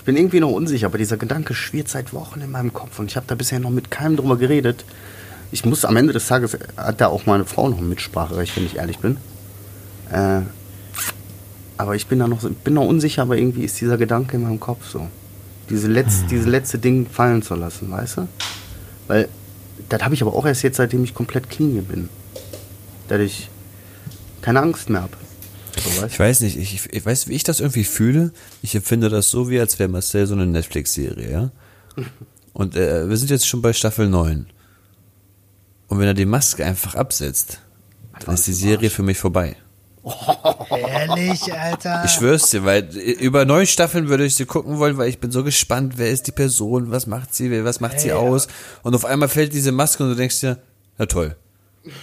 bin 0.08 0.16
irgendwie 0.16 0.40
noch 0.40 0.52
unsicher, 0.52 0.86
aber 0.86 0.98
dieser 0.98 1.18
Gedanke 1.18 1.54
schwirrt 1.54 1.90
seit 1.90 2.14
Wochen 2.14 2.40
in 2.40 2.50
meinem 2.50 2.72
Kopf 2.72 2.98
und 2.98 3.08
ich 3.12 3.18
habe 3.18 3.28
da 3.28 3.36
bisher 3.36 3.60
noch 3.60 3.72
mit 3.72 3.92
keinem 3.92 4.16
drüber 4.16 4.38
geredet. 4.38 4.86
Ich 5.52 5.66
muss 5.66 5.84
am 5.84 5.98
Ende 5.98 6.14
des 6.14 6.28
Tages, 6.28 6.58
hat 6.78 7.02
da 7.02 7.08
auch 7.08 7.26
meine 7.26 7.44
Frau 7.44 7.68
noch 7.68 7.80
ein 7.80 7.90
Mitspracherecht, 7.90 8.56
wenn 8.56 8.66
ich 8.66 8.78
ehrlich 8.78 9.00
bin. 9.00 9.18
Äh, 10.10 10.44
aber 11.76 11.96
ich 11.96 12.08
bin 12.08 12.20
da 12.20 12.28
noch, 12.30 12.40
bin 12.64 12.76
noch 12.76 12.86
unsicher, 12.86 13.24
aber 13.24 13.38
irgendwie 13.38 13.66
ist 13.66 13.82
dieser 13.82 13.98
Gedanke 13.98 14.38
in 14.38 14.44
meinem 14.44 14.62
Kopf 14.62 14.90
so. 14.90 15.10
Diese 15.70 15.90
letzte, 15.90 16.26
diese 16.28 16.50
letzte 16.50 16.80
Ding 16.80 17.06
fallen 17.06 17.42
zu 17.42 17.56
lassen, 17.56 17.92
weißt 17.92 18.18
du? 18.20 18.28
Weil, 19.08 19.28
das 19.90 20.02
habe 20.04 20.16
ich 20.16 20.22
aber 20.22 20.34
auch 20.34 20.46
erst 20.46 20.64
jetzt, 20.64 20.78
seitdem 20.78 21.04
ich 21.04 21.14
komplett 21.14 21.50
clean 21.50 21.84
bin. 21.84 22.08
Dass 23.10 23.20
ich 23.20 23.50
keine 24.40 24.62
Angst 24.62 24.90
mehr 24.90 25.02
habe. 25.02 25.18
Weißt 25.86 26.14
Ich 26.14 26.20
weiß 26.20 26.42
nicht, 26.42 26.58
ich, 26.58 26.90
ich 26.92 27.06
weiß, 27.06 27.28
wie 27.28 27.34
ich 27.34 27.44
das 27.44 27.60
irgendwie 27.60 27.84
fühle. 27.84 28.32
Ich 28.62 28.76
empfinde 28.76 29.10
das 29.10 29.30
so, 29.30 29.50
wie 29.50 29.60
als 29.60 29.80
wäre 29.80 29.90
Marcel 29.90 30.28
so 30.28 30.34
eine 30.34 30.46
Netflix-Serie, 30.46 31.32
ja? 31.32 31.52
Und 32.54 32.76
äh, 32.76 33.08
wir 33.08 33.18
sind 33.18 33.30
jetzt 33.30 33.48
schon 33.48 33.62
bei 33.62 33.74
Staffel 33.74 34.10
9. 34.10 34.48
Und 35.88 36.00
wenn 36.00 36.08
er 36.08 36.14
die 36.14 36.26
Maske 36.26 36.66
einfach 36.66 36.96
absetzt, 36.96 37.60
dann 38.26 38.36
ist 38.36 38.48
die 38.48 38.54
Serie 38.54 38.90
für 38.90 39.04
mich 39.04 39.18
vorbei. 39.18 39.56
Ehrlich, 40.70 41.54
Alter. 41.54 42.04
Ich 42.06 42.12
schwör's 42.12 42.50
dir, 42.50 42.64
weil 42.64 42.86
über 42.96 43.46
neun 43.46 43.68
Staffeln 43.68 44.10
würde 44.10 44.26
ich 44.26 44.36
sie 44.36 44.46
gucken 44.46 44.80
wollen, 44.80 44.98
weil 44.98 45.10
ich 45.10 45.20
bin 45.20 45.32
so 45.32 45.44
gespannt, 45.44 45.94
wer 45.98 46.10
ist 46.10 46.28
die 46.28 46.32
Person, 46.32 46.92
was 46.92 47.08
macht 47.08 47.34
sie, 47.34 47.64
was 47.64 47.80
macht 47.80 48.00
sie 48.00 48.10
Ey, 48.10 48.16
aus? 48.16 48.48
Und 48.84 48.96
auf 48.96 49.06
einmal 49.06 49.30
fällt 49.30 49.54
diese 49.54 49.72
Maske 49.72 50.04
und 50.04 50.10
du 50.10 50.16
denkst 50.16 50.40
dir, 50.40 50.60
na 50.98 51.06
toll. 51.06 51.36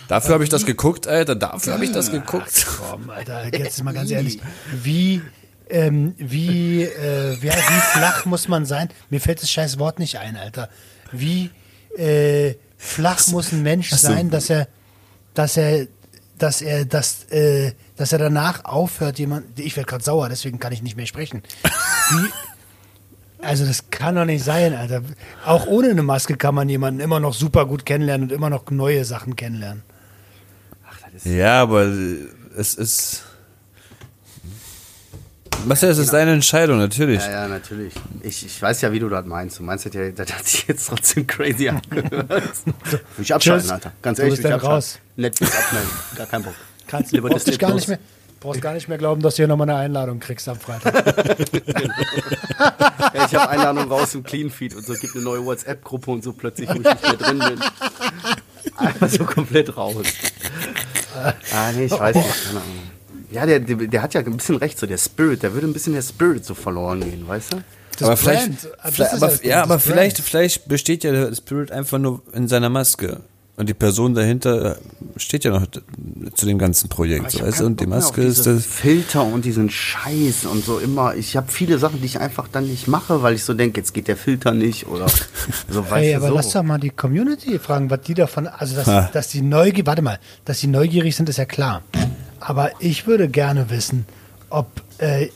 Dafür 0.09 0.35
habe 0.35 0.45
ich 0.45 0.51
das 0.51 0.67
geguckt, 0.67 1.07
Alter. 1.07 1.35
Dafür 1.35 1.75
habe 1.75 1.85
ich 1.85 1.93
das 1.93 2.11
geguckt. 2.11 2.67
Komm, 2.79 3.11
Alter, 3.11 3.55
jetzt 3.57 3.83
mal 3.83 3.95
ganz 3.95 4.11
ehrlich. 4.13 4.41
Wie, 4.83 5.23
ähm, 5.69 6.15
wie, 6.19 6.83
äh, 6.83 7.37
wie, 7.41 7.49
wie 7.49 7.81
flach 7.93 8.25
muss 8.25 8.49
man 8.49 8.67
sein? 8.67 8.89
Mir 9.11 9.21
fällt 9.21 9.43
das 9.43 9.51
scheiß 9.51 9.79
Wort 9.79 9.99
nicht 9.99 10.19
ein, 10.19 10.37
Alter. 10.37 10.69
Wie 11.13 11.51
äh, 11.97 12.55
flach 12.77 13.27
muss 13.29 13.53
ein 13.53 13.63
Mensch 13.63 13.91
Ach 13.93 13.99
sein, 13.99 14.31
dass 14.31 14.51
er, 14.51 14.69
dass 15.35 15.57
er, 15.57 15.87
dass 16.39 16.61
er, 16.61 16.85
dass, 16.85 17.25
äh, 17.31 17.73
dass 17.97 18.13
er 18.13 18.19
danach 18.19 18.65
aufhört, 18.65 19.19
jemand. 19.19 19.59
Ich 19.59 19.77
werde 19.77 19.89
gerade 19.89 20.05
sauer, 20.05 20.29
deswegen 20.29 20.59
kann 20.59 20.73
ich 20.73 20.83
nicht 20.83 20.97
mehr 20.97 21.07
sprechen. 21.07 21.43
Wie, 22.11 22.31
also 23.45 23.65
das 23.67 23.91
kann 23.91 24.15
doch 24.17 24.25
nicht 24.25 24.45
sein, 24.45 24.75
Alter. 24.75 25.03
Auch 25.45 25.67
ohne 25.67 25.91
eine 25.91 26.03
Maske 26.03 26.37
kann 26.37 26.55
man 26.55 26.69
jemanden 26.69 27.01
immer 27.01 27.21
noch 27.21 27.35
super 27.35 27.67
gut 27.67 27.87
kennenlernen 27.87 28.29
und 28.29 28.35
immer 28.35 28.51
noch 28.51 28.71
neue 28.71 29.05
Sachen 29.05 29.37
kennenlernen. 29.37 29.83
Ja, 31.25 31.63
aber 31.63 31.93
es 32.57 32.75
ist. 32.75 33.23
Marcel, 35.67 35.91
es 35.91 35.99
ist 35.99 36.13
deine 36.13 36.33
Entscheidung, 36.33 36.79
natürlich. 36.79 37.23
Ja, 37.23 37.31
ja, 37.31 37.49
natürlich. 37.49 37.95
Ich, 38.23 38.45
ich 38.45 38.61
weiß 38.61 38.83
ja, 38.83 38.93
wie 38.93 38.99
du 38.99 39.09
das 39.09 39.25
meinst. 39.25 39.59
Du 39.59 39.63
meinst, 39.63 39.87
das, 39.87 39.95
ja, 39.95 40.11
das 40.11 40.31
hat 40.35 40.45
sich 40.47 40.67
jetzt 40.67 40.89
trotzdem 40.89 41.27
crazy 41.27 41.69
angehört. 41.69 42.29
Ich 43.19 43.33
abschalten. 43.33 43.71
Alter. 43.71 43.93
Ganz 44.03 44.17
Du 44.17 44.23
ehrlich, 44.25 44.37
bist 44.37 44.45
will 44.45 44.51
ich 44.51 44.61
dann 44.61 44.61
abschalten. 44.61 44.75
raus. 44.75 44.99
Netflix 45.17 45.57
abmelden. 45.57 45.91
Gar 46.17 46.27
kein 46.27 46.43
Bock. 46.43 46.55
Kannst, 46.87 47.13
Disney 47.13 47.57
gar 47.57 47.75
nicht 47.75 47.89
mehr, 47.89 47.99
brauchst 48.45 48.61
gar 48.61 48.75
nicht 48.75 48.89
mehr 48.89 48.99
glauben, 48.99 49.23
dass 49.23 49.35
du 49.35 49.39
hier 49.39 49.49
nochmal 49.49 49.71
eine 49.71 49.79
Einladung 49.79 50.21
kriegst 50.21 50.49
am 50.49 50.61
Freitag. 50.61 50.95
Ja, 53.15 53.27
ich 53.27 53.35
habe 53.35 53.49
Einladung 53.49 53.89
raus 53.91 54.15
im 54.15 54.25
Clean 54.25 54.51
Feed 54.51 54.75
und 54.75 54.85
so. 54.85 54.95
Gibt 54.95 55.15
eine 55.15 55.23
neue 55.25 55.45
WhatsApp-Gruppe 55.45 56.11
und 56.11 56.25
so 56.25 56.33
plötzlich, 56.33 56.69
wo 56.69 56.75
ich 56.75 56.79
nicht 56.85 57.03
mehr 57.03 57.13
drin 57.15 57.39
bin. 57.39 57.61
Einfach 58.77 59.09
so 59.09 59.25
komplett 59.25 59.77
raus. 59.77 60.05
Ah, 61.53 61.71
nee, 61.77 61.85
ich 61.85 61.93
weiß 61.93 62.17
nicht. 62.17 62.45
Keine 62.47 62.61
Ahnung. 62.61 62.79
Ja, 63.31 63.47
der, 63.47 63.61
der, 63.61 63.77
der 63.77 64.03
hat 64.03 64.15
ja 64.15 64.21
ein 64.21 64.37
bisschen 64.37 64.57
recht, 64.57 64.79
so 64.79 64.87
der 64.87 64.99
Spirit, 64.99 65.45
der 65.45 65.55
würde 65.55 65.67
ein 65.69 65.73
bisschen 65.73 65.93
der 65.93 66.03
Spirit 66.03 66.45
so 66.45 66.55
verloren 66.55 67.01
gehen, 67.01 67.27
weißt 67.29 67.53
du? 67.53 67.57
Das 67.99 68.03
aber 68.09 68.17
vielleicht, 68.17 68.47
Brand, 68.47 68.59
das 68.83 68.95
vielleicht, 68.95 69.13
ist 69.13 69.23
aber, 69.23 69.33
ja, 69.45 69.57
das 69.57 69.63
aber 69.63 69.69
Brand. 69.69 69.83
vielleicht, 69.83 70.19
vielleicht 70.19 70.69
besteht 70.69 71.05
ja 71.05 71.13
der 71.13 71.35
Spirit 71.35 71.71
einfach 71.71 71.99
nur 71.99 72.23
in 72.33 72.49
seiner 72.49 72.69
Maske. 72.71 73.21
Und 73.57 73.69
die 73.69 73.75
Person 73.75 74.15
dahinter 74.15 74.79
steht 75.17 75.45
ja 75.45 75.53
noch 75.53 75.67
zu 76.35 76.45
dem 76.47 76.59
ganzen 76.59 76.89
Projekt. 76.89 77.35
Hab 77.35 77.43
Weißt 77.47 77.61
Und 77.61 77.79
die 77.81 77.87
Maske 77.87 78.21
ist 78.23 78.47
das. 78.47 78.67
Filter 78.67 79.23
und 79.23 79.45
diesen 79.45 79.71
Scheiß 79.71 80.47
und 80.47 80.65
so 80.65 80.79
immer. 80.81 81.15
Ich 81.15 81.37
habe 81.37 81.51
viele 81.53 81.79
Sachen, 81.79 82.01
die 82.01 82.07
ich 82.07 82.19
einfach 82.19 82.49
dann 82.49 82.67
nicht 82.67 82.89
mache, 82.89 83.23
weil 83.23 83.35
ich 83.37 83.45
so 83.45 83.55
denke, 83.55 83.81
jetzt 83.81 83.95
geht 83.95 84.09
der 84.09 84.17
Filter 84.17 84.51
nicht 84.53 84.89
oder 84.89 85.07
so 85.69 85.83
weißt 85.85 85.93
Hey, 85.95 86.15
aber 86.17 86.29
so. 86.29 86.35
lass 86.35 86.51
doch 86.51 86.65
mal 86.65 86.79
die 86.79 86.91
Community 86.91 87.61
fragen, 87.61 87.91
was 87.91 88.01
die 88.01 88.15
davon, 88.15 88.49
also 88.49 88.75
dass, 88.75 88.89
Ha. 88.89 89.11
dass 89.13 89.29
die 89.29 89.41
neugierig, 89.43 89.87
warte 89.87 90.03
mal, 90.03 90.19
dass 90.45 90.59
die 90.59 90.67
neugierig 90.67 91.15
sind, 91.15 91.29
ist 91.29 91.37
ja 91.37 91.45
klar. 91.45 91.83
Aber 92.41 92.73
ich 92.81 93.07
würde 93.07 93.29
gerne 93.29 93.71
wissen, 93.71 94.05
ob, 94.51 94.67
äh, 94.99 95.29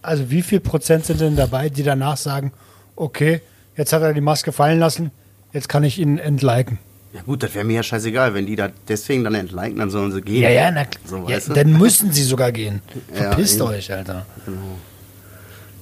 also 0.00 0.30
wie 0.30 0.42
viel 0.42 0.60
Prozent 0.60 1.06
sind 1.06 1.20
denn 1.20 1.34
dabei, 1.34 1.70
die 1.70 1.82
danach 1.82 2.18
sagen, 2.18 2.52
okay, 2.94 3.40
jetzt 3.76 3.92
hat 3.92 4.02
er 4.02 4.14
die 4.14 4.20
Maske 4.20 4.52
fallen 4.52 4.78
lassen, 4.78 5.10
jetzt 5.52 5.68
kann 5.68 5.82
ich 5.82 5.98
ihn 5.98 6.18
entliken. 6.18 6.78
Ja 7.14 7.22
gut, 7.22 7.44
das 7.44 7.54
wäre 7.54 7.64
mir 7.64 7.74
ja 7.74 7.82
scheißegal, 7.84 8.34
wenn 8.34 8.44
die 8.44 8.56
da 8.56 8.70
deswegen 8.88 9.22
dann 9.22 9.36
entliken, 9.36 9.78
dann 9.78 9.88
sollen 9.88 10.10
sie 10.10 10.20
gehen. 10.20 10.42
Ja, 10.42 10.50
ja, 10.50 10.70
na, 10.72 10.84
So, 11.06 11.28
ja 11.28 11.38
dann 11.38 11.78
müssten 11.78 12.12
sie 12.12 12.24
sogar 12.24 12.50
gehen. 12.50 12.82
Ja, 13.14 13.28
Verpisst 13.28 13.54
eben. 13.60 13.68
euch, 13.68 13.92
Alter. 13.92 14.26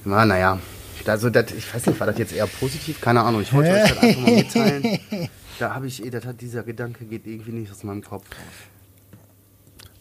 Na, 0.05 0.25
naja. 0.27 0.59
Also, 1.05 1.31
das, 1.31 1.51
ich 1.51 1.73
weiß 1.73 1.87
nicht, 1.87 1.99
war 1.99 2.05
das 2.07 2.19
jetzt 2.19 2.33
eher 2.33 2.45
positiv? 2.45 3.01
Keine 3.01 3.21
Ahnung. 3.21 3.41
Ich 3.41 3.51
wollte 3.51 3.71
euch 3.71 3.89
das 3.89 3.97
einfach 3.97 4.21
mal 4.21 4.35
mitteilen. 4.35 4.99
Da 5.59 5.75
habe 5.75 5.85
ich, 5.85 6.03
eh, 6.03 6.09
das 6.09 6.25
hat 6.25 6.41
dieser 6.41 6.63
Gedanke 6.63 7.05
geht 7.05 7.27
irgendwie 7.27 7.51
nicht 7.51 7.71
aus 7.71 7.83
meinem 7.83 8.03
Kopf. 8.03 8.25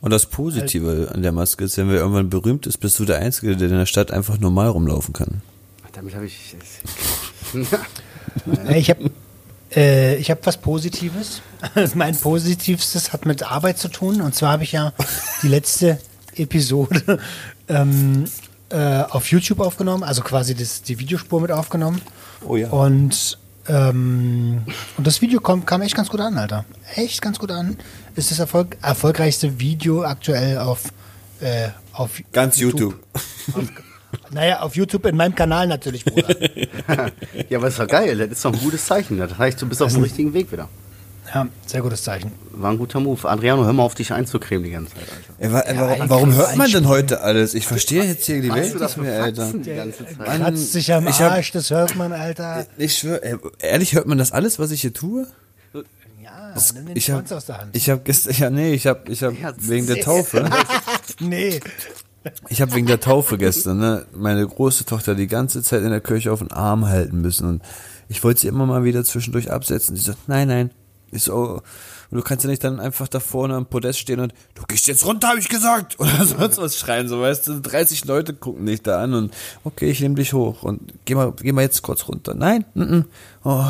Und 0.01 0.11
das 0.11 0.25
Positive 0.25 1.11
an 1.15 1.23
der 1.23 1.31
Maske 1.31 1.65
ist, 1.65 1.77
wenn 1.77 1.91
wir 1.91 1.97
irgendwann 1.97 2.31
berühmt 2.31 2.67
ist, 2.67 2.79
bist 2.79 2.99
du 2.99 3.05
der 3.05 3.19
Einzige, 3.19 3.55
der 3.55 3.69
in 3.69 3.77
der 3.77 3.85
Stadt 3.85 4.11
einfach 4.11 4.39
normal 4.39 4.69
rumlaufen 4.69 5.13
kann. 5.13 5.43
Damit 5.93 6.15
habe 6.15 6.25
ich. 6.25 6.57
Ich 8.75 8.89
habe 8.89 9.11
äh, 9.75 10.17
ich 10.17 10.31
hab 10.31 10.45
was 10.47 10.57
Positives. 10.57 11.43
mein 11.95 12.17
Positivstes 12.17 13.13
hat 13.13 13.27
mit 13.27 13.43
Arbeit 13.43 13.79
zu 13.79 13.89
tun. 13.89 14.21
Und 14.21 14.35
zwar 14.35 14.53
habe 14.53 14.65
ich 14.65 14.73
ja 14.73 14.93
die 15.43 15.49
letzte 15.49 15.99
Episode 16.37 17.19
ähm, 17.69 18.25
äh, 18.71 19.03
auf 19.03 19.31
YouTube 19.31 19.61
aufgenommen, 19.61 20.03
also 20.03 20.23
quasi 20.23 20.55
das, 20.55 20.83
die 20.83 20.99
Videospur 20.99 21.41
mit 21.41 21.53
aufgenommen. 21.53 22.01
Oh 22.47 22.57
ja. 22.57 22.71
Und, 22.71 23.39
ähm, 23.69 24.63
und 24.97 25.07
das 25.07 25.21
Video 25.21 25.41
kam, 25.41 25.67
kam 25.67 25.83
echt 25.83 25.95
ganz 25.95 26.09
gut 26.09 26.21
an, 26.21 26.39
Alter. 26.39 26.65
Echt 26.95 27.21
ganz 27.23 27.39
gut 27.39 27.51
an. 27.51 27.77
Ist 28.17 28.31
das 28.31 28.39
Erfolg, 28.39 28.77
erfolgreichste 28.83 29.61
Video 29.61 30.05
aktuell 30.05 30.59
auf, 30.59 30.85
äh, 31.41 31.69
auf 31.93 32.23
Ganz 32.33 32.59
YouTube. 32.59 32.99
Naja, 34.31 34.61
auf 34.61 34.77
YouTube 34.77 35.07
in 35.07 35.17
meinem 35.17 35.35
Kanal 35.35 35.67
natürlich, 35.67 36.05
Bruder. 36.05 36.35
ja, 37.49 37.59
aber 37.59 37.69
ist 37.69 37.79
doch 37.79 37.87
geil. 37.87 38.17
Das 38.17 38.29
ist 38.31 38.45
doch 38.45 38.53
ein 38.53 38.59
gutes 38.61 38.85
Zeichen. 38.87 39.19
Das 39.19 39.37
heißt, 39.39 39.61
du 39.61 39.69
bist 39.69 39.83
auf 39.83 39.93
dem 39.93 40.03
richtigen 40.03 40.33
Weg 40.35 40.51
wieder. 40.53 40.69
ja, 41.35 41.47
sehr 41.67 41.83
gutes 41.83 42.03
Zeichen. 42.03 42.33
War 42.51 42.71
ein 42.71 42.79
guter 42.79 43.01
Move. 43.01 43.29
Adriano, 43.29 43.65
hör 43.65 43.73
mal 43.73 43.83
auf, 43.83 43.95
dich 43.95 44.13
einzucremen 44.13 44.65
die 44.65 44.71
ganze 44.71 44.95
Zeit, 44.95 45.05
Alter. 45.11 45.35
Ey, 45.39 45.53
wa- 45.53 45.73
Ja, 45.73 45.89
warum, 45.99 46.11
warum 46.11 46.35
hört 46.35 46.57
man 46.57 46.71
denn 46.71 46.89
heute 46.89 47.21
alles? 47.23 47.55
Ich 47.55 47.67
verstehe 47.67 48.05
jetzt 48.05 48.27
hier 48.27 48.41
die 48.43 48.53
Welt 48.53 48.79
nicht 48.79 48.97
mehr, 48.99 49.23
Alter. 49.23 49.53
Die 49.53 49.75
ganze 49.75 50.05
Zeit? 50.07 50.19
Mann, 50.19 50.43
Kratzt 50.43 50.73
sich 50.73 50.93
am 50.93 51.07
ich 51.07 51.21
hab- 51.21 51.33
Arsch, 51.33 51.53
das 51.53 51.71
hört 51.71 51.97
man, 51.97 52.13
Alter. 52.13 52.67
Ich 52.79 52.97
schwöre, 52.99 53.21
ehrlich, 53.61 53.95
hört 53.95 54.07
man 54.07 54.19
das 54.19 54.33
alles, 54.33 54.59
was 54.59 54.71
ich 54.71 54.81
hier 54.83 54.93
tue? 54.93 55.27
Ja, 56.23 56.55
nimm 56.75 56.87
den 56.87 56.97
Ich 56.97 57.07
Schwanz 57.07 57.31
habe 57.31 57.39
aus 57.39 57.47
der 57.47 57.59
Hand. 57.59 57.77
ich 57.77 57.91
hab 57.91 58.05
gestern, 58.05 58.35
ja, 58.39 58.51
nee, 58.51 58.73
ich 58.75 58.87
habe 58.87 59.11
ich 59.11 59.23
hab 59.23 59.33
Ja, 59.41 59.53
wegen 59.59 59.87
der. 59.87 60.01
Taufe, 60.01 60.49
nee. 61.21 61.59
Ich 62.49 62.61
habe 62.63 62.75
wegen 62.75 62.87
der 62.87 63.01
Taufe 63.01 63.39
gestern, 63.39 63.79
ne, 63.79 64.07
meine 64.15 64.47
große 64.47 64.85
Tochter 64.85 65.15
die 65.15 65.27
ganze 65.27 65.63
Zeit 65.63 65.83
in 65.83 65.91
der 65.91 66.01
Kirche 66.01 66.33
auf 66.33 66.39
den 66.41 66.53
Arm 66.53 66.87
halten 66.89 67.21
müssen 67.21 67.47
und 67.49 67.63
ich 68.09 68.23
wollte 68.23 68.41
sie 68.43 68.49
immer 68.49 68.67
mal 68.67 68.85
wieder 68.85 69.05
zwischendurch 69.05 69.51
absetzen. 69.51 69.97
Sie 69.97 70.03
sagt, 70.03 70.29
nein, 70.29 70.49
nein. 70.49 70.71
Ich 71.15 71.25
so, 71.25 71.61
und 72.11 72.17
du 72.19 72.23
kannst 72.23 72.45
ja 72.45 72.51
nicht 72.51 72.63
dann 72.65 72.79
einfach 72.81 73.09
da 73.09 73.21
vorne 73.21 73.55
am 73.55 73.67
Podest 73.67 73.99
stehen 73.99 74.21
und 74.21 74.33
du 74.55 74.63
gehst 74.67 74.87
jetzt 74.87 75.05
runter, 75.05 75.29
habe 75.29 75.39
ich 75.41 75.49
gesagt, 75.49 75.99
oder 75.99 76.25
sonst 76.27 76.59
was 76.59 76.79
schreien, 76.79 77.09
so 77.09 77.21
weißt 77.21 77.49
du, 77.49 77.61
30 77.61 78.05
Leute 78.07 78.33
gucken 78.35 78.67
dich 78.67 78.83
da 78.83 79.03
an 79.03 79.13
und 79.15 79.35
okay, 79.65 79.91
ich 79.91 80.01
nehme 80.01 80.15
dich 80.15 80.33
hoch 80.33 80.63
und 80.63 80.81
geh 81.05 81.15
mal, 81.15 81.33
geh 81.33 81.53
mal 81.53 81.63
jetzt 81.63 81.83
kurz 81.83 82.07
runter. 82.09 82.35
Nein, 82.35 82.65
mm 82.75 82.83
-mm. 82.83 83.05
Oh. 83.45 83.65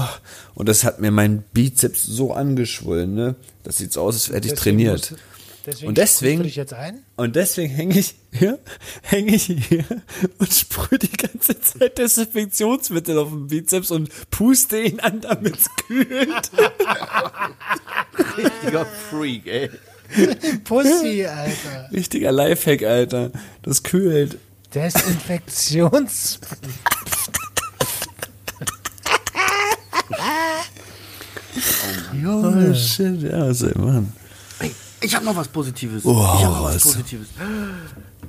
und 0.54 0.68
das 0.68 0.84
hat 0.84 1.00
mir 1.00 1.10
mein 1.10 1.42
Bizeps 1.52 2.04
so 2.04 2.32
angeschwollen, 2.32 3.14
ne? 3.14 3.34
Das 3.64 3.78
sieht 3.78 3.92
so 3.92 4.02
aus, 4.02 4.14
als 4.14 4.30
hätte 4.30 4.48
ich 4.48 4.54
trainiert. 4.54 5.10
musst- 5.10 5.22
Deswegen 5.64 5.88
Und 5.88 5.98
deswegen- 5.98 6.42
dich 6.42 6.56
jetzt 6.56 6.74
ein? 6.74 7.04
Und 7.16 7.36
deswegen 7.36 7.72
hänge 7.72 7.98
ich 7.98 8.16
hier, 8.32 8.58
hänge 9.02 9.34
ich 9.36 9.44
hier 9.44 9.84
und 10.38 10.52
sprühe 10.52 10.98
die 10.98 11.10
ganze 11.16 11.60
Zeit 11.60 11.98
Desinfektionsmittel 11.98 13.16
auf 13.18 13.28
den 13.28 13.46
Bizeps 13.46 13.90
und 13.92 14.10
puste 14.30 14.80
ihn 14.80 14.98
an, 15.00 15.20
damit 15.20 15.56
es 15.58 15.68
kühlt. 15.86 16.50
Richtiger 18.36 18.86
Freak, 19.10 19.46
ey. 19.46 19.70
Pussy, 20.64 21.24
Alter. 21.26 21.88
Richtiger 21.92 22.32
Lifehack, 22.32 22.82
Alter. 22.82 23.30
Das 23.62 23.82
kühlt. 23.82 24.38
Desinfektions... 24.74 26.40
Oh 32.24 32.74
shit, 32.74 33.22
ja, 33.22 33.48
was 33.48 33.58
soll 33.60 34.04
ich 35.02 35.14
habe 35.14 35.24
noch 35.24 35.36
was 35.36 35.48
Positives. 35.48 36.04
Oh, 36.04 36.12
ich 36.12 36.44
habe 36.44 36.54
noch 36.54 36.64
was? 36.64 36.82
Positives. 36.82 37.28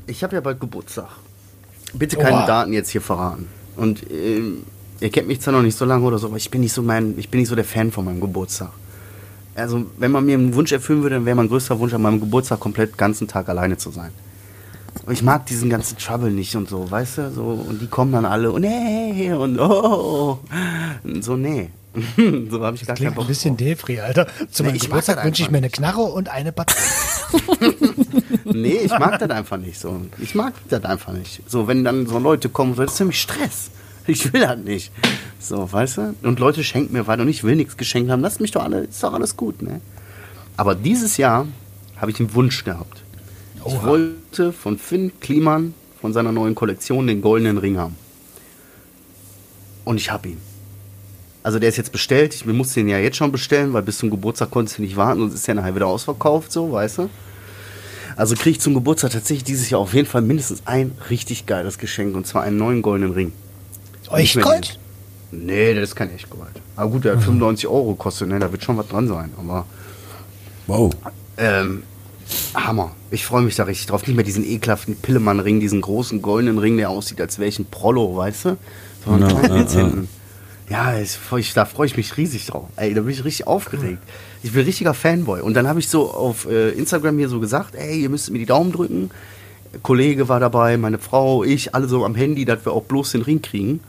Ich 0.08 0.24
habe 0.24 0.36
ja 0.36 0.42
bald 0.42 0.60
Geburtstag. 0.60 1.10
Bitte 1.94 2.18
keine 2.18 2.38
Oha. 2.38 2.46
Daten 2.46 2.74
jetzt 2.74 2.90
hier 2.90 3.02
verraten. 3.02 3.48
Und 3.76 4.10
ähm, 4.12 4.64
ihr 5.00 5.10
kennt 5.10 5.28
mich 5.28 5.42
zwar 5.42 5.54
noch 5.54 5.62
nicht 5.62 5.78
so 5.78 5.86
lange 5.86 6.04
oder 6.06 6.18
so, 6.18 6.28
aber 6.28 6.38
ich 6.38 6.50
bin 6.50 6.62
nicht 6.62 6.74
so 6.74 6.82
mein, 6.82 7.18
ich 7.18 7.30
bin 7.30 7.40
nicht 7.40 7.50
so 7.50 7.56
der 7.56 7.66
Fan 7.66 7.92
von 7.92 8.06
meinem 8.06 8.20
Geburtstag. 8.20 8.72
Also 9.56 9.86
wenn 9.98 10.12
man 10.12 10.26
mir 10.26 10.36
einen 10.36 10.56
Wunsch 10.56 10.72
erfüllen 10.72 11.04
würde, 11.04 11.16
dann 11.16 11.26
wäre 11.26 11.36
mein 11.36 11.48
größter 11.48 11.80
Wunsch 11.80 11.94
an 11.94 12.02
meinem 12.02 12.20
Geburtstag 12.20 12.60
komplett 12.60 12.94
den 12.94 12.98
ganzen 12.98 13.28
Tag 13.28 13.50
alleine 13.50 13.78
zu 13.78 13.92
sein. 13.92 14.12
Und 15.06 15.14
ich 15.14 15.24
mag 15.24 15.46
diesen 15.46 15.70
ganzen 15.70 15.98
Trouble 15.98 16.32
nicht 16.32 16.56
und 16.56 16.70
so, 16.70 16.90
weißt 16.90 17.18
du? 17.18 17.32
So, 17.32 17.44
und 17.44 17.82
die 17.82 17.88
kommen 17.88 18.12
dann 18.12 18.26
alle 18.26 18.52
und 18.52 18.64
hey 18.64 19.34
und 19.34 19.60
oh. 19.60 20.40
Und 21.04 21.24
so, 21.24 21.36
nee. 21.36 21.70
so 22.50 22.64
habe 22.64 22.76
ich 22.76 22.86
gar 22.86 22.96
keinen 22.96 23.08
Klingt 23.12 23.20
ein 23.20 23.28
bisschen. 23.28 23.58
Defri, 23.58 24.00
Alter. 24.00 24.28
Zu 24.50 24.64
Nee, 24.64 24.70
meinem 24.70 24.80
Geburtstag 24.80 25.18
das 25.18 25.26
wünsche 25.26 25.44
ich 25.44 25.52
mir 25.52 25.58
eine. 25.58 25.70
Knarre 25.70 26.02
und 26.02 26.30
eine 26.30 26.52
Patrone. 26.52 26.82
Nee, 28.46 28.80
ich 28.84 28.92
mag 28.92 29.18
das 29.20 29.30
einfach 29.30 29.58
nicht 29.58 29.80
so. 29.80 30.02
Ich 30.20 30.36
mag 30.36 30.54
das 30.70 30.84
einfach 30.84 31.14
nicht. 31.14 31.42
So, 31.50 31.68
wenn 31.68 31.84
dann 31.84 32.06
so 32.06 32.20
Leute 32.20 32.50
kommen, 32.50 32.76
das 32.76 32.94
ist 32.94 33.00
nämlich 33.00 33.20
Stress. 33.22 33.72
Ich 34.06 34.32
will 34.34 34.42
das 34.42 34.58
nicht. 34.58 34.92
So, 35.40 35.72
weißt 35.72 35.98
du? 35.98 36.16
Und 36.24 36.40
Leute 36.40 36.64
schenken 36.64 36.94
mir 36.94 37.08
was 37.08 37.20
und 37.20 37.30
ich 37.30 37.44
will 37.44 37.56
nichts 37.56 37.78
geschenkt 37.78 38.12
haben. 38.12 38.22
Lass 38.22 38.40
mich 38.40 38.52
doch 38.52 38.64
alle, 38.64 38.82
ist 38.82 39.02
doch 39.02 39.14
alles 39.14 39.38
gut, 39.38 39.62
ne? 39.62 39.80
Aber 40.58 40.76
dieses 40.76 41.18
Jahr 41.18 41.48
habe 41.98 42.12
ich 42.12 42.20
einen 42.20 42.34
Wunsch 42.36 42.64
gehabt. 42.64 43.02
Ich 43.66 43.82
wollte 43.82 44.52
von 44.52 44.78
Finn 44.78 45.14
Kliman, 45.22 45.74
von 46.02 46.12
seiner 46.12 46.34
neuen 46.34 46.54
Kollektion, 46.54 47.08
den 47.08 47.22
goldenen 47.22 47.58
Ring 47.58 47.78
haben. 47.78 47.96
Und 49.86 49.98
ich 49.98 50.12
habe 50.12 50.30
ihn. 50.30 50.38
Also 51.44 51.60
der 51.60 51.70
ist 51.70 51.78
jetzt 51.78 51.92
bestellt. 51.92 52.34
Ich 52.34 52.46
musste 52.46 52.80
den 52.80 52.88
ja 52.88 52.98
jetzt 52.98 53.18
schon 53.18 53.32
bestellen, 53.32 53.74
weil 53.74 53.84
bis 53.84 53.98
zum 53.98 54.10
Geburtstag 54.10 54.50
konntest 54.50 54.78
du 54.78 54.82
nicht 54.82 54.96
warten 54.96 55.22
und 55.22 55.34
ist 55.34 55.46
ja 55.46 55.54
nachher 55.54 55.76
wieder 55.76 55.88
ausverkauft, 55.88 56.52
so, 56.52 56.72
weißt 56.72 57.00
du? 57.00 57.10
Also 58.16 58.36
kriege 58.36 58.52
ich 58.52 58.62
zum 58.62 58.74
Geburtstag 58.74 59.12
tatsächlich 59.12 59.44
dieses 59.44 59.70
Jahr 59.70 59.82
auf 59.82 59.94
jeden 59.94 60.08
Fall 60.08 60.22
mindestens 60.22 60.62
ein 60.66 60.94
richtig 61.10 61.46
geiles 61.46 61.78
Geschenk 61.78 62.16
und 62.16 62.26
zwar 62.26 62.44
einen 62.44 62.58
neuen 62.58 62.82
goldenen 62.82 63.12
Ring. 63.12 63.34
Euch 64.10 64.22
Nicht 64.22 64.36
mehr 64.36 64.46
Gold? 64.46 64.80
Nee, 65.32 65.74
das 65.74 65.90
ist 65.90 65.96
kein 65.96 66.14
echt 66.14 66.30
Gold. 66.30 66.52
Aber 66.76 66.92
gut, 66.92 67.06
der 67.06 67.14
hat 67.14 67.24
95 67.24 67.68
Euro 67.68 67.96
kostet, 67.96 68.30
ne? 68.30 68.40
Da 68.40 68.52
wird 68.52 68.64
schon 68.64 68.78
was 68.78 68.88
dran 68.88 69.08
sein. 69.08 69.32
Aber 69.38 69.66
Wow. 70.68 70.94
ähm, 71.38 71.84
Hammer. 72.54 72.92
Ich 73.12 73.26
freue 73.26 73.42
mich 73.42 73.56
da 73.56 73.64
richtig 73.64 73.88
drauf. 73.88 74.06
Nicht 74.08 74.16
mehr 74.16 74.24
diesen 74.24 74.46
ekelhaften 74.46 74.96
Pillemann-Ring, 74.96 75.60
diesen 75.60 75.82
großen 75.82 76.22
goldenen 76.22 76.60
Ring, 76.60 76.78
der 76.78 76.90
aussieht, 76.90 77.20
als 77.20 77.40
wäre 77.40 77.50
ich 77.50 77.60
ein 77.60 77.66
Prollo, 77.66 78.16
weißt 78.16 78.46
du? 78.46 78.58
Sondern 79.06 79.44
ja. 79.44 79.56
hinten. 79.56 80.08
Ja, 80.70 80.96
ich, 80.98 81.54
da 81.54 81.66
freue 81.66 81.88
ich 81.88 81.98
mich 81.98 82.16
riesig 82.18 82.48
drauf. 82.48 82.70
Ey, 82.78 82.94
da 82.94 83.02
bin 83.02 83.12
ich 83.12 83.24
richtig 83.24 83.48
aufgeregt. 83.48 84.00
Ich 84.44 84.52
bin 84.54 84.62
ein 84.62 84.66
richtiger 84.66 84.94
Fanboy. 84.94 85.42
Und 85.42 85.54
dann 85.56 85.68
habe 85.68 85.80
ich 85.80 85.90
so 85.90 86.10
auf 86.12 86.46
äh, 86.50 86.70
Instagram 86.72 87.18
hier 87.18 87.30
so 87.30 87.40
gesagt, 87.40 87.76
ey, 87.76 88.00
ihr 88.02 88.10
müsst 88.10 88.30
mir 88.32 88.40
die 88.40 88.46
Daumen 88.46 88.72
drücken. 88.72 89.12
Kollege 89.82 90.30
war 90.30 90.40
dabei, 90.40 90.78
meine 90.78 91.00
Frau, 91.00 91.44
ich, 91.44 91.74
alle 91.76 91.88
so 91.88 92.06
am 92.06 92.16
Handy, 92.16 92.46
dass 92.46 92.64
wir 92.66 92.72
auch 92.74 92.84
bloß 92.84 93.12
den 93.14 93.24
Ring 93.24 93.42
kriegen. 93.42 93.80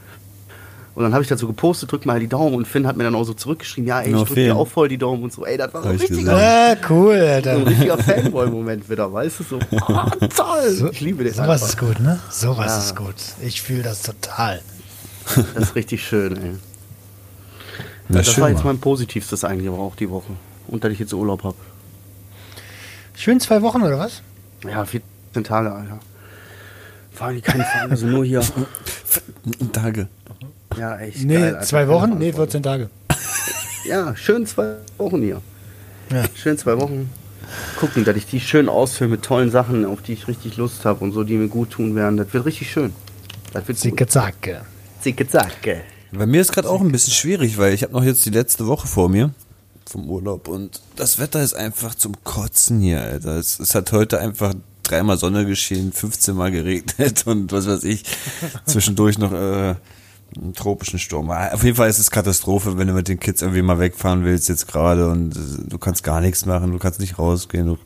Und 0.95 1.03
dann 1.03 1.13
habe 1.13 1.23
ich 1.25 1.29
dazu 1.29 1.49
gepostet, 1.49 1.91
drückt 1.91 2.07
mal 2.07 2.21
die 2.21 2.29
Daumen 2.29 2.55
und 2.55 2.69
Finn 2.69 2.87
hat 2.87 2.97
mir 2.97 3.03
dann 3.03 3.17
auch 3.17 3.25
so 3.25 3.35
zurückgeschrieben, 3.35 3.89
ja, 3.89 4.01
ey, 4.01 4.15
ich 4.15 4.23
drücke 4.23 4.35
dir 4.45 4.57
auch 4.57 4.69
voll 4.69 4.89
die 4.89 4.97
Daumen 4.97 5.25
und 5.25 5.33
so. 5.33 5.45
Ey, 5.45 5.57
das 5.57 5.75
war 5.75 5.83
so 5.83 5.89
Hab 5.89 5.95
ich 5.97 6.03
richtig 6.03 6.19
gesehen. 6.21 6.35
Ah, 6.39 6.77
cool, 6.89 7.17
so 7.17 7.23
ein 7.25 7.31
Alter. 7.33 7.67
richtiger 7.67 7.99
Fanboy-Moment 7.99 8.89
wieder, 8.89 9.13
weißt 9.13 9.41
du? 9.41 9.45
So, 9.45 9.59
ah, 9.89 10.09
toll. 10.35 10.91
ich 10.93 11.01
liebe 11.01 11.25
den 11.25 11.35
Sowas 11.35 11.63
einfach. 11.63 11.69
ist 11.69 11.79
gut, 11.79 12.01
ne? 12.01 12.21
Sowas 12.31 12.67
Ja. 12.67 12.79
ist 12.79 12.95
gut. 12.97 13.15
Ich 13.43 13.61
fühle 13.61 13.83
das 13.83 14.03
total. 14.03 14.61
Das 15.55 15.69
ist 15.69 15.75
richtig 15.75 16.07
schön, 16.07 16.37
ey. 16.37 16.53
Na, 18.09 18.19
das 18.19 18.33
schön, 18.33 18.43
war 18.43 18.51
jetzt 18.51 18.65
mein 18.65 18.79
Positivstes 18.79 19.45
eigentlich 19.45 19.69
aber 19.69 19.79
auch 19.79 19.97
die 19.97 20.11
Woche. 20.11 20.33
Und 20.69 20.85
dass 20.85 20.93
ich 20.93 20.99
jetzt 20.99 21.13
Urlaub 21.13 21.43
habe. 21.45 21.57
Schön 23.15 23.41
zwei 23.41 23.63
Wochen, 23.63 23.83
oder 23.83 23.99
was? 23.99 24.23
Ja, 24.65 24.85
14 24.85 25.45
Tage, 25.45 25.73
Alter. 25.73 25.99
Fahren 27.13 27.37
die 27.37 27.41
keine 27.41 27.65
Fahren, 27.65 27.91
also 27.91 28.07
nur 28.07 28.25
hier. 28.25 28.43
Tage. 29.73 30.09
Ja, 30.77 30.99
echt. 30.99 31.25
Nee, 31.25 31.35
geil, 31.35 31.55
Alter. 31.55 31.67
zwei 31.67 31.89
Wochen? 31.89 32.19
Nee, 32.19 32.33
Verantwortung. 32.33 32.63
14 32.63 32.63
Tage. 32.63 32.91
Ja, 33.87 34.17
schön 34.17 34.47
zwei 34.47 34.77
Wochen 34.99 35.23
hier. 35.23 35.41
Ja. 36.11 36.25
Schön 36.35 36.59
zwei 36.59 36.79
Wochen. 36.79 37.11
Gucken, 37.79 38.05
dass 38.05 38.17
ich 38.17 38.27
die 38.27 38.41
schön 38.41 38.69
ausfülle 38.69 39.11
mit 39.11 39.23
tollen 39.23 39.51
Sachen, 39.51 39.85
auf 39.85 40.03
die 40.03 40.15
ich 40.15 40.27
richtig 40.27 40.57
Lust 40.57 40.85
habe 40.85 41.05
und 41.05 41.13
so, 41.13 41.23
die 41.23 41.37
mir 41.37 41.49
gut 41.49 41.71
tun 41.71 41.95
werden. 41.95 42.17
Das 42.17 42.33
wird 42.33 42.47
richtig 42.47 42.71
schön. 42.71 42.93
Das 43.53 43.69
wird 43.69 43.79
Zicke, 43.79 44.07
zacke. 44.07 44.63
Zicke, 45.05 45.29
zacke. 45.29 45.83
Bei 46.13 46.25
mir 46.25 46.41
ist 46.41 46.51
gerade 46.51 46.71
auch 46.71 46.81
ein 46.81 46.91
bisschen 46.91 47.13
schwierig, 47.13 47.59
weil 47.59 47.75
ich 47.75 47.83
habe 47.83 47.93
noch 47.93 48.03
jetzt 48.03 48.25
die 48.25 48.31
letzte 48.31 48.67
Woche 48.67 48.87
vor 48.87 49.11
mir 49.11 49.35
vom 49.87 50.09
Urlaub 50.09 50.49
und 50.49 50.81
das 50.97 51.19
Wetter 51.19 51.43
ist 51.43 51.53
einfach 51.53 51.95
zum 51.95 52.15
Kotzen 52.25 52.81
hier, 52.81 53.03
Alter. 53.03 53.37
Es, 53.37 53.61
es 53.61 53.75
hat 53.75 53.93
heute 53.93 54.19
einfach 54.19 54.55
dreimal 54.83 55.19
Sonne 55.19 55.45
geschienen, 55.45 55.93
15 55.93 56.35
Mal 56.35 56.53
geregnet 56.53 57.25
und 57.27 57.53
was 57.53 57.67
weiß 57.67 57.85
ich, 57.85 58.05
zwischendurch 58.65 59.19
noch 59.19 59.33
äh, 59.33 59.75
einen 60.37 60.55
tropischen 60.55 60.99
Sturm. 60.99 61.31
Ah, 61.31 61.53
Auf 61.53 61.65
jeden 61.65 61.77
Fall 61.77 61.91
ist 61.91 61.99
es 61.99 62.11
Katastrophe, 62.11 62.79
wenn 62.79 62.89
du 62.89 62.95
mit 62.95 63.09
den 63.09 63.21
Kids 63.21 63.43
irgendwie 63.43 63.61
mal 63.61 63.79
wegfahren 63.79 64.25
willst 64.25 64.49
jetzt 64.49 64.69
gerade 64.69 65.11
und 65.11 65.37
äh, 65.37 65.69
du 65.69 65.77
kannst 65.77 66.03
gar 66.03 66.23
nichts 66.23 66.47
machen, 66.47 66.73
du 66.73 66.79
kannst 66.79 66.99
nicht 66.99 67.19
rausgehen, 67.19 67.67
du 67.67 67.79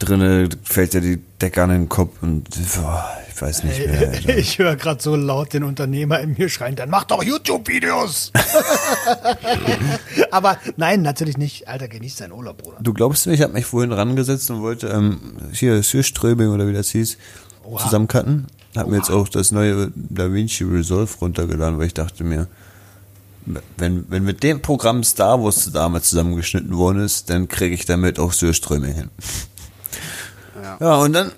drinnen 0.00 0.48
fällt 0.64 0.94
dir 0.94 1.02
die 1.02 1.20
Decke 1.40 1.62
an 1.62 1.70
den 1.70 1.88
Kopf 1.88 2.20
und 2.20 2.48
boah, 2.74 3.08
ich 3.38 3.42
weiß 3.42 3.62
nicht 3.62 3.86
mehr. 3.86 4.08
Alter. 4.08 4.36
Ich 4.36 4.58
höre 4.58 4.74
gerade 4.74 5.00
so 5.00 5.14
laut 5.14 5.52
den 5.52 5.62
Unternehmer 5.62 6.18
in 6.18 6.34
mir 6.36 6.48
schreien, 6.48 6.74
dann 6.74 6.90
mach 6.90 7.04
doch 7.04 7.22
YouTube-Videos. 7.22 8.32
Aber 10.32 10.58
nein, 10.76 11.02
natürlich 11.02 11.36
nicht. 11.36 11.68
Alter, 11.68 11.86
genieß 11.86 12.16
deinen 12.16 12.32
Urlaub, 12.32 12.58
Bruder. 12.58 12.78
Du 12.80 12.92
glaubst 12.92 13.26
mir, 13.26 13.34
ich 13.34 13.42
habe 13.42 13.52
mich 13.52 13.66
vorhin 13.66 13.92
rangesetzt 13.92 14.50
und 14.50 14.62
wollte 14.62 14.88
ähm, 14.88 15.36
hier 15.52 15.80
Sürströming 15.84 16.48
oder 16.48 16.66
wie 16.66 16.72
das 16.72 16.90
hieß, 16.90 17.16
zusammencutten. 17.80 18.48
Hab 18.76 18.88
mir 18.88 18.96
jetzt 18.96 19.10
auch 19.10 19.28
das 19.28 19.52
neue 19.52 19.92
DaVinci 19.94 20.64
Resolve 20.64 21.12
runtergeladen, 21.20 21.78
weil 21.78 21.86
ich 21.86 21.94
dachte 21.94 22.24
mir, 22.24 22.48
wenn, 23.76 24.04
wenn 24.10 24.24
mit 24.24 24.42
dem 24.42 24.60
Programm 24.60 25.04
Star 25.04 25.42
Wars 25.42 25.70
damals 25.72 26.10
zusammengeschnitten 26.10 26.76
worden 26.76 27.04
ist, 27.04 27.30
dann 27.30 27.46
kriege 27.46 27.74
ich 27.74 27.86
damit 27.86 28.18
auch 28.18 28.32
Sürströming 28.32 28.94
hin. 28.94 29.10
Ja. 30.80 30.96
und 30.96 31.12
dann 31.12 31.30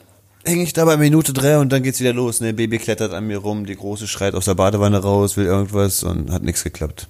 hänge 0.45 0.63
ich 0.63 0.73
da 0.73 0.85
bei 0.85 0.97
Minute 0.97 1.33
drei 1.33 1.59
und 1.59 1.71
dann 1.71 1.83
geht's 1.83 2.01
wieder 2.01 2.13
los. 2.13 2.41
Ne, 2.41 2.53
Baby 2.53 2.79
klettert 2.79 3.13
an 3.13 3.27
mir 3.27 3.39
rum, 3.39 3.67
die 3.67 3.77
Große 3.77 4.07
schreit 4.09 4.35
aus 4.35 4.47
der 4.47 4.55
Badewanne 4.55 4.99
raus, 4.99 5.37
will 5.37 5.47
irgendwas 5.47 6.03
und 6.03 6.31
hat 6.31 6.43
nichts 6.43 6.65
geklappt. 6.65 7.09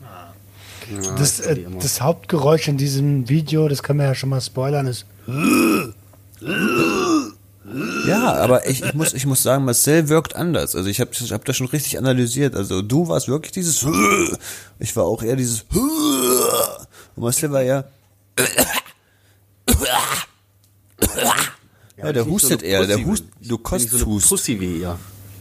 Ja, 0.00 1.14
Das, 1.14 1.40
äh, 1.40 1.60
das 1.80 2.00
Hauptgeräusch 2.00 2.68
in 2.68 2.76
diesem 2.76 3.28
Video, 3.28 3.68
das 3.68 3.82
können 3.82 3.98
wir 4.00 4.06
ja 4.06 4.14
schon 4.14 4.28
mal 4.28 4.40
spoilern, 4.40 4.86
ist 4.86 5.06
Ja, 8.06 8.34
aber 8.34 8.68
ich, 8.68 8.82
ich, 8.82 8.94
muss, 8.94 9.14
ich 9.14 9.24
muss 9.24 9.42
sagen, 9.42 9.64
Marcel 9.64 10.08
wirkt 10.10 10.36
anders. 10.36 10.76
Also 10.76 10.90
ich 10.90 11.00
habe 11.00 11.10
ich 11.12 11.32
hab 11.32 11.44
das 11.46 11.56
schon 11.56 11.68
richtig 11.68 11.96
analysiert. 11.98 12.54
Also 12.54 12.82
du 12.82 13.08
warst 13.08 13.28
wirklich 13.28 13.52
dieses 13.52 13.86
Ich 14.78 14.94
war 14.96 15.04
auch 15.04 15.22
eher 15.22 15.36
dieses 15.36 15.64
Und 15.72 17.22
Marcel 17.22 17.50
war 17.52 17.62
ja 17.62 17.84
Ja, 21.96 22.12
der 22.12 22.24
nicht 22.24 22.24
so 22.24 22.30
hustet 22.34 22.62
eine 22.62 22.68
eher, 22.70 22.86
der 22.86 23.04
hust, 23.04 23.24
bin. 23.40 23.48
du 23.48 23.54
nicht 23.56 23.90
so 23.90 23.96
eine 23.96 24.04
kosthust. 24.04 24.28
Pussy 24.28 24.60
wie 24.60 24.78
ihr. 24.80 24.98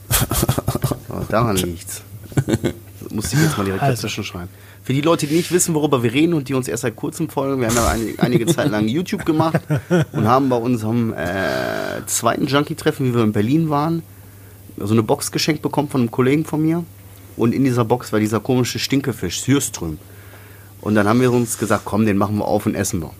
Aber 1.09 1.25
daran 1.29 1.55
liegt's. 1.57 2.01
Das 2.35 3.09
muss 3.11 3.33
ich 3.33 3.39
jetzt 3.39 3.57
mal 3.57 3.63
direkt 3.65 3.81
Also. 3.83 3.93
dazwischen 3.95 4.23
schreiben. 4.23 4.49
Für 4.83 4.93
die 4.93 5.01
Leute, 5.01 5.27
die 5.27 5.35
nicht 5.35 5.51
wissen, 5.51 5.73
worüber 5.75 6.03
wir 6.03 6.11
reden 6.11 6.33
und 6.33 6.49
die 6.49 6.53
uns 6.53 6.67
erst 6.67 6.81
seit 6.81 6.95
kurzem 6.95 7.29
folgen, 7.29 7.61
wir 7.61 7.69
haben 7.69 7.75
ja 7.75 7.87
einige, 7.87 8.21
einige 8.21 8.45
Zeit 8.47 8.69
lang 8.69 8.87
YouTube 8.89 9.25
gemacht 9.25 9.61
und 10.11 10.27
haben 10.27 10.49
bei 10.49 10.57
unserem 10.57 11.13
äh, 11.13 12.05
zweiten 12.05 12.47
Junkie-Treffen, 12.47 13.07
wie 13.09 13.15
wir 13.15 13.23
in 13.23 13.31
Berlin 13.31 13.69
waren, 13.69 14.03
so 14.77 14.93
eine 14.93 15.01
Box 15.03 15.31
geschenkt 15.31 15.61
bekommen 15.61 15.87
von 15.87 16.01
einem 16.01 16.11
Kollegen 16.11 16.43
von 16.43 16.61
mir. 16.61 16.83
Und 17.37 17.53
in 17.53 17.63
dieser 17.63 17.85
Box 17.85 18.11
war 18.11 18.19
dieser 18.19 18.41
komische 18.41 18.77
Stinkefisch, 18.77 19.41
Sürström. 19.41 19.97
Und 20.81 20.95
dann 20.95 21.07
haben 21.07 21.21
wir 21.21 21.31
uns 21.31 21.57
gesagt, 21.57 21.83
komm, 21.85 22.05
den 22.05 22.17
machen 22.17 22.37
wir 22.37 22.45
auf 22.45 22.65
und 22.65 22.75
essen 22.75 23.01
wir. 23.01 23.11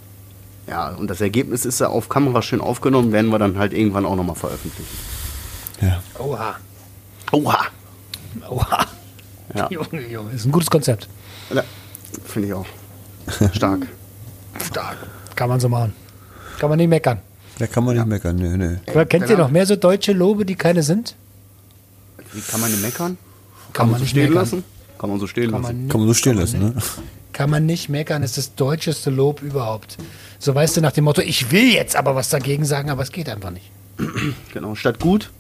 Ja, 0.68 0.89
und 0.89 1.09
das 1.09 1.20
Ergebnis 1.22 1.66
ist 1.66 1.80
ja 1.80 1.88
auf 1.89 2.09
Kamera 2.09 2.41
schön 2.41 2.61
aufgenommen, 2.61 3.11
werden 3.11 3.30
wir 3.32 3.39
dann 3.39 3.57
halt 3.57 3.74
irgendwann 3.74 4.05
auch 4.05 4.16
nochmal 4.16 4.36
veröffentlichen. 4.36 4.97
Ja. 5.82 6.01
Oha. 6.20 6.55
Oha! 7.32 7.59
Oha. 8.49 8.86
Ja, 9.55 9.68
Junge, 9.72 10.07
Junge, 10.07 10.32
ist 10.32 10.45
ein 10.45 10.51
gutes 10.51 10.70
Konzept. 10.70 11.07
ja 11.53 11.64
finde 12.26 12.47
ich 12.47 12.53
auch. 12.53 12.66
Stark. 13.53 13.88
Stark. 14.66 14.97
Kann 15.36 15.49
man 15.49 15.59
so 15.59 15.70
machen. 15.70 15.93
Kann 16.59 16.70
man 16.70 16.78
nicht 16.78 16.89
meckern. 16.89 17.20
Da 17.59 17.68
kann 17.68 17.84
man 17.84 17.95
nicht 17.95 18.05
meckern, 18.07 18.36
nö, 18.36 18.57
nö. 18.57 18.78
Aber 18.88 19.05
kennt 19.05 19.30
ihr 19.30 19.38
noch 19.38 19.49
mehr 19.49 19.66
so 19.66 19.76
deutsche 19.76 20.14
Lobe, 20.14 20.45
die 20.45 20.55
keine 20.55 20.84
sind? 20.84 21.16
Wie 22.32 22.41
kann 22.41 22.61
man 22.61 22.72
denn 22.72 22.82
meckern? 22.82 23.18
Kann 23.74 23.88
man 23.88 23.95
so 23.97 24.01
nicht 24.01 24.11
stehen 24.11 24.24
meckern. 24.24 24.36
lassen? 24.36 24.64
Kann 24.97 25.09
man 25.09 25.20
so 25.20 25.28
stehen 25.28 25.51
Kann 25.51 25.61
lassen. 25.61 25.78
man, 25.82 25.89
Kann 25.89 25.99
man 26.01 26.07
so 26.07 26.14
stehen 26.14 26.34
kann 26.34 26.41
lassen, 26.41 26.61
man 26.61 26.74
ne? 26.76 26.82
Kann 27.34 27.49
man 27.49 27.65
nicht 27.65 27.89
meckern, 27.89 28.21
ist 28.21 28.38
das 28.38 28.55
deutscheste 28.55 29.09
Lob 29.09 29.41
überhaupt. 29.41 29.97
So 30.38 30.53
weißt 30.53 30.77
du 30.77 30.81
nach 30.81 30.91
dem 30.91 31.05
Motto, 31.05 31.21
ich 31.21 31.51
will 31.51 31.73
jetzt 31.73 31.95
aber 31.95 32.15
was 32.15 32.29
dagegen 32.29 32.63
sagen, 32.63 32.91
aber 32.91 33.01
es 33.01 33.11
geht 33.11 33.27
einfach 33.27 33.51
nicht. 33.51 33.69
Genau, 34.53 34.75
statt 34.75 34.99
gut, 34.99 35.31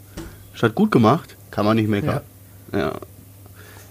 statt 0.53 0.73
gut 0.73 0.91
gemacht, 0.91 1.35
kann 1.51 1.65
man 1.65 1.77
nicht 1.77 1.87
meckern. 1.87 2.21
Ja. 2.71 2.79
ja. 2.79 2.93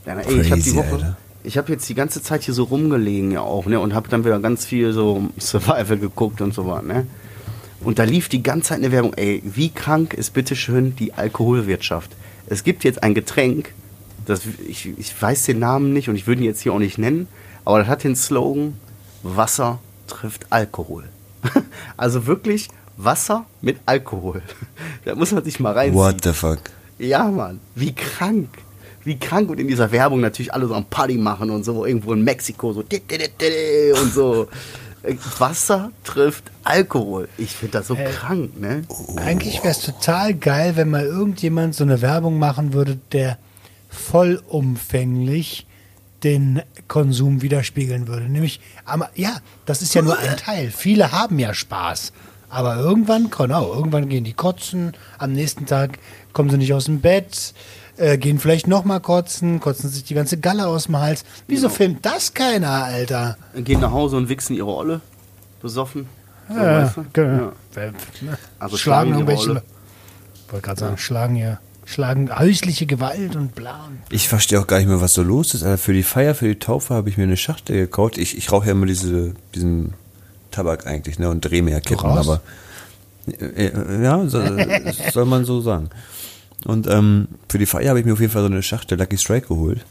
na, 0.05 0.21
ey, 0.21 0.41
ich 0.41 0.51
habe 0.51 0.61
die 0.61 0.75
Woche, 0.75 0.93
Alter. 0.93 1.17
ich 1.45 1.57
habe 1.57 1.71
jetzt 1.73 1.89
die 1.89 1.95
ganze 1.95 2.23
Zeit 2.23 2.43
hier 2.43 2.55
so 2.55 2.65
rumgelegen 2.65 3.31
ja 3.31 3.41
auch, 3.41 3.67
ne, 3.67 3.79
und 3.79 3.95
habe 3.95 4.09
dann 4.09 4.25
wieder 4.25 4.41
ganz 4.41 4.65
viel 4.65 4.93
so 4.93 5.29
Survival 5.39 5.99
geguckt 5.99 6.41
und 6.41 6.53
so 6.53 6.67
was, 6.67 6.83
ne. 6.83 7.07
Und 7.81 7.99
da 7.99 8.05
lief 8.05 8.29
die 8.29 8.43
ganze 8.43 8.71
Zeit 8.71 8.79
eine 8.79 8.91
Werbung, 8.91 9.15
ey, 9.15 9.43
wie 9.45 9.69
krank 9.69 10.15
ist 10.15 10.33
bitteschön 10.35 10.97
die 10.97 11.15
Alkoholwirtschaft? 11.15 12.11
Es 12.47 12.65
gibt 12.65 12.85
jetzt 12.85 13.03
ein 13.03 13.15
Getränk, 13.15 13.73
das, 14.27 14.43
ich, 14.69 14.89
ich 14.99 15.23
weiß 15.23 15.45
den 15.45 15.61
Namen 15.61 15.93
nicht 15.93 16.09
und 16.09 16.17
ich 16.17 16.27
würde 16.27 16.43
ihn 16.43 16.47
jetzt 16.47 16.61
hier 16.61 16.73
auch 16.73 16.79
nicht 16.79 16.99
nennen, 16.99 17.29
aber 17.65 17.81
das 17.81 17.89
hat 17.89 18.05
den 18.05 18.17
Slogan, 18.17 18.79
Wasser 19.23 19.79
trifft 20.07 20.47
Alkohol. 20.51 21.05
also 21.97 22.27
wirklich 22.27 22.69
Wasser 22.97 23.47
mit 23.61 23.79
Alkohol. 23.87 24.43
Da 25.05 25.17
muss 25.17 25.33
man 25.33 25.43
sich 25.43 25.59
mal 25.59 25.73
reinziehen. 25.73 25.97
What 25.99 26.23
the 26.23 26.33
fuck? 26.33 26.61
Ja, 26.99 27.27
Mann, 27.27 27.59
wie 27.75 27.93
krank. 27.93 28.49
Wie 29.03 29.19
krank 29.19 29.51
und 29.51 29.59
in 29.59 29.67
dieser 29.67 29.91
Werbung 29.91 30.21
natürlich 30.21 30.55
alle 30.55 30.69
so 30.69 30.75
am 30.75 30.85
Party 30.85 31.19
machen 31.19 31.51
und 31.51 31.65
so, 31.65 31.85
irgendwo 31.85 32.13
in 32.13 32.23
Mexiko 32.23 32.73
so 32.73 32.81
und 32.83 34.13
so. 34.15 34.47
Wasser 35.39 35.91
trifft 36.05 36.45
Alkohol. 36.63 37.29
Ich 37.37 37.57
finde 37.57 37.79
das 37.79 37.89
so 37.89 37.97
krank, 37.97 38.61
ne? 38.61 38.85
Eigentlich 39.17 39.59
wäre 39.65 39.73
es 39.73 39.81
total 39.81 40.35
geil, 40.35 40.77
wenn 40.77 40.91
mal 40.91 41.05
irgendjemand 41.05 41.75
so 41.75 41.83
eine 41.83 42.01
Werbung 42.01 42.39
machen 42.39 42.73
würde, 42.73 42.99
der 43.11 43.39
vollumfänglich 43.89 45.67
den 46.23 46.63
Konsum 46.89 47.43
widerspiegeln 47.43 48.07
würde. 48.09 48.27
Nämlich, 48.27 48.61
ja, 49.15 49.37
das 49.67 49.83
ist 49.83 49.95
ja 49.95 50.03
nur 50.03 50.19
ein 50.19 50.37
Teil. 50.37 50.71
Viele 50.71 51.13
haben 51.13 51.39
ja 51.39 51.55
Spaß 51.55 52.13
Aber 52.51 52.77
irgendwann, 52.77 53.31
genau, 53.31 53.73
irgendwann 53.73 54.09
gehen 54.09 54.25
die 54.25 54.35
kotzen, 54.35 54.93
am 55.19 55.33
nächsten 55.33 55.65
Tag 55.67 55.99
kommen 56.35 56.51
sie 56.51 56.59
nicht 56.59 56.75
aus 56.75 56.85
dem 56.85 57.01
Bett, 57.01 57.55
äh, 57.97 58.19
gehen 58.19 58.39
vielleicht 58.39 58.67
nochmal 58.67 59.01
kotzen, 59.01 59.59
kotzen 59.61 59.89
sich 59.89 60.05
die 60.05 60.15
ganze 60.15 60.39
Galle 60.39 60.67
aus 60.67 60.85
dem 60.85 60.99
Hals. 60.99 61.25
Wieso 61.47 61.69
filmt 61.71 62.05
das 62.05 62.35
keiner, 62.35 62.85
Alter? 62.85 63.37
Gehen 63.55 63.81
nach 63.81 63.93
Hause 63.93 64.17
und 64.17 64.29
wichsen 64.29 64.55
ihre 64.55 64.69
Olle. 64.75 65.01
Besoffen. 65.63 66.07
So, 66.49 66.55
Ja, 66.57 66.83
weißt 66.85 66.97
du? 66.99 67.05
genau. 67.13 67.53
Ja. 67.77 67.83
Ja. 67.85 67.93
Also 68.59 68.77
schlagen 68.77 68.79
schlagen 68.79 69.13
irgendwelche. 69.13 69.51
Olle. 69.51 69.63
Wollte 70.51 70.65
gerade 70.67 70.81
sagen, 70.81 70.99
schlagen 70.99 71.35
hier. 71.37 71.59
Schlagen 71.85 72.37
häusliche 72.39 72.87
Gewalt 72.87 73.35
und 73.37 73.55
bla. 73.55 73.87
und- 73.87 73.99
Ich 74.11 74.29
verstehe 74.29 74.61
auch 74.61 74.67
gar 74.67 74.79
nicht 74.79 74.89
mehr, 74.89 75.01
was 75.01 75.15
so 75.15 75.23
los 75.23 75.55
ist. 75.55 75.63
Alter, 75.63 75.79
für 75.79 75.93
die 75.93 76.03
Feier, 76.05 76.35
für 76.35 76.47
die 76.49 76.59
Taufe 76.59 76.95
habe 76.95 77.09
ich 77.09 77.17
mir 77.17 77.25
eine 77.25 77.37
Schachtel 77.37 77.77
gekauft. 77.77 78.19
Ich, 78.19 78.37
ich 78.37 78.51
rauche 78.53 78.67
ja 78.67 78.73
immer 78.73 78.87
diese, 78.87 79.35
diesen 79.55 79.95
Tabak 80.51 80.87
eigentlich, 80.87 81.19
ne? 81.19 81.29
Und 81.29 81.41
drehe 81.41 81.63
mir 81.63 81.73
ja 81.73 81.81
Kippen, 81.81 82.07
aber 82.07 82.41
äh, 83.27 83.67
äh, 83.67 84.03
ja, 84.03 84.27
so, 84.29 84.43
soll 85.13 85.25
man 85.25 85.45
so 85.45 85.61
sagen. 85.61 85.91
Und 86.65 86.87
ähm, 86.87 87.29
für 87.49 87.59
die 87.59 87.67
Feier 87.67 87.91
habe 87.91 88.01
ich 88.01 88.07
mir 88.07 88.13
auf 88.13 88.21
jeden 88.21 88.33
Fall 88.33 88.43
so 88.43 88.47
eine 88.47 88.63
Schachtel 88.63 88.97
Lucky 88.99 89.19
Strike 89.19 89.49
geholt. 89.49 89.85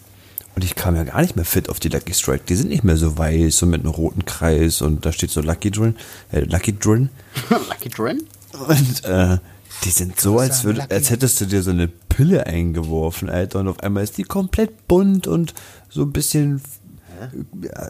Und 0.56 0.64
ich 0.66 0.76
kam 0.76 0.96
ja 0.98 1.04
gar 1.04 1.22
nicht 1.22 1.36
mehr 1.36 1.46
fit 1.46 1.70
auf 1.70 1.80
die 1.80 1.88
Lucky 1.90 2.14
Strike. 2.14 2.44
Die 2.48 2.56
sind 2.56 2.70
nicht 2.70 2.84
mehr 2.84 2.98
so 2.98 3.18
weiß 3.18 3.64
und 3.64 3.70
mit 3.70 3.82
einem 3.82 3.92
roten 3.92 4.26
Kreis 4.26 4.82
und 4.82 5.06
da 5.06 5.12
steht 5.12 5.32
so 5.32 5.42
Lucky 5.42 5.72
Drin, 5.72 5.96
äh, 6.32 6.42
Lucky 6.42 6.78
Drin. 6.78 7.10
Lucky 7.50 7.90
Dren? 7.90 8.22
Und 8.68 9.04
äh, 9.06 9.38
die 9.84 9.90
sind 9.90 10.20
so, 10.20 10.40
als, 10.40 10.64
würd, 10.64 10.92
als 10.92 11.10
hättest 11.10 11.42
du 11.42 11.46
dir 11.46 11.64
so 11.64 11.72
eine 11.72 11.88
Pille 11.88 12.46
eingeworfen, 12.46 13.30
Alter. 13.30 13.60
Und 13.60 13.68
auf 13.68 13.80
einmal 13.82 14.04
ist 14.04 14.18
die 14.18 14.24
komplett 14.24 14.88
bunt 14.88 15.28
und 15.28 15.54
so 15.90 16.04
ein 16.04 16.12
bisschen. 16.12 16.62
Ja, 17.62 17.90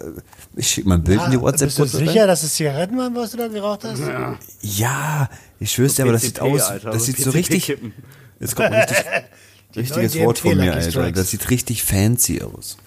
ich 0.55 0.67
schicke 0.67 0.89
mal 0.89 0.95
ein 0.95 1.03
Bild 1.03 1.21
in 1.25 1.31
die 1.31 1.41
WhatsApp. 1.41 1.67
bist 1.67 1.79
du 1.79 1.85
sicher, 1.85 2.27
dass 2.27 2.43
es 2.43 2.55
Zigaretten 2.55 2.97
waren, 2.97 3.15
was 3.15 3.31
du 3.31 3.37
da 3.37 3.47
geraucht 3.47 3.85
hast? 3.85 4.01
Ja, 4.61 5.29
ich 5.59 5.71
schwör's 5.71 5.95
dir, 5.95 6.03
aber 6.03 6.13
das 6.13 6.23
sieht 6.23 6.39
aus. 6.39 6.63
Alter, 6.63 6.91
das 6.91 7.05
sieht 7.05 7.17
so 7.17 7.29
richtig. 7.31 7.63
PCP-Kippen. 7.63 7.93
Jetzt 8.39 8.55
kommt 8.55 8.71
ein 8.71 8.81
richtig, 8.81 9.05
richtiges 9.75 10.19
Wort 10.19 10.39
von 10.39 10.57
mir, 10.57 10.73
Alter. 10.73 11.11
Das 11.11 11.29
sieht 11.31 11.49
richtig 11.49 11.83
fancy 11.83 12.41
aus. 12.41 12.77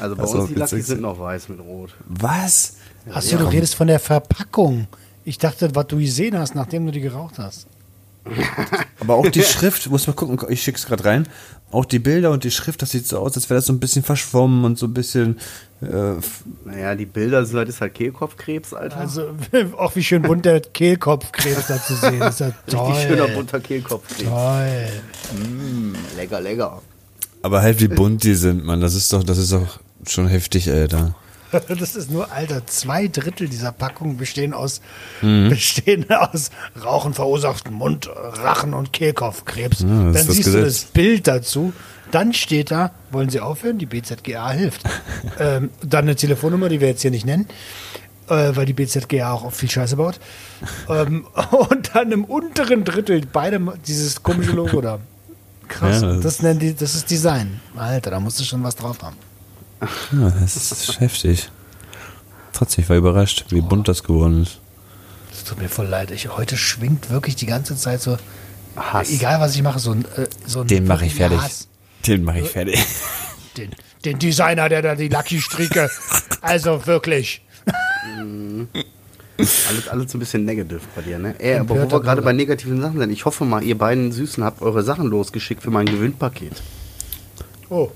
Also 0.00 0.16
bei 0.16 0.22
uns 0.22 0.48
die 0.48 0.54
Lucky 0.54 0.82
sind 0.82 1.00
noch 1.00 1.18
weiß 1.18 1.48
mit 1.48 1.60
Rot. 1.60 1.94
Was? 2.06 2.74
Achso, 3.10 3.36
du 3.36 3.44
redest 3.46 3.74
von 3.74 3.88
der 3.88 3.98
Verpackung. 3.98 4.86
Ich 5.28 5.36
dachte, 5.36 5.74
was 5.74 5.86
du 5.88 5.98
gesehen 5.98 6.38
hast, 6.38 6.54
nachdem 6.54 6.86
du 6.86 6.90
die 6.92 7.02
geraucht 7.02 7.38
hast. 7.38 7.66
Aber 9.00 9.16
auch 9.16 9.28
die 9.28 9.42
Schrift, 9.42 9.88
muss 9.90 10.06
mal 10.06 10.14
gucken, 10.14 10.38
ich 10.48 10.62
schick's 10.62 10.86
gerade 10.86 11.04
rein. 11.04 11.28
Auch 11.70 11.84
die 11.84 11.98
Bilder 11.98 12.30
und 12.30 12.44
die 12.44 12.50
Schrift, 12.50 12.80
das 12.80 12.92
sieht 12.92 13.06
so 13.06 13.18
aus, 13.18 13.36
als 13.36 13.50
wäre 13.50 13.58
das 13.58 13.66
so 13.66 13.74
ein 13.74 13.78
bisschen 13.78 14.02
verschwommen 14.02 14.64
und 14.64 14.78
so 14.78 14.86
ein 14.86 14.94
bisschen. 14.94 15.36
Äh, 15.82 16.14
Naja, 16.64 16.94
die 16.94 17.04
Bilder 17.04 17.44
sind 17.44 17.58
halt, 17.58 17.68
ist 17.68 17.82
halt 17.82 17.92
Kehlkopfkrebs, 17.92 18.72
Alter. 18.72 18.96
Also, 18.96 19.34
auch 19.76 19.94
wie 19.96 20.02
schön 20.02 20.22
bunt 20.22 20.46
der 20.46 20.60
Kehlkopfkrebs 20.62 21.66
da 21.66 21.82
zu 21.82 21.94
sehen 21.96 22.22
ist. 22.22 22.40
Ja 22.40 22.52
toll. 22.66 22.92
Richtig 22.92 23.08
schöner 23.08 23.28
bunter 23.28 23.60
Kehlkopfkrebs. 23.60 24.30
Toll. 24.30 24.88
Lecker, 26.16 26.40
lecker. 26.40 26.80
aber 27.42 27.60
halt 27.60 27.80
wie 27.82 27.88
bunt 27.88 28.24
die 28.24 28.34
sind, 28.34 28.64
Mann. 28.64 28.80
Das 28.80 28.94
ist 28.94 29.12
doch, 29.12 29.22
das 29.22 29.36
ist 29.36 29.52
doch 29.52 29.78
schon 30.06 30.26
heftig, 30.26 30.70
Alter. 30.70 31.14
Das 31.68 31.96
ist 31.96 32.10
nur, 32.10 32.30
Alter, 32.32 32.66
zwei 32.66 33.08
Drittel 33.08 33.48
dieser 33.48 33.72
Packung 33.72 34.16
bestehen 34.16 34.52
aus, 34.52 34.80
Mhm. 35.22 35.48
bestehen 35.48 36.10
aus 36.10 36.50
Rauchen 36.82 37.14
verursachten 37.14 37.72
Mund-, 37.74 38.08
Rachen- 38.14 38.74
und 38.74 38.92
Kehlkopfkrebs. 38.92 39.78
das 39.78 39.86
Dann 39.86 40.14
ist 40.14 40.28
das 40.28 40.34
siehst 40.36 40.48
du 40.48 40.52
Gesetz. 40.52 40.82
das 40.82 40.90
Bild 40.92 41.26
dazu. 41.26 41.72
Dann 42.10 42.32
steht 42.32 42.70
da, 42.70 42.92
wollen 43.10 43.28
Sie 43.30 43.40
aufhören? 43.40 43.78
Die 43.78 43.86
BZGA 43.86 44.50
hilft. 44.50 44.82
ähm, 45.38 45.70
dann 45.82 46.04
eine 46.04 46.16
Telefonnummer, 46.16 46.68
die 46.68 46.80
wir 46.80 46.88
jetzt 46.88 47.02
hier 47.02 47.10
nicht 47.10 47.26
nennen, 47.26 47.46
äh, 48.28 48.50
weil 48.56 48.64
die 48.66 48.72
BZGA 48.72 49.32
auch 49.32 49.52
viel 49.52 49.70
Scheiße 49.70 49.96
baut. 49.96 50.18
ähm, 50.88 51.26
und 51.70 51.90
dann 51.94 52.10
im 52.12 52.24
unteren 52.24 52.84
Drittel 52.84 53.22
beide 53.30 53.60
dieses 53.86 54.22
komische 54.22 54.52
Logo 54.52 54.80
da. 54.80 54.98
Krass, 55.68 56.00
Ja, 56.00 56.14
das- 56.14 56.20
das, 56.22 56.42
nennen 56.42 56.60
die, 56.60 56.74
das 56.74 56.94
ist 56.94 57.10
Design. 57.10 57.60
Alter, 57.76 58.10
da 58.10 58.20
musst 58.20 58.40
du 58.40 58.44
schon 58.44 58.62
was 58.64 58.74
drauf 58.76 59.02
haben. 59.02 59.16
Ja, 59.80 60.30
das 60.40 60.56
ist 60.56 61.00
heftig. 61.00 61.50
Trotzdem, 62.52 62.82
ich 62.84 62.90
war 62.90 62.96
überrascht, 62.96 63.46
wie 63.50 63.60
bunt 63.60 63.88
das 63.88 64.02
geworden 64.02 64.42
ist. 64.42 64.58
Es 65.32 65.44
tut 65.44 65.60
mir 65.60 65.68
voll 65.68 65.86
leid. 65.86 66.10
Ich, 66.10 66.28
heute 66.36 66.56
schwingt 66.56 67.10
wirklich 67.10 67.36
die 67.36 67.46
ganze 67.46 67.76
Zeit 67.76 68.00
so, 68.00 68.16
Hass. 68.76 69.10
egal 69.10 69.40
was 69.40 69.54
ich 69.54 69.62
mache, 69.62 69.78
so 69.78 69.92
ein, 69.92 70.04
äh, 70.16 70.26
so 70.46 70.62
ein 70.62 70.66
Den 70.66 70.86
mache 70.86 71.06
ich 71.06 71.14
fertig. 71.14 71.40
Hass. 71.40 71.68
Den 72.06 72.24
mache 72.24 72.40
ich 72.40 72.48
fertig. 72.48 72.84
Den, 73.56 73.70
den 74.04 74.18
Designer, 74.18 74.68
der 74.68 74.82
da 74.82 74.94
die 74.94 75.08
Lucky 75.08 75.40
Stricke. 75.40 75.88
also 76.40 76.86
wirklich. 76.86 77.42
Alles, 79.68 79.88
alles 79.88 80.14
ein 80.14 80.18
bisschen 80.18 80.44
negativ 80.44 80.80
bei 80.96 81.02
dir, 81.02 81.18
ne? 81.18 81.36
Ey, 81.38 81.58
aber 81.58 81.76
wo 81.76 81.90
wir 81.90 82.00
gerade 82.00 82.22
bei 82.22 82.32
negativen 82.32 82.80
Sachen 82.80 82.98
sind, 82.98 83.10
ich 83.10 83.24
hoffe 83.24 83.44
mal, 83.44 83.62
ihr 83.62 83.78
beiden 83.78 84.10
Süßen 84.10 84.42
habt 84.42 84.62
eure 84.62 84.82
Sachen 84.82 85.06
losgeschickt 85.06 85.62
für 85.62 85.70
mein 85.70 85.86
Gewinnpaket. 85.86 86.62
Oh, 87.68 87.90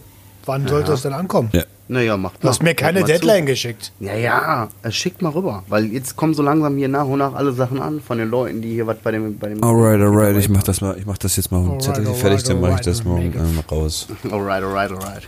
wann 0.46 0.66
sollte 0.68 0.92
es 0.92 1.02
denn 1.02 1.12
ankommen? 1.12 1.48
Ja. 1.52 1.64
Naja, 1.88 2.16
macht 2.16 2.42
Du 2.42 2.48
hast 2.48 2.62
mir 2.62 2.74
keine 2.74 3.00
mal 3.00 3.06
zu. 3.06 3.12
Deadline 3.12 3.44
geschickt. 3.44 3.92
Ja, 4.00 4.14
ja, 4.14 4.68
äh, 4.82 4.90
schickt 4.90 5.20
mal 5.20 5.28
rüber, 5.30 5.62
weil 5.68 5.86
jetzt 5.92 6.16
kommen 6.16 6.32
so 6.32 6.42
langsam 6.42 6.76
hier 6.78 6.88
nach 6.88 7.04
und 7.04 7.18
nach 7.18 7.34
alle 7.34 7.52
Sachen 7.52 7.82
an 7.82 8.00
von 8.00 8.16
den 8.18 8.30
Leuten, 8.30 8.62
die 8.62 8.70
hier 8.72 8.86
was 8.86 8.96
bei 8.98 9.10
dem 9.10 9.38
bei 9.38 9.48
dem 9.50 9.62
Alright, 9.62 10.00
alright, 10.00 10.36
ich 10.36 10.48
mach 10.48 10.62
das 10.62 10.80
mal, 10.80 10.96
ich 10.96 11.04
mach 11.04 11.18
das 11.18 11.36
jetzt 11.36 11.50
mal 11.52 11.58
auf 11.58 11.64
dem 11.64 11.70
Alright, 11.72 11.82
Zettel 11.84 12.06
alright, 12.06 12.20
fertig, 12.20 12.42
dann 12.44 12.60
mache 12.60 12.74
ich 12.76 12.80
das 12.80 13.04
morgen 13.04 13.32
ähm, 13.36 13.60
raus. 13.70 14.06
Alright, 14.30 14.62
alright, 14.62 14.90
alright. 14.92 15.22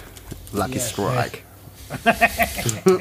Lucky 0.53 0.81
Strike. 0.81 1.39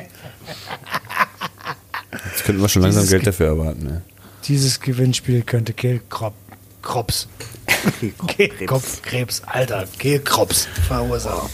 Jetzt 2.25 2.43
könnten 2.45 2.61
wir 2.61 2.69
schon 2.69 2.81
langsam 2.81 3.01
Dieses 3.01 3.11
Geld 3.11 3.23
Ge- 3.23 3.31
dafür 3.31 3.47
erwarten, 3.47 3.85
ne? 3.85 4.01
Dieses 4.45 4.79
Gewinnspiel 4.79 5.43
könnte 5.43 5.73
Kehlkrop, 5.73 6.33
Krops. 6.81 7.27
Kehlkopfkrebs, 8.27 9.41
Alter, 9.45 9.85
Kehlkrops 9.99 10.67
verursachen. 10.87 11.49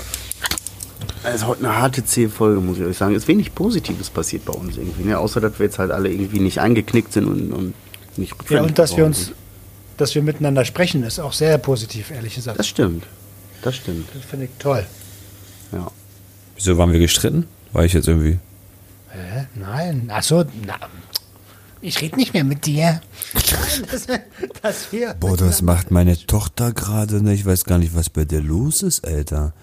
Also 1.23 1.47
heute 1.47 1.65
eine 1.65 1.75
harte 1.77 2.03
C-Folge, 2.05 2.61
muss 2.61 2.77
ich 2.77 2.83
euch 2.85 2.97
sagen. 2.97 3.13
Ist 3.15 3.27
wenig 3.27 3.53
Positives 3.53 4.09
passiert 4.09 4.45
bei 4.45 4.53
uns 4.53 4.77
irgendwie, 4.77 5.03
ne? 5.03 5.19
Außer, 5.19 5.41
dass 5.41 5.59
wir 5.59 5.65
jetzt 5.65 5.77
halt 5.79 5.91
alle 5.91 6.09
irgendwie 6.09 6.39
nicht 6.39 6.59
eingeknickt 6.59 7.11
sind 7.13 7.25
und, 7.25 7.51
und 7.51 7.73
nicht 8.17 8.33
Ja, 8.49 8.61
und 8.61 8.79
dass 8.79 8.95
wir 8.95 9.05
uns, 9.05 9.25
sind. 9.25 9.35
dass 9.97 10.15
wir 10.15 10.21
miteinander 10.21 10.63
sprechen, 10.65 11.03
ist 11.03 11.19
auch 11.19 11.33
sehr 11.33 11.57
positiv, 11.57 12.11
ehrlich 12.11 12.35
gesagt. 12.35 12.57
Das 12.59 12.67
stimmt. 12.67 13.03
Das 13.61 13.75
stimmt, 13.75 14.07
Das 14.13 14.23
finde 14.23 14.45
ich 14.45 14.51
toll. 14.59 14.85
ja. 15.73 15.87
Wieso 16.55 16.77
waren 16.77 16.91
wir 16.91 16.99
gestritten? 16.99 17.45
War 17.73 17.85
ich 17.85 17.93
jetzt 17.93 18.07
irgendwie. 18.07 18.39
Hä? 19.11 19.45
Nein. 19.55 20.09
Ach 20.13 20.23
so, 20.23 20.43
na, 20.65 20.75
ich 21.81 22.01
rede 22.01 22.17
nicht 22.17 22.33
mehr 22.33 22.43
mit 22.43 22.65
dir. 22.65 23.01
Dass 24.61 24.91
wir. 24.91 25.13
Boah, 25.19 25.37
das 25.37 25.61
macht 25.61 25.91
meine 25.91 26.17
Tochter 26.17 26.73
gerade, 26.73 27.21
ne? 27.23 27.33
Ich 27.33 27.45
weiß 27.45 27.63
gar 27.65 27.77
nicht, 27.77 27.95
was 27.95 28.09
bei 28.09 28.25
der 28.25 28.41
los 28.41 28.81
ist, 28.83 29.05
Alter. 29.07 29.53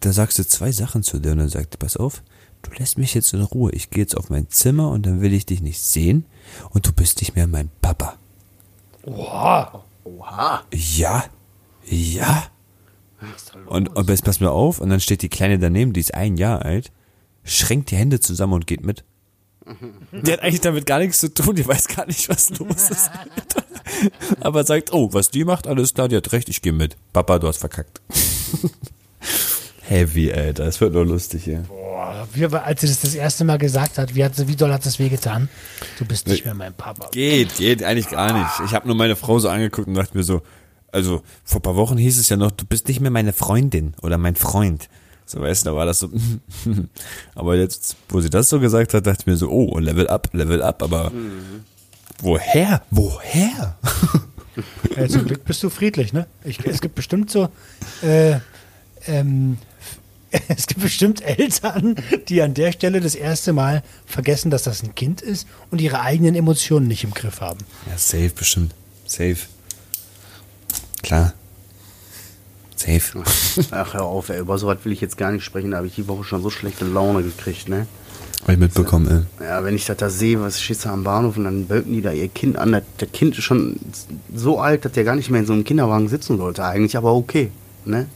Da 0.00 0.12
sagst 0.12 0.38
du 0.38 0.46
zwei 0.46 0.72
Sachen 0.72 1.02
zu 1.02 1.18
dir 1.18 1.32
und 1.32 1.38
dann 1.38 1.48
sagt, 1.48 1.78
pass 1.78 1.96
auf, 1.96 2.22
du 2.62 2.70
lässt 2.78 2.98
mich 2.98 3.14
jetzt 3.14 3.32
in 3.34 3.42
Ruhe. 3.42 3.72
Ich 3.72 3.90
gehe 3.90 4.02
jetzt 4.02 4.16
auf 4.16 4.30
mein 4.30 4.48
Zimmer 4.48 4.90
und 4.90 5.06
dann 5.06 5.20
will 5.20 5.32
ich 5.32 5.46
dich 5.46 5.60
nicht 5.60 5.80
sehen 5.80 6.24
und 6.70 6.86
du 6.86 6.92
bist 6.92 7.20
nicht 7.20 7.34
mehr 7.34 7.46
mein 7.46 7.70
Papa. 7.80 8.16
Boah. 9.02 9.84
Oha. 10.04 10.62
Ja, 10.72 11.24
ja. 11.84 12.44
Und, 13.66 13.94
und 13.96 14.08
jetzt 14.08 14.24
pass 14.24 14.40
mir 14.40 14.50
auf, 14.50 14.80
und 14.80 14.90
dann 14.90 15.00
steht 15.00 15.22
die 15.22 15.28
Kleine 15.28 15.58
daneben, 15.58 15.92
die 15.92 16.00
ist 16.00 16.14
ein 16.14 16.36
Jahr 16.36 16.64
alt, 16.64 16.92
schränkt 17.44 17.90
die 17.90 17.96
Hände 17.96 18.20
zusammen 18.20 18.54
und 18.54 18.66
geht 18.66 18.84
mit. 18.84 19.04
Die 20.12 20.32
hat 20.32 20.40
eigentlich 20.40 20.62
damit 20.62 20.86
gar 20.86 20.98
nichts 20.98 21.20
zu 21.20 21.32
tun, 21.32 21.54
die 21.54 21.66
weiß 21.66 21.88
gar 21.88 22.06
nicht, 22.06 22.30
was 22.30 22.48
los 22.58 22.88
ist. 22.88 23.10
Aber 24.40 24.64
sagt, 24.64 24.94
oh, 24.94 25.12
was 25.12 25.30
die 25.30 25.44
macht, 25.44 25.66
alles 25.66 25.92
klar, 25.92 26.08
die 26.08 26.16
hat 26.16 26.32
recht, 26.32 26.48
ich 26.48 26.62
gehe 26.62 26.72
mit. 26.72 26.96
Papa, 27.12 27.38
du 27.38 27.48
hast 27.48 27.58
verkackt. 27.58 28.00
Heavy, 29.88 30.30
Alter, 30.30 30.66
es 30.66 30.82
wird 30.82 30.92
nur 30.92 31.06
lustig 31.06 31.44
hier. 31.44 31.64
Boah, 31.66 32.28
wie, 32.34 32.44
als 32.44 32.82
sie 32.82 32.86
das 32.88 33.00
das 33.00 33.14
erste 33.14 33.44
Mal 33.44 33.56
gesagt 33.56 33.96
hat, 33.96 34.14
wie, 34.14 34.22
hat 34.22 34.36
sie, 34.36 34.46
wie 34.46 34.54
doll 34.54 34.70
hat 34.70 34.84
das 34.84 34.98
wehgetan? 34.98 35.48
Du 35.98 36.04
bist 36.04 36.28
nicht 36.28 36.44
mehr 36.44 36.52
mein 36.52 36.74
Papa. 36.74 37.08
Geht, 37.10 37.56
geht 37.56 37.82
eigentlich 37.82 38.10
gar 38.10 38.34
nicht. 38.34 38.50
Ich 38.66 38.74
habe 38.74 38.86
nur 38.86 38.96
meine 38.96 39.16
Frau 39.16 39.38
so 39.38 39.48
angeguckt 39.48 39.88
und 39.88 39.94
dachte 39.94 40.14
mir 40.14 40.24
so, 40.24 40.42
also 40.92 41.22
vor 41.42 41.60
ein 41.60 41.62
paar 41.62 41.76
Wochen 41.76 41.96
hieß 41.96 42.18
es 42.18 42.28
ja 42.28 42.36
noch, 42.36 42.50
du 42.50 42.66
bist 42.66 42.86
nicht 42.88 43.00
mehr 43.00 43.10
meine 43.10 43.32
Freundin 43.32 43.94
oder 44.02 44.18
mein 44.18 44.36
Freund. 44.36 44.90
So 45.24 45.40
weißt 45.40 45.64
du, 45.64 45.70
da 45.70 45.76
war 45.76 45.86
das 45.86 46.00
so. 46.00 46.10
aber 47.34 47.56
jetzt, 47.56 47.96
wo 48.10 48.20
sie 48.20 48.28
das 48.28 48.50
so 48.50 48.60
gesagt 48.60 48.92
hat, 48.92 49.06
dachte 49.06 49.22
ich 49.22 49.26
mir 49.26 49.38
so, 49.38 49.48
oh, 49.48 49.78
Level 49.78 50.06
up, 50.08 50.28
Level 50.32 50.62
up, 50.62 50.82
aber 50.82 51.10
woher? 52.20 52.82
Woher? 52.90 53.78
Ja, 54.96 55.08
zum 55.08 55.24
Glück 55.24 55.44
bist 55.44 55.62
du 55.62 55.70
friedlich, 55.70 56.12
ne? 56.12 56.26
Ich, 56.44 56.58
es 56.66 56.80
gibt 56.80 56.94
bestimmt 56.94 57.30
so, 57.30 57.48
äh, 58.02 58.38
ähm, 59.06 59.56
es 60.48 60.66
gibt 60.66 60.82
bestimmt 60.82 61.22
Eltern, 61.22 61.96
die 62.28 62.42
an 62.42 62.54
der 62.54 62.72
Stelle 62.72 63.00
das 63.00 63.14
erste 63.14 63.52
Mal 63.52 63.82
vergessen, 64.06 64.50
dass 64.50 64.62
das 64.62 64.82
ein 64.82 64.94
Kind 64.94 65.22
ist 65.22 65.46
und 65.70 65.80
ihre 65.80 66.00
eigenen 66.00 66.34
Emotionen 66.34 66.86
nicht 66.86 67.04
im 67.04 67.12
Griff 67.12 67.40
haben. 67.40 67.60
Ja, 67.88 67.96
safe 67.96 68.30
bestimmt. 68.30 68.74
Safe. 69.06 69.38
Klar. 71.02 71.32
Safe. 72.76 73.24
Ach, 73.70 73.94
hör 73.94 74.04
auf, 74.04 74.28
ey. 74.28 74.40
Über 74.40 74.58
sowas 74.58 74.78
will 74.84 74.92
ich 74.92 75.00
jetzt 75.00 75.16
gar 75.16 75.32
nicht 75.32 75.44
sprechen. 75.44 75.70
Da 75.70 75.78
habe 75.78 75.86
ich 75.86 75.94
die 75.94 76.06
Woche 76.06 76.24
schon 76.24 76.42
so 76.42 76.50
schlechte 76.50 76.84
Laune 76.84 77.22
gekriegt, 77.22 77.68
ne? 77.68 77.86
Hab 78.42 78.50
ich 78.50 78.58
mitbekommen, 78.58 79.26
ey. 79.40 79.46
Ja, 79.46 79.64
wenn 79.64 79.74
ich 79.74 79.86
das 79.86 79.96
da 79.96 80.10
sehe, 80.10 80.40
was 80.40 80.60
steht 80.60 80.84
da 80.84 80.92
am 80.92 81.04
Bahnhof 81.04 81.36
und 81.38 81.44
dann 81.44 81.66
bölken 81.66 81.92
die 81.92 82.02
da 82.02 82.12
ihr 82.12 82.28
Kind 82.28 82.56
an. 82.56 82.72
Das, 82.72 82.82
der 83.00 83.08
Kind 83.08 83.36
ist 83.36 83.44
schon 83.44 83.80
so 84.34 84.60
alt, 84.60 84.84
dass 84.84 84.92
der 84.92 85.04
gar 85.04 85.16
nicht 85.16 85.30
mehr 85.30 85.40
in 85.40 85.46
so 85.46 85.54
einem 85.54 85.64
Kinderwagen 85.64 86.08
sitzen 86.08 86.36
sollte. 86.36 86.64
Eigentlich 86.64 86.96
aber 86.96 87.14
okay. 87.14 87.50
Ne? 87.84 88.06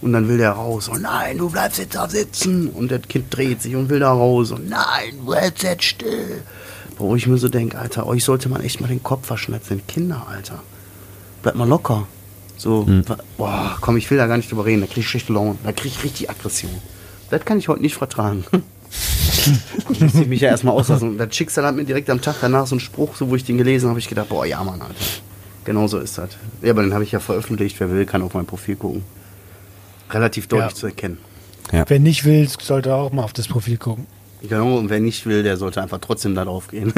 Und 0.00 0.12
dann 0.12 0.28
will 0.28 0.38
der 0.38 0.52
raus. 0.52 0.88
Und 0.88 1.02
nein, 1.02 1.38
du 1.38 1.50
bleibst 1.50 1.78
jetzt 1.78 1.94
da 1.94 2.08
sitzen. 2.08 2.68
Und 2.68 2.90
das 2.90 3.02
Kind 3.08 3.26
dreht 3.34 3.62
sich 3.62 3.74
und 3.74 3.88
will 3.88 4.00
da 4.00 4.12
raus. 4.12 4.52
Und 4.52 4.68
nein, 4.68 5.14
du 5.24 5.34
hältst 5.34 5.64
jetzt 5.64 5.84
still. 5.84 6.42
Wo 6.96 7.14
ich 7.16 7.26
mir 7.26 7.38
so 7.38 7.48
denke, 7.48 7.78
Alter, 7.78 8.06
euch 8.06 8.24
sollte 8.24 8.48
man 8.48 8.62
echt 8.62 8.80
mal 8.80 8.86
den 8.88 9.02
Kopf 9.02 9.26
verschnetzen. 9.26 9.82
Kinder, 9.86 10.26
Alter. 10.28 10.62
Bleibt 11.42 11.56
mal 11.56 11.68
locker. 11.68 12.06
So, 12.56 12.88
boah, 13.36 13.78
komm, 13.80 13.96
ich 13.96 14.10
will 14.10 14.18
da 14.18 14.26
gar 14.26 14.36
nicht 14.36 14.50
drüber 14.50 14.64
reden. 14.64 14.80
Da 14.80 14.86
krieg 14.88 14.98
ich 14.98 15.08
schlechte 15.08 15.32
Laune. 15.32 15.56
Da 15.62 15.72
krieg 15.72 15.92
ich 15.92 16.02
richtig 16.02 16.28
Aggression. 16.28 16.70
Das 17.30 17.44
kann 17.44 17.58
ich 17.58 17.68
heute 17.68 17.82
nicht 17.82 17.96
vertragen. 17.96 18.44
Da 19.88 20.04
muss 20.04 20.14
ich 20.14 20.26
mich 20.26 20.40
ja 20.40 20.48
erstmal 20.48 20.74
auslassen. 20.74 21.10
Und 21.10 21.18
das 21.18 21.34
Schicksal 21.34 21.64
hat 21.64 21.74
mir 21.74 21.84
direkt 21.84 22.10
am 22.10 22.20
Tag 22.20 22.36
danach 22.40 22.66
so 22.66 22.74
einen 22.74 22.80
Spruch, 22.80 23.14
so 23.16 23.30
wo 23.30 23.36
ich 23.36 23.44
den 23.44 23.56
gelesen 23.56 23.84
habe, 23.84 23.92
habe 23.92 24.00
ich 24.00 24.08
gedacht, 24.08 24.28
boah, 24.28 24.44
ja, 24.44 24.62
Mann, 24.62 24.80
Alter. 24.80 24.94
Genau 25.64 25.86
so 25.86 25.98
ist 25.98 26.18
das. 26.18 26.30
Ja, 26.62 26.70
aber 26.70 26.82
den 26.82 26.92
habe 26.92 27.04
ich 27.04 27.12
ja 27.12 27.20
veröffentlicht. 27.20 27.78
Wer 27.78 27.90
will, 27.90 28.04
kann 28.04 28.22
auf 28.22 28.34
mein 28.34 28.46
Profil 28.46 28.76
gucken. 28.76 29.04
Relativ 30.10 30.46
deutlich 30.48 30.70
Ja. 30.70 30.76
zu 30.76 30.86
erkennen. 30.86 31.18
Wer 31.70 31.98
nicht 31.98 32.24
will, 32.24 32.48
sollte 32.48 32.94
auch 32.94 33.12
mal 33.12 33.22
auf 33.24 33.32
das 33.34 33.46
Profil 33.48 33.76
gucken. 33.76 34.06
Genau, 34.40 34.78
und 34.78 34.88
wer 34.88 35.00
nicht 35.00 35.26
will, 35.26 35.42
der 35.42 35.56
sollte 35.56 35.82
einfach 35.82 35.98
trotzdem 36.00 36.34
da 36.36 36.44
drauf 36.44 36.68
gehen. 36.68 36.92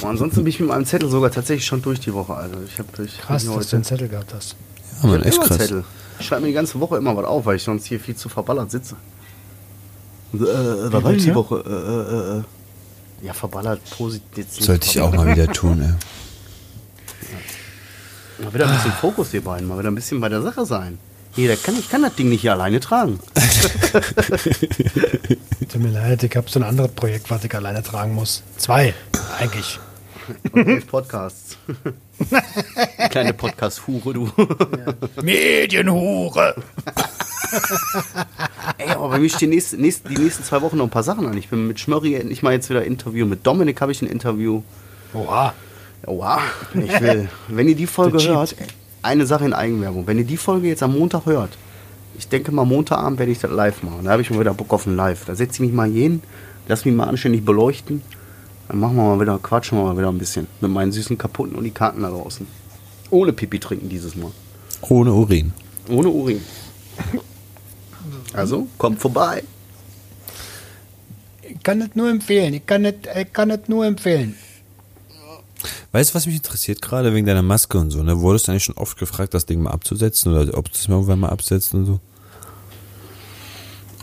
Und 0.00 0.04
ansonsten 0.04 0.40
bin 0.44 0.48
ich 0.48 0.60
mit 0.60 0.68
meinem 0.68 0.84
Zettel 0.84 1.08
sogar 1.08 1.30
tatsächlich 1.30 1.64
schon 1.64 1.80
durch 1.80 2.00
die 2.00 2.12
Woche. 2.12 2.34
Also 2.34 2.56
ich 2.66 2.78
habe 2.78 2.88
ich 3.04 3.18
Krass, 3.18 3.46
dass 3.46 3.68
du 3.68 3.76
einen 3.76 3.84
Zettel 3.84 4.08
gehabt 4.08 4.34
hast. 4.34 4.56
Ja, 5.02 5.08
Mann, 5.08 5.20
Ich 5.20 5.26
hab 5.26 5.26
echt 5.26 5.40
krass. 5.42 5.56
Zettel. 5.58 5.84
Ich 6.18 6.26
schreibe 6.26 6.42
mir 6.42 6.48
die 6.48 6.52
ganze 6.54 6.78
Woche 6.80 6.98
immer 6.98 7.16
was 7.16 7.24
auf, 7.24 7.46
weil 7.46 7.56
ich 7.56 7.62
sonst 7.62 7.86
hier 7.86 7.98
viel 7.98 8.14
zu 8.14 8.28
verballert 8.28 8.70
sitze. 8.70 8.96
Äh, 10.34 10.36
äh, 10.36 10.92
was 10.92 11.02
war 11.02 11.12
denn 11.12 11.20
die? 11.20 11.34
Woche? 11.34 11.64
Äh, 11.66 11.70
äh, 11.70 12.36
äh, 12.36 12.38
äh. 12.40 13.26
Ja, 13.26 13.32
verballert 13.32 13.80
positiv. 13.96 14.46
Sollte 14.50 14.86
ich 14.86 15.00
auch 15.00 15.12
mal 15.14 15.26
wieder 15.34 15.46
tun, 15.52 15.80
ey. 15.82 15.94
Mal 18.42 18.54
wieder 18.54 18.66
ein 18.68 18.74
bisschen 18.74 18.92
Fokus, 18.92 19.34
ihr 19.34 19.42
beiden. 19.42 19.68
Mal 19.68 19.78
wieder 19.78 19.90
ein 19.90 19.94
bisschen 19.94 20.20
bei 20.20 20.28
der 20.28 20.40
Sache 20.42 20.64
sein. 20.64 20.98
Jeder 21.36 21.56
kann, 21.56 21.78
ich 21.78 21.88
kann 21.90 22.02
das 22.02 22.14
Ding 22.14 22.28
nicht 22.28 22.40
hier 22.40 22.52
alleine 22.52 22.80
tragen. 22.80 23.20
Tut 25.70 25.82
mir 25.82 25.90
leid, 25.90 26.22
ich 26.22 26.34
habe 26.34 26.48
so 26.50 26.58
ein 26.58 26.64
anderes 26.64 26.90
Projekt, 26.92 27.30
was 27.30 27.44
ich 27.44 27.54
alleine 27.54 27.82
tragen 27.82 28.14
muss. 28.14 28.42
Zwei, 28.56 28.94
eigentlich. 29.38 29.78
Und 30.52 30.66
elf 30.66 30.86
Podcasts. 30.86 31.56
Kleine 33.10 33.32
Podcast-Hure, 33.34 34.14
du. 34.14 34.30
Medienhure! 35.22 36.54
Ey, 38.78 38.90
aber 38.90 39.10
bei 39.10 39.18
mir 39.18 39.28
stehen 39.28 39.50
nächste, 39.50 39.76
nächste, 39.76 40.08
die 40.08 40.18
nächsten 40.18 40.44
zwei 40.44 40.62
Wochen 40.62 40.78
noch 40.78 40.84
ein 40.84 40.90
paar 40.90 41.02
Sachen 41.02 41.26
an. 41.26 41.36
Ich 41.36 41.48
bin 41.48 41.66
mit 41.66 41.78
Schmörri 41.78 42.14
endlich 42.14 42.42
mal 42.42 42.52
jetzt 42.52 42.70
wieder 42.70 42.84
Interview. 42.84 43.26
Mit 43.26 43.46
Dominik 43.46 43.80
habe 43.80 43.92
ich 43.92 44.02
ein 44.02 44.08
Interview. 44.08 44.62
Oha. 45.14 45.52
Wow, 46.06 46.40
ich 46.74 47.00
will. 47.00 47.28
Wenn 47.48 47.68
ihr 47.68 47.76
die 47.76 47.86
Folge 47.86 48.22
hört, 48.22 48.56
eine 49.02 49.26
Sache 49.26 49.44
in 49.44 49.52
Eigenwerbung. 49.52 50.06
Wenn 50.06 50.18
ihr 50.18 50.24
die 50.24 50.36
Folge 50.36 50.68
jetzt 50.68 50.82
am 50.82 50.98
Montag 50.98 51.26
hört, 51.26 51.50
ich 52.18 52.28
denke 52.28 52.52
mal 52.52 52.64
Montagabend 52.64 53.18
werde 53.18 53.32
ich 53.32 53.38
das 53.38 53.50
live 53.50 53.82
machen. 53.82 54.04
Da 54.04 54.12
habe 54.12 54.22
ich 54.22 54.30
mal 54.30 54.40
wieder 54.40 54.54
Bock 54.54 54.72
auf 54.72 54.86
ein 54.86 54.96
Live. 54.96 55.24
Da 55.24 55.34
setze 55.34 55.54
ich 55.54 55.60
mich 55.60 55.72
mal 55.72 55.90
hin, 55.90 56.22
lass 56.68 56.84
mich 56.84 56.94
mal 56.94 57.08
anständig 57.08 57.44
beleuchten. 57.44 58.02
Dann 58.68 58.78
machen 58.78 58.96
wir 58.96 59.02
mal 59.02 59.20
wieder, 59.20 59.38
quatschen 59.38 59.78
wir 59.78 59.84
mal 59.84 59.96
wieder 59.96 60.08
ein 60.08 60.18
bisschen 60.18 60.46
mit 60.60 60.70
meinen 60.70 60.92
süßen 60.92 61.16
kaputten 61.18 61.56
und 61.56 61.64
die 61.64 61.70
Karten 61.70 62.02
da 62.02 62.10
draußen. 62.10 62.46
Ohne 63.10 63.32
Pipi 63.32 63.58
trinken 63.58 63.88
dieses 63.88 64.16
Mal. 64.16 64.30
Ohne 64.82 65.12
Urin. 65.12 65.52
Ohne 65.88 66.08
Urin. 66.08 66.40
Also, 68.32 68.68
kommt 68.78 69.00
vorbei. 69.00 69.42
Ich 71.42 71.62
kann 71.62 71.80
es 71.80 71.96
nur 71.96 72.08
empfehlen. 72.08 72.54
Ich 72.54 72.64
kann 72.64 72.84
es 72.84 72.94
ich 73.18 73.32
kann 73.32 73.50
es 73.50 73.60
nur 73.66 73.84
empfehlen. 73.84 74.36
Weißt 75.92 76.10
du, 76.10 76.14
was 76.14 76.26
mich 76.26 76.36
interessiert 76.36 76.80
gerade 76.80 77.12
wegen 77.12 77.26
deiner 77.26 77.42
Maske 77.42 77.78
und 77.78 77.90
so, 77.90 78.02
ne? 78.02 78.20
Wurdest 78.20 78.46
du 78.46 78.52
eigentlich 78.52 78.64
schon 78.64 78.76
oft 78.76 78.98
gefragt, 78.98 79.34
das 79.34 79.46
Ding 79.46 79.62
mal 79.62 79.70
abzusetzen 79.70 80.32
oder 80.32 80.56
ob 80.56 80.70
du 80.70 80.78
es 80.78 80.86
mal 80.86 80.94
irgendwann 80.94 81.18
mal 81.20 81.30
absetzt 81.30 81.74
und 81.74 81.86
so? 81.86 82.00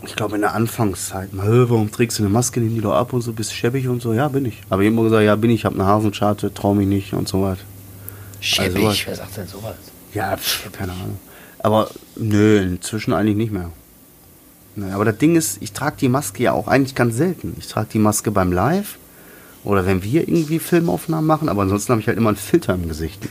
Ich 0.06 0.14
glaube 0.14 0.36
in 0.36 0.42
der 0.42 0.54
Anfangszeit, 0.54 1.32
mal, 1.32 1.46
"Hä, 1.46 1.64
warum 1.68 1.90
trägst 1.90 2.18
du 2.18 2.22
eine 2.22 2.30
Maske, 2.30 2.60
nimm 2.60 2.74
die 2.74 2.80
doch 2.80 2.92
ab 2.94 3.12
und 3.12 3.22
so, 3.22 3.32
bist 3.32 3.52
schäbig 3.54 3.88
und 3.88 4.00
so. 4.02 4.12
Ja, 4.12 4.28
bin 4.28 4.44
ich. 4.44 4.60
Aber 4.68 4.82
ich 4.82 4.88
immer 4.88 5.02
gesagt, 5.02 5.24
ja, 5.24 5.34
bin 5.34 5.50
ich, 5.50 5.64
hab 5.64 5.74
eine 5.74 5.86
Hasenscharte, 5.86 6.52
trau 6.52 6.74
mich 6.74 6.86
nicht 6.86 7.14
und 7.14 7.26
so 7.26 7.42
was. 7.42 7.58
Schäbig, 8.40 8.84
was? 8.84 9.06
wer 9.06 9.16
sagt 9.16 9.36
denn 9.36 9.48
sowas? 9.48 9.74
Ja, 10.14 10.36
pf, 10.36 10.70
keine 10.72 10.92
Ahnung. 10.92 11.18
Aber 11.58 11.90
nö, 12.16 12.58
inzwischen 12.58 13.12
eigentlich 13.12 13.36
nicht 13.36 13.52
mehr. 13.52 13.70
Aber 14.92 15.04
das 15.04 15.18
Ding 15.18 15.34
ist, 15.34 15.58
ich 15.60 15.72
trage 15.72 15.96
die 15.98 16.08
Maske 16.08 16.44
ja 16.44 16.52
auch 16.52 16.68
eigentlich 16.68 16.94
ganz 16.94 17.16
selten. 17.16 17.56
Ich 17.58 17.66
trage 17.66 17.88
die 17.92 17.98
Maske 17.98 18.30
beim 18.30 18.52
Live 18.52 18.98
oder 19.64 19.86
wenn 19.86 20.02
wir 20.02 20.22
irgendwie 20.28 20.58
Filmaufnahmen 20.58 21.26
machen, 21.26 21.48
aber 21.48 21.62
ansonsten 21.62 21.92
habe 21.92 22.00
ich 22.00 22.06
halt 22.08 22.16
immer 22.18 22.30
einen 22.30 22.36
Filter 22.36 22.74
im 22.74 22.88
Gesicht. 22.88 23.22
Ne? 23.24 23.30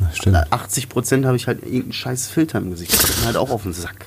Na, 0.00 0.10
stimmt. 0.12 0.36
80 0.52 0.88
Prozent 0.88 1.26
habe 1.26 1.36
ich 1.36 1.46
halt 1.46 1.62
irgendeinen 1.62 1.92
scheiß 1.92 2.28
Filter 2.28 2.58
im 2.58 2.70
Gesicht. 2.70 2.92
Das 2.94 3.06
geht 3.06 3.20
mir 3.20 3.26
halt 3.26 3.36
auch 3.36 3.50
auf 3.50 3.62
den 3.62 3.72
Sack. 3.72 4.06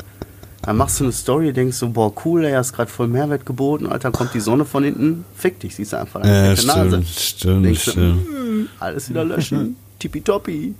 Dann 0.63 0.75
machst 0.75 0.99
du 0.99 1.05
eine 1.05 1.13
Story, 1.13 1.53
denkst 1.53 1.77
so, 1.77 1.89
boah, 1.89 2.11
cool, 2.25 2.43
er 2.43 2.57
hast 2.57 2.73
gerade 2.73 2.91
voll 2.91 3.07
Mehrwert 3.07 3.45
geboten, 3.45 3.87
Alter, 3.87 4.11
kommt 4.11 4.33
die 4.33 4.41
Sonne 4.41 4.65
von 4.65 4.83
hinten, 4.83 5.23
fick 5.33 5.61
dich, 5.61 5.75
siehst 5.75 5.93
du 5.93 5.97
einfach 5.97 6.21
deine 6.21 6.49
Ja, 6.49 6.55
fette 6.55 6.67
Nase. 6.67 6.89
stimmt, 6.89 7.07
stimmt, 7.07 7.65
Denkst 7.65 7.85
du, 7.85 7.91
stimmt. 7.91 8.27
"Mm, 8.29 8.65
alles 8.79 9.09
wieder 9.09 9.23
löschen, 9.23 9.77
tippitoppi. 9.99 10.73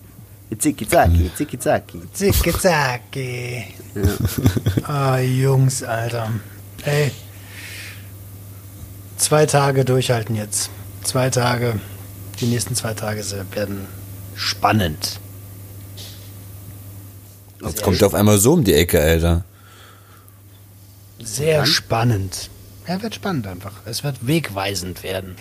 Zicki 0.60 0.88
zacki, 0.88 1.30
zicki 1.36 1.60
zacki. 1.60 2.02
Zicke 2.14 2.54
zacki. 2.58 3.64
Ah, 4.84 5.20
Jungs, 5.20 5.84
Alter. 5.84 6.30
Ey. 6.86 7.12
Zwei 9.18 9.46
Tage 9.46 9.84
durchhalten 9.84 10.36
jetzt. 10.36 10.70
Zwei 11.04 11.30
Tage. 11.30 11.80
Die 12.40 12.46
nächsten 12.46 12.76
zwei 12.76 12.94
Tage 12.94 13.24
werden 13.52 13.88
spannend. 14.36 15.20
Jetzt 17.64 17.82
kommt 17.82 18.04
auf 18.04 18.14
einmal 18.14 18.38
so 18.38 18.54
um 18.54 18.64
die 18.64 18.76
Ecke, 18.76 19.02
Alter. 19.02 19.44
Sehr 21.20 21.66
spannend. 21.66 22.50
Ja, 22.88 23.02
wird 23.02 23.16
spannend 23.16 23.48
einfach. 23.48 23.74
Es 23.86 24.04
wird 24.04 24.28
wegweisend 24.28 25.02
werden. 25.04 25.36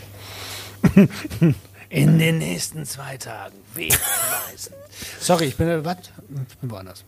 In 1.91 2.19
den 2.19 2.39
nächsten 2.39 2.85
zwei 2.87 3.19
Tagen. 3.19 3.55
Wegweisend. 3.75 4.77
Sorry, 5.21 5.45
ich 5.45 5.57
bin, 5.57 5.85
was? 5.85 5.99
Ich 6.49 6.57
bin 6.59 6.71
woanders. 6.71 7.05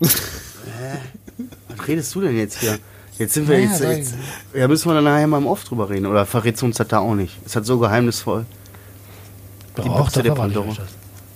Was 0.00 1.88
redest 1.88 2.14
du 2.14 2.20
denn 2.20 2.36
jetzt 2.36 2.58
hier? 2.60 2.78
Jetzt 3.18 3.34
sind 3.34 3.48
wir 3.48 3.60
Ja, 3.60 3.70
jetzt, 3.70 3.80
jetzt. 3.80 4.14
Ja, 4.54 4.66
müssen 4.68 4.88
wir 4.88 4.94
dann 4.94 5.04
nachher 5.04 5.26
mal 5.26 5.38
im 5.38 5.46
Off 5.46 5.64
drüber 5.64 5.88
reden. 5.88 6.06
Oder 6.06 6.26
verrätst 6.26 6.62
du 6.62 6.66
uns 6.66 6.76
das 6.76 6.88
da 6.88 6.98
auch 6.98 7.14
nicht? 7.14 7.34
Ist 7.44 7.54
das 7.56 7.66
so 7.66 7.78
geheimnisvoll? 7.78 8.44
Die 9.78 9.88
Büchse 9.88 10.22
der 10.22 10.32
Pandora. 10.32 10.76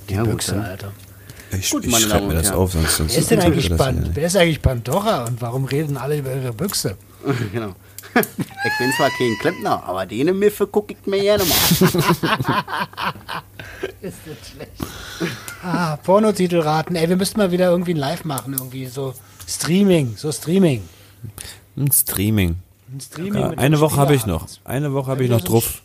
Die 0.08 0.14
Ja, 0.14 0.22
gut, 0.22 0.32
Büchse, 0.32 0.52
dann. 0.52 0.64
Alter. 0.64 0.92
Ich, 1.50 1.70
Gut, 1.70 1.84
ich 1.84 1.90
meine 1.90 2.04
schreibe 2.04 2.18
Damen 2.18 2.28
mir 2.28 2.34
das 2.34 2.52
auf, 2.52 2.72
sonst, 2.72 2.96
sonst 2.96 3.12
Wer 3.14 3.20
ist 3.20 3.30
denn 3.30 3.40
eigentlich, 3.40 3.68
das 3.70 3.78
Pan. 3.78 4.10
Wer 4.12 4.26
ist 4.26 4.36
eigentlich 4.36 4.60
Pandora 4.60 5.24
und 5.24 5.40
warum 5.40 5.64
reden 5.64 5.96
alle 5.96 6.18
über 6.18 6.34
ihre 6.34 6.52
Büchse? 6.52 6.96
genau. 7.52 7.74
ich 8.14 8.78
bin 8.78 8.92
zwar 8.96 9.08
kein 9.10 9.34
Klempner, 9.40 9.82
aber 9.84 10.04
dene 10.04 10.34
Miffe 10.34 10.66
gucke 10.66 10.92
ich 10.94 11.06
mir 11.06 11.20
gerne 11.22 11.44
mal. 11.44 11.56
Ist 14.02 14.18
das 14.26 14.48
schlecht. 14.50 14.72
Ah, 15.62 15.96
Pornotitel 15.96 16.60
raten. 16.60 16.96
Ey, 16.96 17.08
wir 17.08 17.16
müssten 17.16 17.38
mal 17.38 17.50
wieder 17.50 17.70
irgendwie 17.70 17.94
ein 17.94 17.98
Live 17.98 18.24
machen, 18.24 18.52
irgendwie 18.52 18.86
so 18.86 19.14
Streaming, 19.46 20.16
so 20.16 20.30
Streaming. 20.32 20.82
Ein 21.78 21.92
Streaming. 21.92 22.56
Ein 22.92 23.00
Streaming 23.00 23.40
Ja, 23.40 23.50
eine 23.50 23.80
Woche 23.80 23.96
habe 23.96 24.14
ich 24.14 24.26
noch. 24.26 24.46
Eine 24.64 24.92
Woche 24.92 25.10
habe 25.10 25.20
Ja, 25.20 25.24
ich 25.24 25.30
noch 25.30 25.40
so 25.40 25.44
ein 25.46 25.50
drauf. 25.52 25.82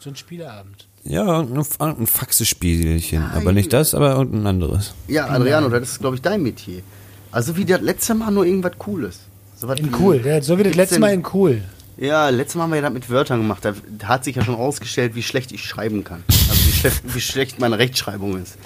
So 0.00 0.10
ein 0.10 0.16
Spieleabend. 0.16 0.86
Ja, 1.04 1.40
ein, 1.40 1.56
ein 1.80 2.06
Faxespielchen. 2.06 3.24
Aber 3.32 3.52
nicht 3.52 3.72
das, 3.72 3.94
aber 3.94 4.14
irgendein 4.16 4.46
anderes. 4.46 4.94
Ja, 5.08 5.26
Adriano, 5.28 5.68
das 5.68 5.82
ist, 5.92 5.98
glaube 6.00 6.16
ich, 6.16 6.22
dein 6.22 6.42
Metier. 6.42 6.82
Also 7.30 7.56
wie 7.56 7.64
das 7.64 7.80
letzte 7.80 8.14
Mal 8.14 8.30
nur 8.30 8.44
irgendwas 8.44 8.72
Cooles. 8.78 9.20
So 9.56 9.68
was 9.68 9.78
In 9.78 9.90
wie- 9.92 9.96
cool, 9.98 10.20
ja, 10.24 10.42
so 10.42 10.58
wie 10.58 10.64
das 10.64 10.74
letzte 10.74 10.98
Mal 11.00 11.12
in 11.14 11.24
cool. 11.32 11.62
Ja, 11.96 12.28
letztes 12.30 12.56
Mal 12.56 12.64
haben 12.64 12.70
wir 12.70 12.76
ja 12.76 12.82
das 12.82 12.92
mit 12.92 13.08
Wörtern 13.10 13.40
gemacht. 13.40 13.64
Da 13.64 13.74
hat 14.08 14.24
sich 14.24 14.34
ja 14.36 14.44
schon 14.44 14.54
rausgestellt, 14.54 15.14
wie 15.14 15.22
schlecht 15.22 15.52
ich 15.52 15.64
schreiben 15.64 16.04
kann. 16.04 16.24
Also 16.28 16.66
wie 16.66 16.72
schlecht, 16.72 17.02
wie 17.14 17.20
schlecht 17.20 17.60
meine 17.60 17.78
Rechtschreibung 17.78 18.40
ist. 18.42 18.56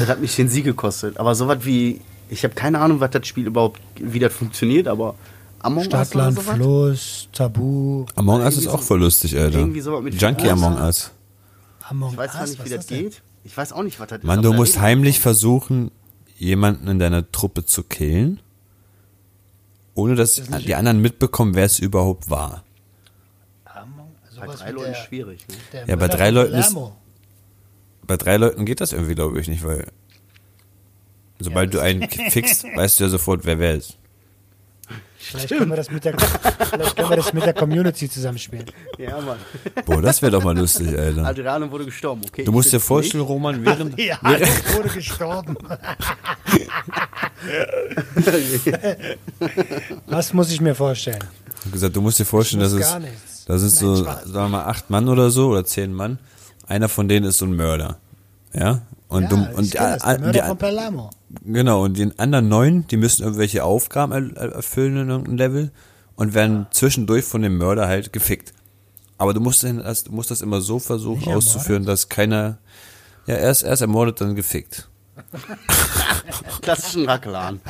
Das 0.00 0.08
hat 0.08 0.20
mich 0.20 0.36
den 0.36 0.48
Sieg 0.48 0.64
gekostet. 0.64 1.18
Aber 1.18 1.34
sowas 1.34 1.58
wie, 1.62 2.00
ich 2.28 2.44
habe 2.44 2.54
keine 2.54 2.78
Ahnung, 2.80 3.00
was 3.00 3.10
das 3.10 3.26
Spiel 3.26 3.46
überhaupt, 3.46 3.80
wie 3.96 4.18
das 4.18 4.32
funktioniert, 4.32 4.86
aber 4.86 5.14
Among 5.60 5.78
Us 5.78 5.86
Stadt, 5.86 6.14
Land? 6.14 6.38
Fluss, 6.40 7.28
Tabu. 7.32 8.06
Among 8.14 8.40
Us 8.42 8.56
ist 8.56 8.68
auch 8.68 8.78
so- 8.80 8.86
voll 8.86 9.00
lustig, 9.00 9.36
Alter. 9.38 9.58
irgendwie 9.58 9.80
sowas 9.80 10.02
mit 10.02 10.20
Junkie. 10.20 10.48
Among 10.50 10.76
Us. 10.78 11.10
Among 11.88 12.12
Ich 12.12 12.16
weiß 12.18 12.32
gar 12.32 12.42
Us, 12.42 12.50
nicht, 12.50 12.64
wie 12.64 12.68
das 12.70 12.86
denn? 12.86 13.02
geht. 13.04 13.22
Ich 13.44 13.56
weiß 13.56 13.72
auch 13.72 13.82
nicht, 13.82 13.98
was 13.98 14.08
das 14.08 14.18
ist. 14.18 14.24
Mann, 14.24 14.42
du 14.42 14.52
musst 14.52 14.78
heimlich 14.78 15.20
versuchen, 15.20 15.90
jemanden 16.36 16.86
in 16.88 16.98
deiner 16.98 17.30
Truppe 17.32 17.64
zu 17.64 17.82
killen, 17.82 18.40
ohne 19.94 20.14
dass 20.14 20.34
die 20.64 20.74
anderen 20.74 21.00
mitbekommen, 21.00 21.54
wer 21.54 21.64
es 21.64 21.78
überhaupt 21.78 22.30
war. 22.30 22.62
Among, 23.64 24.10
Bei 24.38 24.46
drei 24.46 24.70
Leuten 24.70 24.92
der- 24.92 24.94
schwierig. 24.94 25.46
Ne? 25.72 25.84
Ja, 25.86 25.96
bei 25.96 26.08
drei 26.08 26.30
Leuten 26.30 26.54
ist-. 26.54 26.76
Bei 28.06 28.16
drei 28.16 28.36
Leuten 28.36 28.64
geht 28.64 28.80
das 28.80 28.92
irgendwie, 28.92 29.14
glaube 29.14 29.40
ich, 29.40 29.48
nicht, 29.48 29.64
weil 29.64 29.86
sobald 31.40 31.74
du 31.74 31.80
einen 31.80 32.08
fixst, 32.08 32.64
weißt 32.76 33.00
du 33.00 33.04
ja 33.04 33.10
sofort, 33.10 33.44
wer 33.44 33.58
wer 33.58 33.74
ist. 33.74 33.96
Vielleicht 35.28 35.48
können, 35.48 35.68
wir 35.68 35.76
das 35.76 35.90
mit 35.90 36.04
der, 36.04 36.14
vielleicht 36.18 36.96
können 36.96 37.10
wir 37.10 37.16
das 37.16 37.32
mit 37.34 37.44
der 37.44 37.52
Community 37.52 38.08
zusammenspielen. 38.08 38.64
Ja, 38.96 39.20
Mann. 39.20 39.36
Boah, 39.84 40.00
das 40.00 40.22
wäre 40.22 40.32
doch 40.32 40.42
mal 40.42 40.56
lustig, 40.56 40.88
Alter. 40.98 41.26
Adriano 41.26 41.70
wurde 41.70 41.84
gestorben, 41.84 42.22
okay. 42.26 42.44
Du 42.44 42.52
musst 42.52 42.72
dir 42.72 42.80
vorstellen, 42.80 43.24
Roman, 43.24 43.62
während, 43.64 43.98
Ja, 44.00 44.18
während 44.22 44.74
wurde 44.74 44.88
gestorben. 44.88 45.56
Was 50.06 50.32
muss 50.32 50.50
ich 50.50 50.60
mir 50.62 50.74
vorstellen? 50.74 51.22
Ich 51.58 51.64
hab 51.66 51.72
gesagt, 51.72 51.94
du 51.96 52.00
musst 52.00 52.18
dir 52.18 52.24
vorstellen, 52.24 52.62
dass 52.62 52.72
es, 52.72 52.80
gar 52.80 53.00
nichts. 53.00 53.44
das 53.46 53.62
ist 53.62 53.82
Nein, 53.82 53.96
so, 53.96 54.04
sagen 54.04 54.32
wir 54.32 54.48
mal, 54.48 54.64
acht 54.64 54.88
Mann 54.88 55.08
oder 55.08 55.30
so 55.30 55.48
oder 55.50 55.64
zehn 55.64 55.92
Mann. 55.92 56.18
Einer 56.66 56.88
von 56.88 57.06
denen 57.08 57.26
ist 57.26 57.38
so 57.38 57.44
ein 57.44 57.54
Mörder. 57.54 57.98
Ja? 58.54 58.82
Und 59.08 59.22
ja, 59.22 59.28
du, 59.30 59.36
ich 59.50 59.56
und 59.56 59.70
kenn 59.70 59.82
das, 59.84 60.02
die, 60.02 60.08
der 60.08 60.18
Mörder 60.20 60.40
die, 60.42 60.48
von 60.48 60.58
Palermo. 60.58 61.10
genau, 61.44 61.84
und 61.84 61.96
den 61.98 62.18
anderen 62.18 62.48
neun, 62.48 62.86
die 62.88 62.96
müssen 62.98 63.22
irgendwelche 63.22 63.64
Aufgaben 63.64 64.12
er, 64.12 64.36
er- 64.36 64.52
erfüllen 64.52 64.96
in 64.98 65.08
irgendeinem 65.08 65.36
Level 65.38 65.72
und 66.14 66.34
werden 66.34 66.66
zwischendurch 66.72 67.24
von 67.24 67.40
dem 67.42 67.56
Mörder 67.56 67.88
halt 67.88 68.12
gefickt. 68.12 68.52
Aber 69.16 69.32
du 69.34 69.40
musst, 69.40 69.64
das, 69.64 70.04
du 70.04 70.12
musst 70.12 70.30
das 70.30 70.42
immer 70.42 70.60
so 70.60 70.78
versuchen 70.78 71.20
Nicht 71.20 71.28
auszuführen, 71.28 71.84
dass 71.84 72.08
keiner, 72.08 72.58
ja, 73.26 73.34
erst, 73.36 73.62
erst 73.64 73.82
ermordet, 73.82 74.20
dann 74.20 74.34
gefickt. 74.36 74.88
nicht. 76.26 76.62
Klassischen 76.62 77.06
Rackelan. 77.08 77.60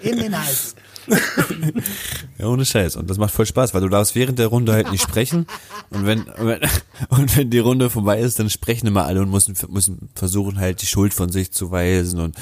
In 0.00 0.16
den 0.18 0.36
Hals. 0.44 0.74
Ja, 2.38 2.46
ohne 2.46 2.64
Scheiß. 2.64 2.96
Und 2.96 3.08
das 3.10 3.18
macht 3.18 3.32
voll 3.32 3.46
Spaß, 3.46 3.72
weil 3.74 3.80
du 3.82 3.88
darfst 3.88 4.14
während 4.14 4.38
der 4.38 4.48
Runde 4.48 4.72
halt 4.72 4.90
nicht 4.90 5.02
sprechen. 5.02 5.46
Und 5.90 6.06
wenn, 6.06 6.22
und 6.22 6.46
wenn, 6.46 6.60
und 7.08 7.36
wenn 7.36 7.50
die 7.50 7.58
Runde 7.58 7.90
vorbei 7.90 8.20
ist, 8.20 8.38
dann 8.38 8.50
sprechen 8.50 8.86
immer 8.88 9.04
alle 9.04 9.22
und 9.22 9.30
müssen, 9.30 9.54
müssen 9.68 10.08
versuchen 10.14 10.58
halt 10.58 10.82
die 10.82 10.86
Schuld 10.86 11.14
von 11.14 11.30
sich 11.30 11.52
zu 11.52 11.70
weisen 11.70 12.18
und 12.20 12.36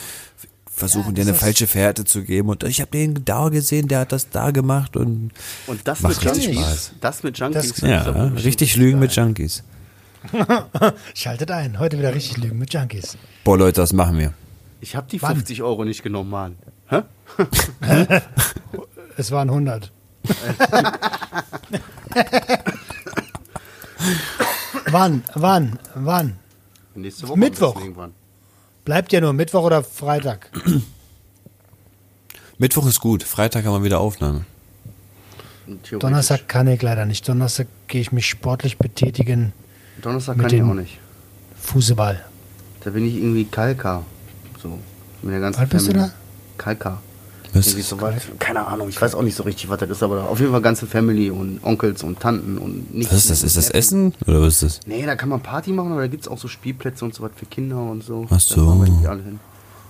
versuchen 0.67 1.09
Ja, 1.09 1.13
dir 1.25 1.31
eine 1.31 1.35
falsche 1.35 1.67
Fährte 1.67 2.05
zu 2.05 2.23
geben. 2.23 2.49
Und 2.49 2.63
ich 2.65 2.81
habe 2.81 2.91
den 2.91 3.25
da 3.25 3.49
gesehen, 3.51 3.89
der 3.89 4.01
hat 4.01 4.13
das 4.13 4.31
da 4.31 4.51
gemacht 4.51 4.97
und 4.97 5.31
Und 5.67 5.81
das 5.87 6.01
Macht 6.01 6.25
mit 6.25 6.33
richtig 6.35 6.55
Junkies. 6.55 6.63
Spaß. 6.65 6.93
Das 7.01 7.23
mit 7.23 7.39
Junkies. 7.39 7.73
Das- 7.75 7.81
ja, 7.83 8.03
richtig 8.29 8.77
lügen 8.77 8.99
mit 8.99 9.13
Junkies. 9.15 9.63
Schaltet 11.15 11.51
ein. 11.51 11.79
Heute 11.79 11.99
wieder 11.99 12.15
richtig 12.15 12.37
Lügen 12.39 12.59
mit 12.59 12.73
Junkies. 12.73 13.17
Boah, 13.45 13.57
Leute, 13.59 13.81
das 13.81 13.93
machen 13.93 14.19
wir. 14.19 14.33
Ich 14.83 14.97
habe 14.97 15.07
die 15.11 15.21
Wann? 15.21 15.35
50 15.37 15.63
Euro 15.63 15.85
nicht 15.85 16.03
genommen, 16.03 16.31
Mann. 16.31 16.57
Hä? 16.91 17.03
Es 19.17 19.31
waren 19.33 19.49
100. 19.51 19.93
wann? 24.91 25.23
Wann? 25.35 25.79
Wann? 25.95 26.37
Nächste 26.95 27.29
Woche. 27.29 27.39
Mittwoch. 27.39 27.79
Bleibt 28.85 29.13
ja 29.13 29.21
nur 29.21 29.35
Mittwoch 29.35 29.65
oder 29.65 29.85
Freitag? 29.85 30.51
Mittwoch 32.59 32.87
ist 32.87 33.01
gut, 33.01 33.23
Freitag 33.23 33.67
haben 33.67 33.75
wir 33.75 33.85
wieder 33.85 34.01
Aufnahme. 34.01 34.47
Donnerstag 35.99 36.49
kann 36.49 36.67
ich 36.69 36.81
leider 36.81 37.05
nicht. 37.05 37.29
Donnerstag 37.29 37.67
gehe 37.89 38.01
ich 38.01 38.13
mich 38.13 38.27
sportlich 38.27 38.79
betätigen. 38.79 39.53
Donnerstag 40.01 40.39
kann 40.39 40.53
ich 40.53 40.63
auch 40.63 40.75
nicht. 40.75 40.99
Fußball. 41.61 42.25
Da 42.83 42.91
bin 42.91 43.07
ich 43.07 43.17
irgendwie 43.17 43.45
Kalka. 43.45 44.03
So. 44.63 44.79
Mit 45.23 45.35
der 45.35 45.41
ganzen 45.41 45.61
Alt 45.61 45.69
bist 45.71 45.89
du 45.89 45.93
da? 45.93 46.11
Kalka. 46.61 47.01
Was? 47.53 47.67
Irgendwie 47.67 47.83
so 47.83 48.01
weit. 48.01 48.23
Keine 48.39 48.65
Ahnung, 48.65 48.89
ich 48.89 49.01
weiß 49.01 49.17
auch 49.17 49.23
nicht 49.23 49.35
so 49.35 49.43
richtig, 49.43 49.69
was 49.69 49.81
das 49.81 49.91
ist, 49.91 50.03
aber 50.05 50.29
auf 50.29 50.39
jeden 50.39 50.53
Fall 50.53 50.63
ganze 50.63 50.87
Family 50.87 51.31
und 51.31 51.59
Onkels 51.65 52.05
und 52.05 52.21
Tanten 52.21 52.59
und 52.59 52.95
nichts. 52.95 53.13
Was 53.13 53.23
ist 53.23 53.31
das? 53.31 53.43
Ist 53.43 53.57
das 53.57 53.71
Essen 53.71 54.15
oder 54.27 54.41
was 54.41 54.63
ist 54.63 54.79
das? 54.79 54.87
Nee, 54.87 55.05
da 55.05 55.17
kann 55.17 55.31
man 55.31 55.41
Party 55.41 55.73
machen, 55.73 55.91
aber 55.91 56.03
da 56.03 56.07
gibt 56.07 56.23
es 56.23 56.29
auch 56.29 56.39
so 56.39 56.47
Spielplätze 56.47 57.05
und 57.05 57.13
so 57.13 57.25
was 57.25 57.33
für 57.35 57.47
Kinder 57.47 57.79
und 57.79 58.05
so. 58.05 58.27
Ach 58.27 58.33
Da 58.35 58.39
so. 58.39 58.87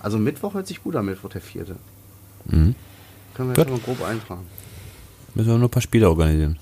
Also 0.01 0.17
Mittwoch 0.17 0.55
hört 0.55 0.65
sich 0.65 0.81
gut 0.83 0.95
an, 0.95 1.05
Mittwoch 1.05 1.29
der 1.29 1.41
vierte. 1.41 1.75
Mhm. 2.45 2.73
Können 3.35 3.49
wir 3.49 3.53
Gut. 3.53 3.57
jetzt 3.57 3.69
mal 3.69 3.79
grob 3.79 4.07
eintragen. 4.07 4.45
Müssen 5.35 5.49
wir 5.49 5.57
nur 5.57 5.67
ein 5.67 5.71
paar 5.71 5.83
Spiele 5.83 6.09
organisieren. 6.09 6.57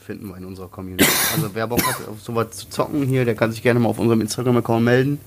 Finden 0.00 0.28
wir 0.28 0.36
in 0.36 0.44
unserer 0.44 0.68
Community. 0.68 1.06
Also 1.34 1.48
wer 1.54 1.66
Bock 1.66 1.82
hat, 1.86 2.06
auf 2.06 2.20
sowas 2.20 2.50
zu 2.50 2.68
zocken 2.68 3.06
hier, 3.06 3.24
der 3.24 3.34
kann 3.34 3.50
sich 3.50 3.62
gerne 3.62 3.80
mal 3.80 3.88
auf 3.88 3.98
unserem 3.98 4.20
Instagram-Account 4.20 4.84
melden. 4.84 5.18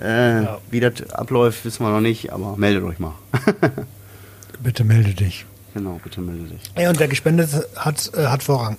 Äh, 0.00 0.42
Ja. 0.44 0.58
Wie 0.70 0.80
das 0.80 1.10
abläuft, 1.10 1.64
wissen 1.64 1.84
wir 1.84 1.90
noch 1.90 2.00
nicht, 2.00 2.32
aber 2.32 2.56
meldet 2.56 2.84
euch 2.84 2.98
mal. 2.98 3.12
Bitte 4.62 4.84
melde 4.84 5.14
dich. 5.14 5.44
genau, 5.74 6.00
bitte 6.02 6.20
meldet 6.22 6.50
dich. 6.52 6.60
Ey, 6.74 6.88
und 6.88 6.98
der 6.98 7.08
gespendet 7.08 7.50
hat, 7.76 8.10
äh, 8.14 8.26
hat 8.26 8.42
Vorrang. 8.42 8.78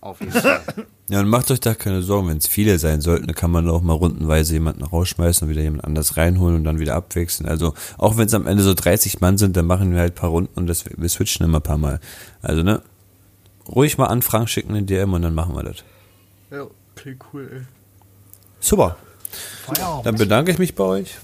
Auf 0.00 0.20
jeden 0.20 0.32
Fall. 0.32 0.60
Ja, 1.08 1.20
und 1.20 1.28
macht 1.28 1.48
euch 1.52 1.60
da 1.60 1.76
keine 1.76 2.02
Sorgen, 2.02 2.26
wenn 2.26 2.38
es 2.38 2.48
viele 2.48 2.80
sein 2.80 3.00
sollten, 3.00 3.28
dann 3.28 3.36
kann 3.36 3.52
man 3.52 3.68
auch 3.70 3.80
mal 3.80 3.92
rundenweise 3.92 4.54
jemanden 4.54 4.82
rausschmeißen 4.82 5.46
und 5.46 5.52
wieder 5.52 5.62
jemand 5.62 5.84
anders 5.84 6.16
reinholen 6.16 6.56
und 6.56 6.64
dann 6.64 6.80
wieder 6.80 6.96
abwechseln. 6.96 7.48
Also 7.48 7.74
auch 7.96 8.16
wenn 8.16 8.26
es 8.26 8.34
am 8.34 8.48
Ende 8.48 8.64
so 8.64 8.74
30 8.74 9.20
Mann 9.20 9.38
sind, 9.38 9.56
dann 9.56 9.66
machen 9.66 9.92
wir 9.92 10.00
halt 10.00 10.14
ein 10.14 10.16
paar 10.16 10.30
Runden 10.30 10.58
und 10.58 10.66
das, 10.66 10.82
wir 10.96 11.08
switchen 11.08 11.46
immer 11.46 11.58
ein 11.60 11.62
paar 11.62 11.78
Mal. 11.78 12.00
Also 12.42 12.64
ne, 12.64 12.82
ruhig 13.68 13.98
mal 13.98 14.06
Anfragen 14.06 14.48
schicken 14.48 14.74
in 14.74 14.86
DM 14.86 15.12
und 15.12 15.22
dann 15.22 15.32
machen 15.32 15.54
wir 15.54 15.62
das. 15.62 15.84
ja, 16.50 16.66
klingt 16.96 17.22
cool, 17.32 17.48
ey. 17.52 17.60
Super. 18.58 18.96
Dann 20.04 20.16
bedanke 20.16 20.52
ich 20.52 20.58
mich 20.58 20.74
bei 20.74 20.84
euch. 20.84 21.16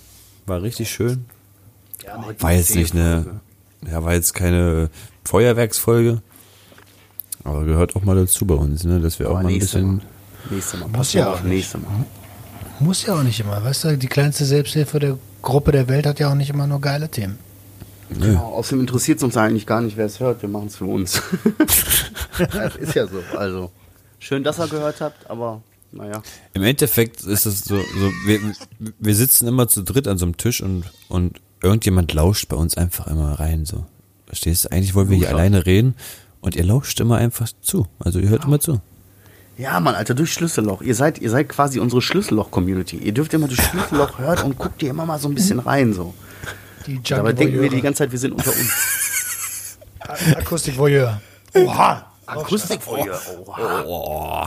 War 0.47 0.63
richtig 0.63 0.91
schön. 0.91 1.25
War 2.41 2.53
jetzt 2.53 2.75
nicht 2.75 2.95
eine, 2.95 3.41
ja, 3.89 4.05
war 4.05 4.15
jetzt 4.15 4.35
keine 4.35 4.91
Feuerwerksfolge, 5.25 6.21
aber 7.45 7.65
gehört 7.65 7.95
auch 7.97 8.03
mal 8.03 8.17
dazu 8.17 8.45
bei 8.45 8.55
uns, 8.55 8.85
ne, 8.85 9.01
dass 9.01 9.19
wir 9.19 9.31
auch 9.31 9.43
mal 9.43 9.47
ein 9.47 9.59
bisschen... 9.59 9.97
Mal. 9.97 10.03
Nächste 10.51 10.77
Mal. 10.77 10.89
Muss 10.89 11.13
ja 11.13 11.29
auch 11.29 11.35
auf, 11.35 11.43
nicht. 11.45 11.53
nächste 11.53 11.79
Mal. 11.79 12.05
Muss 12.81 13.07
ja 13.07 13.15
auch 13.15 13.23
nicht 13.23 13.39
immer. 13.39 13.63
Weißt 13.63 13.85
du, 13.85 13.97
die 13.97 14.09
kleinste 14.09 14.45
Selbsthilfe 14.45 14.99
der 14.99 15.19
Gruppe 15.41 15.73
der 15.73 15.89
Welt 15.89 16.07
hat 16.07 16.19
ja 16.19 16.31
auch 16.31 16.35
nicht 16.35 16.51
immer 16.51 16.67
nur 16.67 16.81
geile 16.81 17.09
Themen. 17.09 17.39
Nö. 18.11 18.27
Genau, 18.27 18.53
außerdem 18.55 18.81
interessiert 18.81 19.19
es 19.19 19.25
uns 19.25 19.37
eigentlich 19.37 19.67
gar 19.67 19.81
nicht, 19.81 19.97
wer 19.97 20.07
es 20.07 20.21
hört. 20.21 20.43
Wir 20.43 20.49
machen 20.49 20.67
es 20.67 20.77
für 20.77 20.85
uns. 20.85 21.23
das 22.53 22.77
ist 22.77 22.95
ja 22.95 23.07
so. 23.07 23.23
Also, 23.37 23.71
schön, 24.19 24.43
dass 24.43 24.59
ihr 24.59 24.69
gehört 24.69 25.01
habt, 25.01 25.31
aber 25.31 25.63
naja. 25.93 26.23
Im 26.55 26.63
Endeffekt 26.63 27.23
ist 27.23 27.47
es 27.47 27.61
so, 27.61 27.77
so 27.77 28.11
wir, 28.27 28.41
wir 28.99 29.15
sitzen 29.15 29.47
immer 29.47 29.69
zu 29.69 29.83
dritt 29.83 30.09
an 30.09 30.19
so 30.19 30.25
einem 30.25 30.37
Tisch 30.37 30.63
und, 30.63 30.85
und 31.09 31.41
irgendjemand 31.63 32.13
lauscht 32.13 32.49
bei 32.49 32.57
uns 32.57 32.77
einfach 32.77 33.07
immer 33.07 33.39
rein. 33.39 33.65
So. 33.65 33.87
Verstehst 34.27 34.65
du? 34.65 34.73
Eigentlich 34.73 34.95
wollen 34.95 35.11
wir 35.11 35.17
hier 35.17 35.27
Lauscher. 35.27 35.39
alleine 35.39 35.67
reden 35.67 35.95
und 36.41 36.57
ihr 36.57 36.65
lauscht 36.65 36.99
immer 37.01 37.19
einfach 37.19 37.49
zu. 37.61 37.87
Also 37.99 38.19
ihr 38.19 38.29
hört 38.29 38.45
immer 38.45 38.61
zu. 38.61 38.81
Ja, 39.59 39.79
Mann, 39.81 39.95
Alter, 39.95 40.15
durch 40.15 40.33
Schlüsselloch. 40.33 40.81
Ihr 40.83 40.95
seid, 40.95 41.19
ihr 41.19 41.31
seid 41.31 41.49
quasi 41.49 41.79
unsere 41.79 42.01
Schlüsselloch-Community. 42.01 42.97
Ihr 42.97 43.13
dürft 43.13 43.35
immer 43.35 43.49
durch 43.49 43.61
Schlüsselloch 43.61 44.19
hören 44.19 44.43
und 44.45 44.59
guckt 44.59 44.83
ihr 44.83 44.91
immer 44.91 45.05
mal 45.05 45.19
so 45.19 45.29
ein 45.29 45.35
bisschen 45.35 45.59
rein. 45.59 45.93
So. 45.93 46.15
Die 46.87 47.01
Dabei 47.03 47.33
denken 47.33 47.61
wir 47.61 47.69
die 47.69 47.83
ganze 47.83 47.99
Zeit, 47.99 48.13
wir 48.13 48.19
sind 48.19 48.33
unter 48.33 48.51
uns. 48.51 49.79
Akustik 50.37 50.77
Voyeur. 50.77 51.21
Oha. 51.55 52.12
Akustikvoyeur. 52.27 53.21
Oha. 53.47 53.85
Oh, 53.87 54.47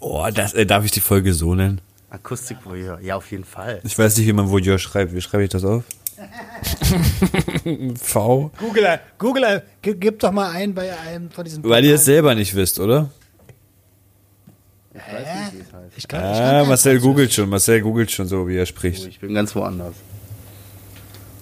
oh 0.00 0.26
das, 0.34 0.54
äh, 0.54 0.66
darf 0.66 0.84
ich 0.84 0.90
die 0.90 1.00
Folge 1.00 1.32
so 1.34 1.54
nennen? 1.54 1.80
Akustikvoyeur. 2.10 3.00
Ja, 3.00 3.16
auf 3.16 3.30
jeden 3.30 3.44
Fall. 3.44 3.80
Ich 3.84 3.98
weiß 3.98 4.16
nicht, 4.18 4.26
wie 4.26 4.32
man 4.32 4.50
Voyeur 4.50 4.78
schreibt. 4.78 5.14
Wie 5.14 5.20
schreibe 5.20 5.44
ich 5.44 5.50
das 5.50 5.64
auf? 5.64 5.84
v? 8.00 8.50
Google, 8.58 9.00
Google, 9.18 9.62
gib, 9.80 10.00
gib 10.00 10.18
doch 10.20 10.30
mal 10.30 10.50
ein 10.50 10.74
bei 10.74 10.96
einem 10.98 11.30
von 11.30 11.44
diesen. 11.44 11.64
Weil 11.64 11.84
ihr 11.84 11.94
es 11.94 12.04
selber 12.04 12.34
nicht 12.34 12.54
wisst, 12.54 12.78
oder? 12.78 13.08
Ich 14.94 15.00
weiß 15.00 15.52
nicht, 15.52 15.54
wie 15.54 15.60
es 15.60 15.72
heißt. 15.72 15.92
Ich 15.96 16.08
kann, 16.08 16.32
ich 16.32 16.38
kann 16.38 16.54
Ah, 16.54 16.64
Marcel 16.64 17.00
googelt 17.00 17.32
schon. 17.32 17.48
Marcel 17.48 17.80
googelt 17.80 18.10
schon 18.10 18.26
so, 18.28 18.46
wie 18.46 18.56
er 18.56 18.62
Oh, 18.62 18.66
spricht. 18.66 19.06
Ich 19.06 19.20
bin 19.20 19.32
ganz 19.34 19.54
woanders. 19.56 19.94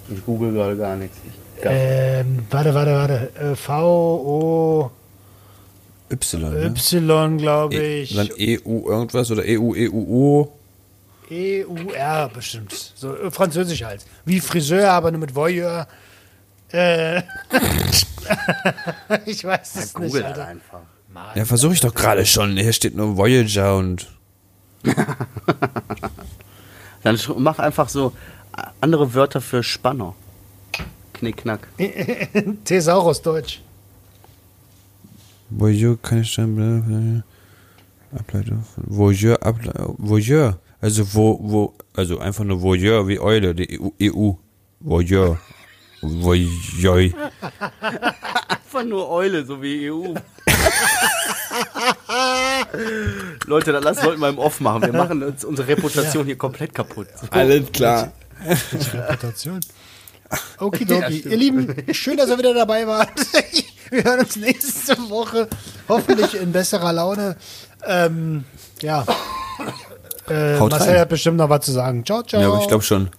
Ich 0.09 0.25
google 0.25 0.53
gerade 0.53 0.77
gar 0.77 0.97
nichts. 0.97 1.17
Ähm, 1.63 2.47
warte, 2.51 2.73
warte, 2.75 2.93
warte. 2.93 3.31
Äh, 3.53 3.57
V, 3.57 3.73
O, 3.75 4.91
Y, 6.11 6.39
ne? 6.39 6.67
Y, 6.75 7.39
glaube 7.39 7.75
E, 7.77 8.03
ich. 8.03 8.15
dann 8.15 8.29
EU 8.39 8.89
irgendwas 8.91 9.31
oder 9.31 9.45
E 9.45 9.59
EU, 9.59 9.73
EUO. 9.75 10.53
E, 11.31 11.65
U, 11.65 11.77
R 11.93 12.29
bestimmt. 12.29 12.93
So 12.97 13.17
äh, 13.17 13.31
französisch 13.31 13.83
halt. 13.85 14.05
Wie 14.25 14.41
Friseur, 14.41 14.91
aber 14.93 15.11
nur 15.13 15.21
mit 15.21 15.35
Voyeur. 15.35 15.87
Äh, 16.73 17.19
ich 19.27 19.45
weiß 19.45 19.77
es 19.77 19.77
nicht, 19.77 19.95
Google 19.95 20.25
halt 20.25 20.39
Alter. 20.39 20.47
einfach. 20.47 20.81
Mann. 21.13 21.37
Ja, 21.37 21.45
versuche 21.45 21.75
ich 21.75 21.81
doch 21.81 21.95
gerade 21.95 22.27
schon. 22.27 22.57
Hier 22.57 22.73
steht 22.73 22.97
nur 22.97 23.17
Voyager 23.17 23.77
und. 23.77 24.09
Dann 27.03 27.19
mach 27.39 27.59
einfach 27.59 27.89
so 27.89 28.13
äh, 28.57 28.63
andere 28.81 29.15
Wörter 29.15 29.41
für 29.41 29.63
Spanner. 29.63 30.15
Knick, 31.15 31.39
knack. 31.39 31.67
Thesaurus 32.65 33.23
Deutsch. 33.23 33.61
Voyeur 35.51 35.99
kann 36.01 36.23
ich 36.23 36.35
dann. 36.35 37.25
Ableitung 38.17 38.65
von. 38.65 38.85
Voyeur, 38.87 39.39
Able, 39.45 39.73
Voyeur. 39.99 40.59
Also, 40.81 41.15
wo, 41.15 41.39
wo, 41.43 41.75
also 41.95 42.19
einfach 42.19 42.45
nur 42.45 42.63
Voyeur 42.63 43.07
wie 43.07 43.21
Eule, 43.21 43.55
die 43.55 43.81
EU. 43.81 43.91
EU. 44.03 44.33
Voyeur. 44.81 45.39
Voyeur. 46.01 47.11
Einfach 48.49 48.85
nur 48.85 49.11
Eule, 49.11 49.45
so 49.45 49.61
wie 49.63 49.91
EU. 49.91 50.15
Leute, 53.47 53.73
dann 53.73 53.83
lass 53.83 54.01
sollten 54.01 54.21
wir 54.21 54.29
im 54.29 54.39
Off 54.39 54.61
machen. 54.61 54.83
Wir 54.83 54.93
machen 54.93 55.23
uns 55.23 55.45
unsere 55.45 55.69
Reputation 55.69 56.25
hier 56.25 56.39
komplett 56.39 56.75
kaputt. 56.75 57.09
Alles 57.31 57.71
klar. 57.73 58.13
Reputation. 58.43 59.61
Okidoki. 60.59 61.21
Ihr 61.29 61.37
Lieben, 61.37 61.75
schön, 61.93 62.17
dass 62.17 62.31
ihr 62.31 62.39
wieder 62.39 62.55
dabei 62.55 62.87
wart. 62.87 63.11
Wir 63.91 64.05
hören 64.05 64.21
uns 64.21 64.37
nächste 64.37 64.97
Woche. 65.09 65.49
Hoffentlich 65.89 66.35
in 66.35 66.53
besserer 66.53 66.93
Laune. 66.93 67.37
Ähm, 67.87 68.45
ja. 68.83 69.05
Äh, 70.29 70.59
Haut 70.59 70.71
Marcel 70.71 70.91
rein. 70.91 71.01
hat 71.01 71.09
bestimmt 71.09 71.39
noch 71.39 71.49
was 71.49 71.65
zu 71.65 71.73
sagen. 71.73 72.05
Ciao, 72.05 72.23
ciao. 72.23 72.41
Ja, 72.41 72.49
aber 72.49 72.61
ich 72.61 72.69
glaube 72.69 72.85
schon. 72.85 73.11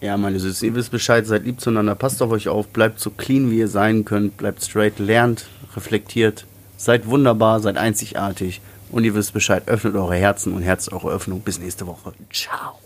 Ja, 0.00 0.16
meine 0.16 0.38
Süßen, 0.38 0.68
ihr 0.68 0.74
wisst 0.74 0.90
Bescheid, 0.90 1.26
seid 1.26 1.44
lieb 1.44 1.60
zueinander, 1.60 1.94
passt 1.94 2.20
auf 2.22 2.30
euch 2.30 2.48
auf, 2.48 2.68
bleibt 2.68 3.00
so 3.00 3.10
clean, 3.10 3.50
wie 3.50 3.58
ihr 3.58 3.68
sein 3.68 4.04
könnt, 4.04 4.36
bleibt 4.36 4.62
straight, 4.62 4.98
lernt, 4.98 5.46
reflektiert, 5.74 6.44
seid 6.76 7.06
wunderbar, 7.06 7.60
seid 7.60 7.78
einzigartig 7.78 8.60
und 8.90 9.04
ihr 9.04 9.14
wisst 9.14 9.32
Bescheid, 9.32 9.64
öffnet 9.66 9.94
eure 9.94 10.14
Herzen 10.14 10.52
und 10.52 10.62
herzt 10.62 10.92
eure 10.92 11.10
Öffnung. 11.10 11.40
Bis 11.40 11.58
nächste 11.58 11.86
Woche. 11.86 12.12
Ciao. 12.30 12.78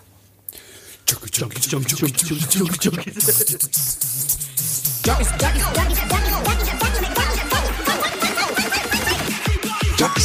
Junkies 1.33 1.69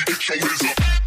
get 0.05 0.30
your 0.30 0.38
up. 0.70 0.99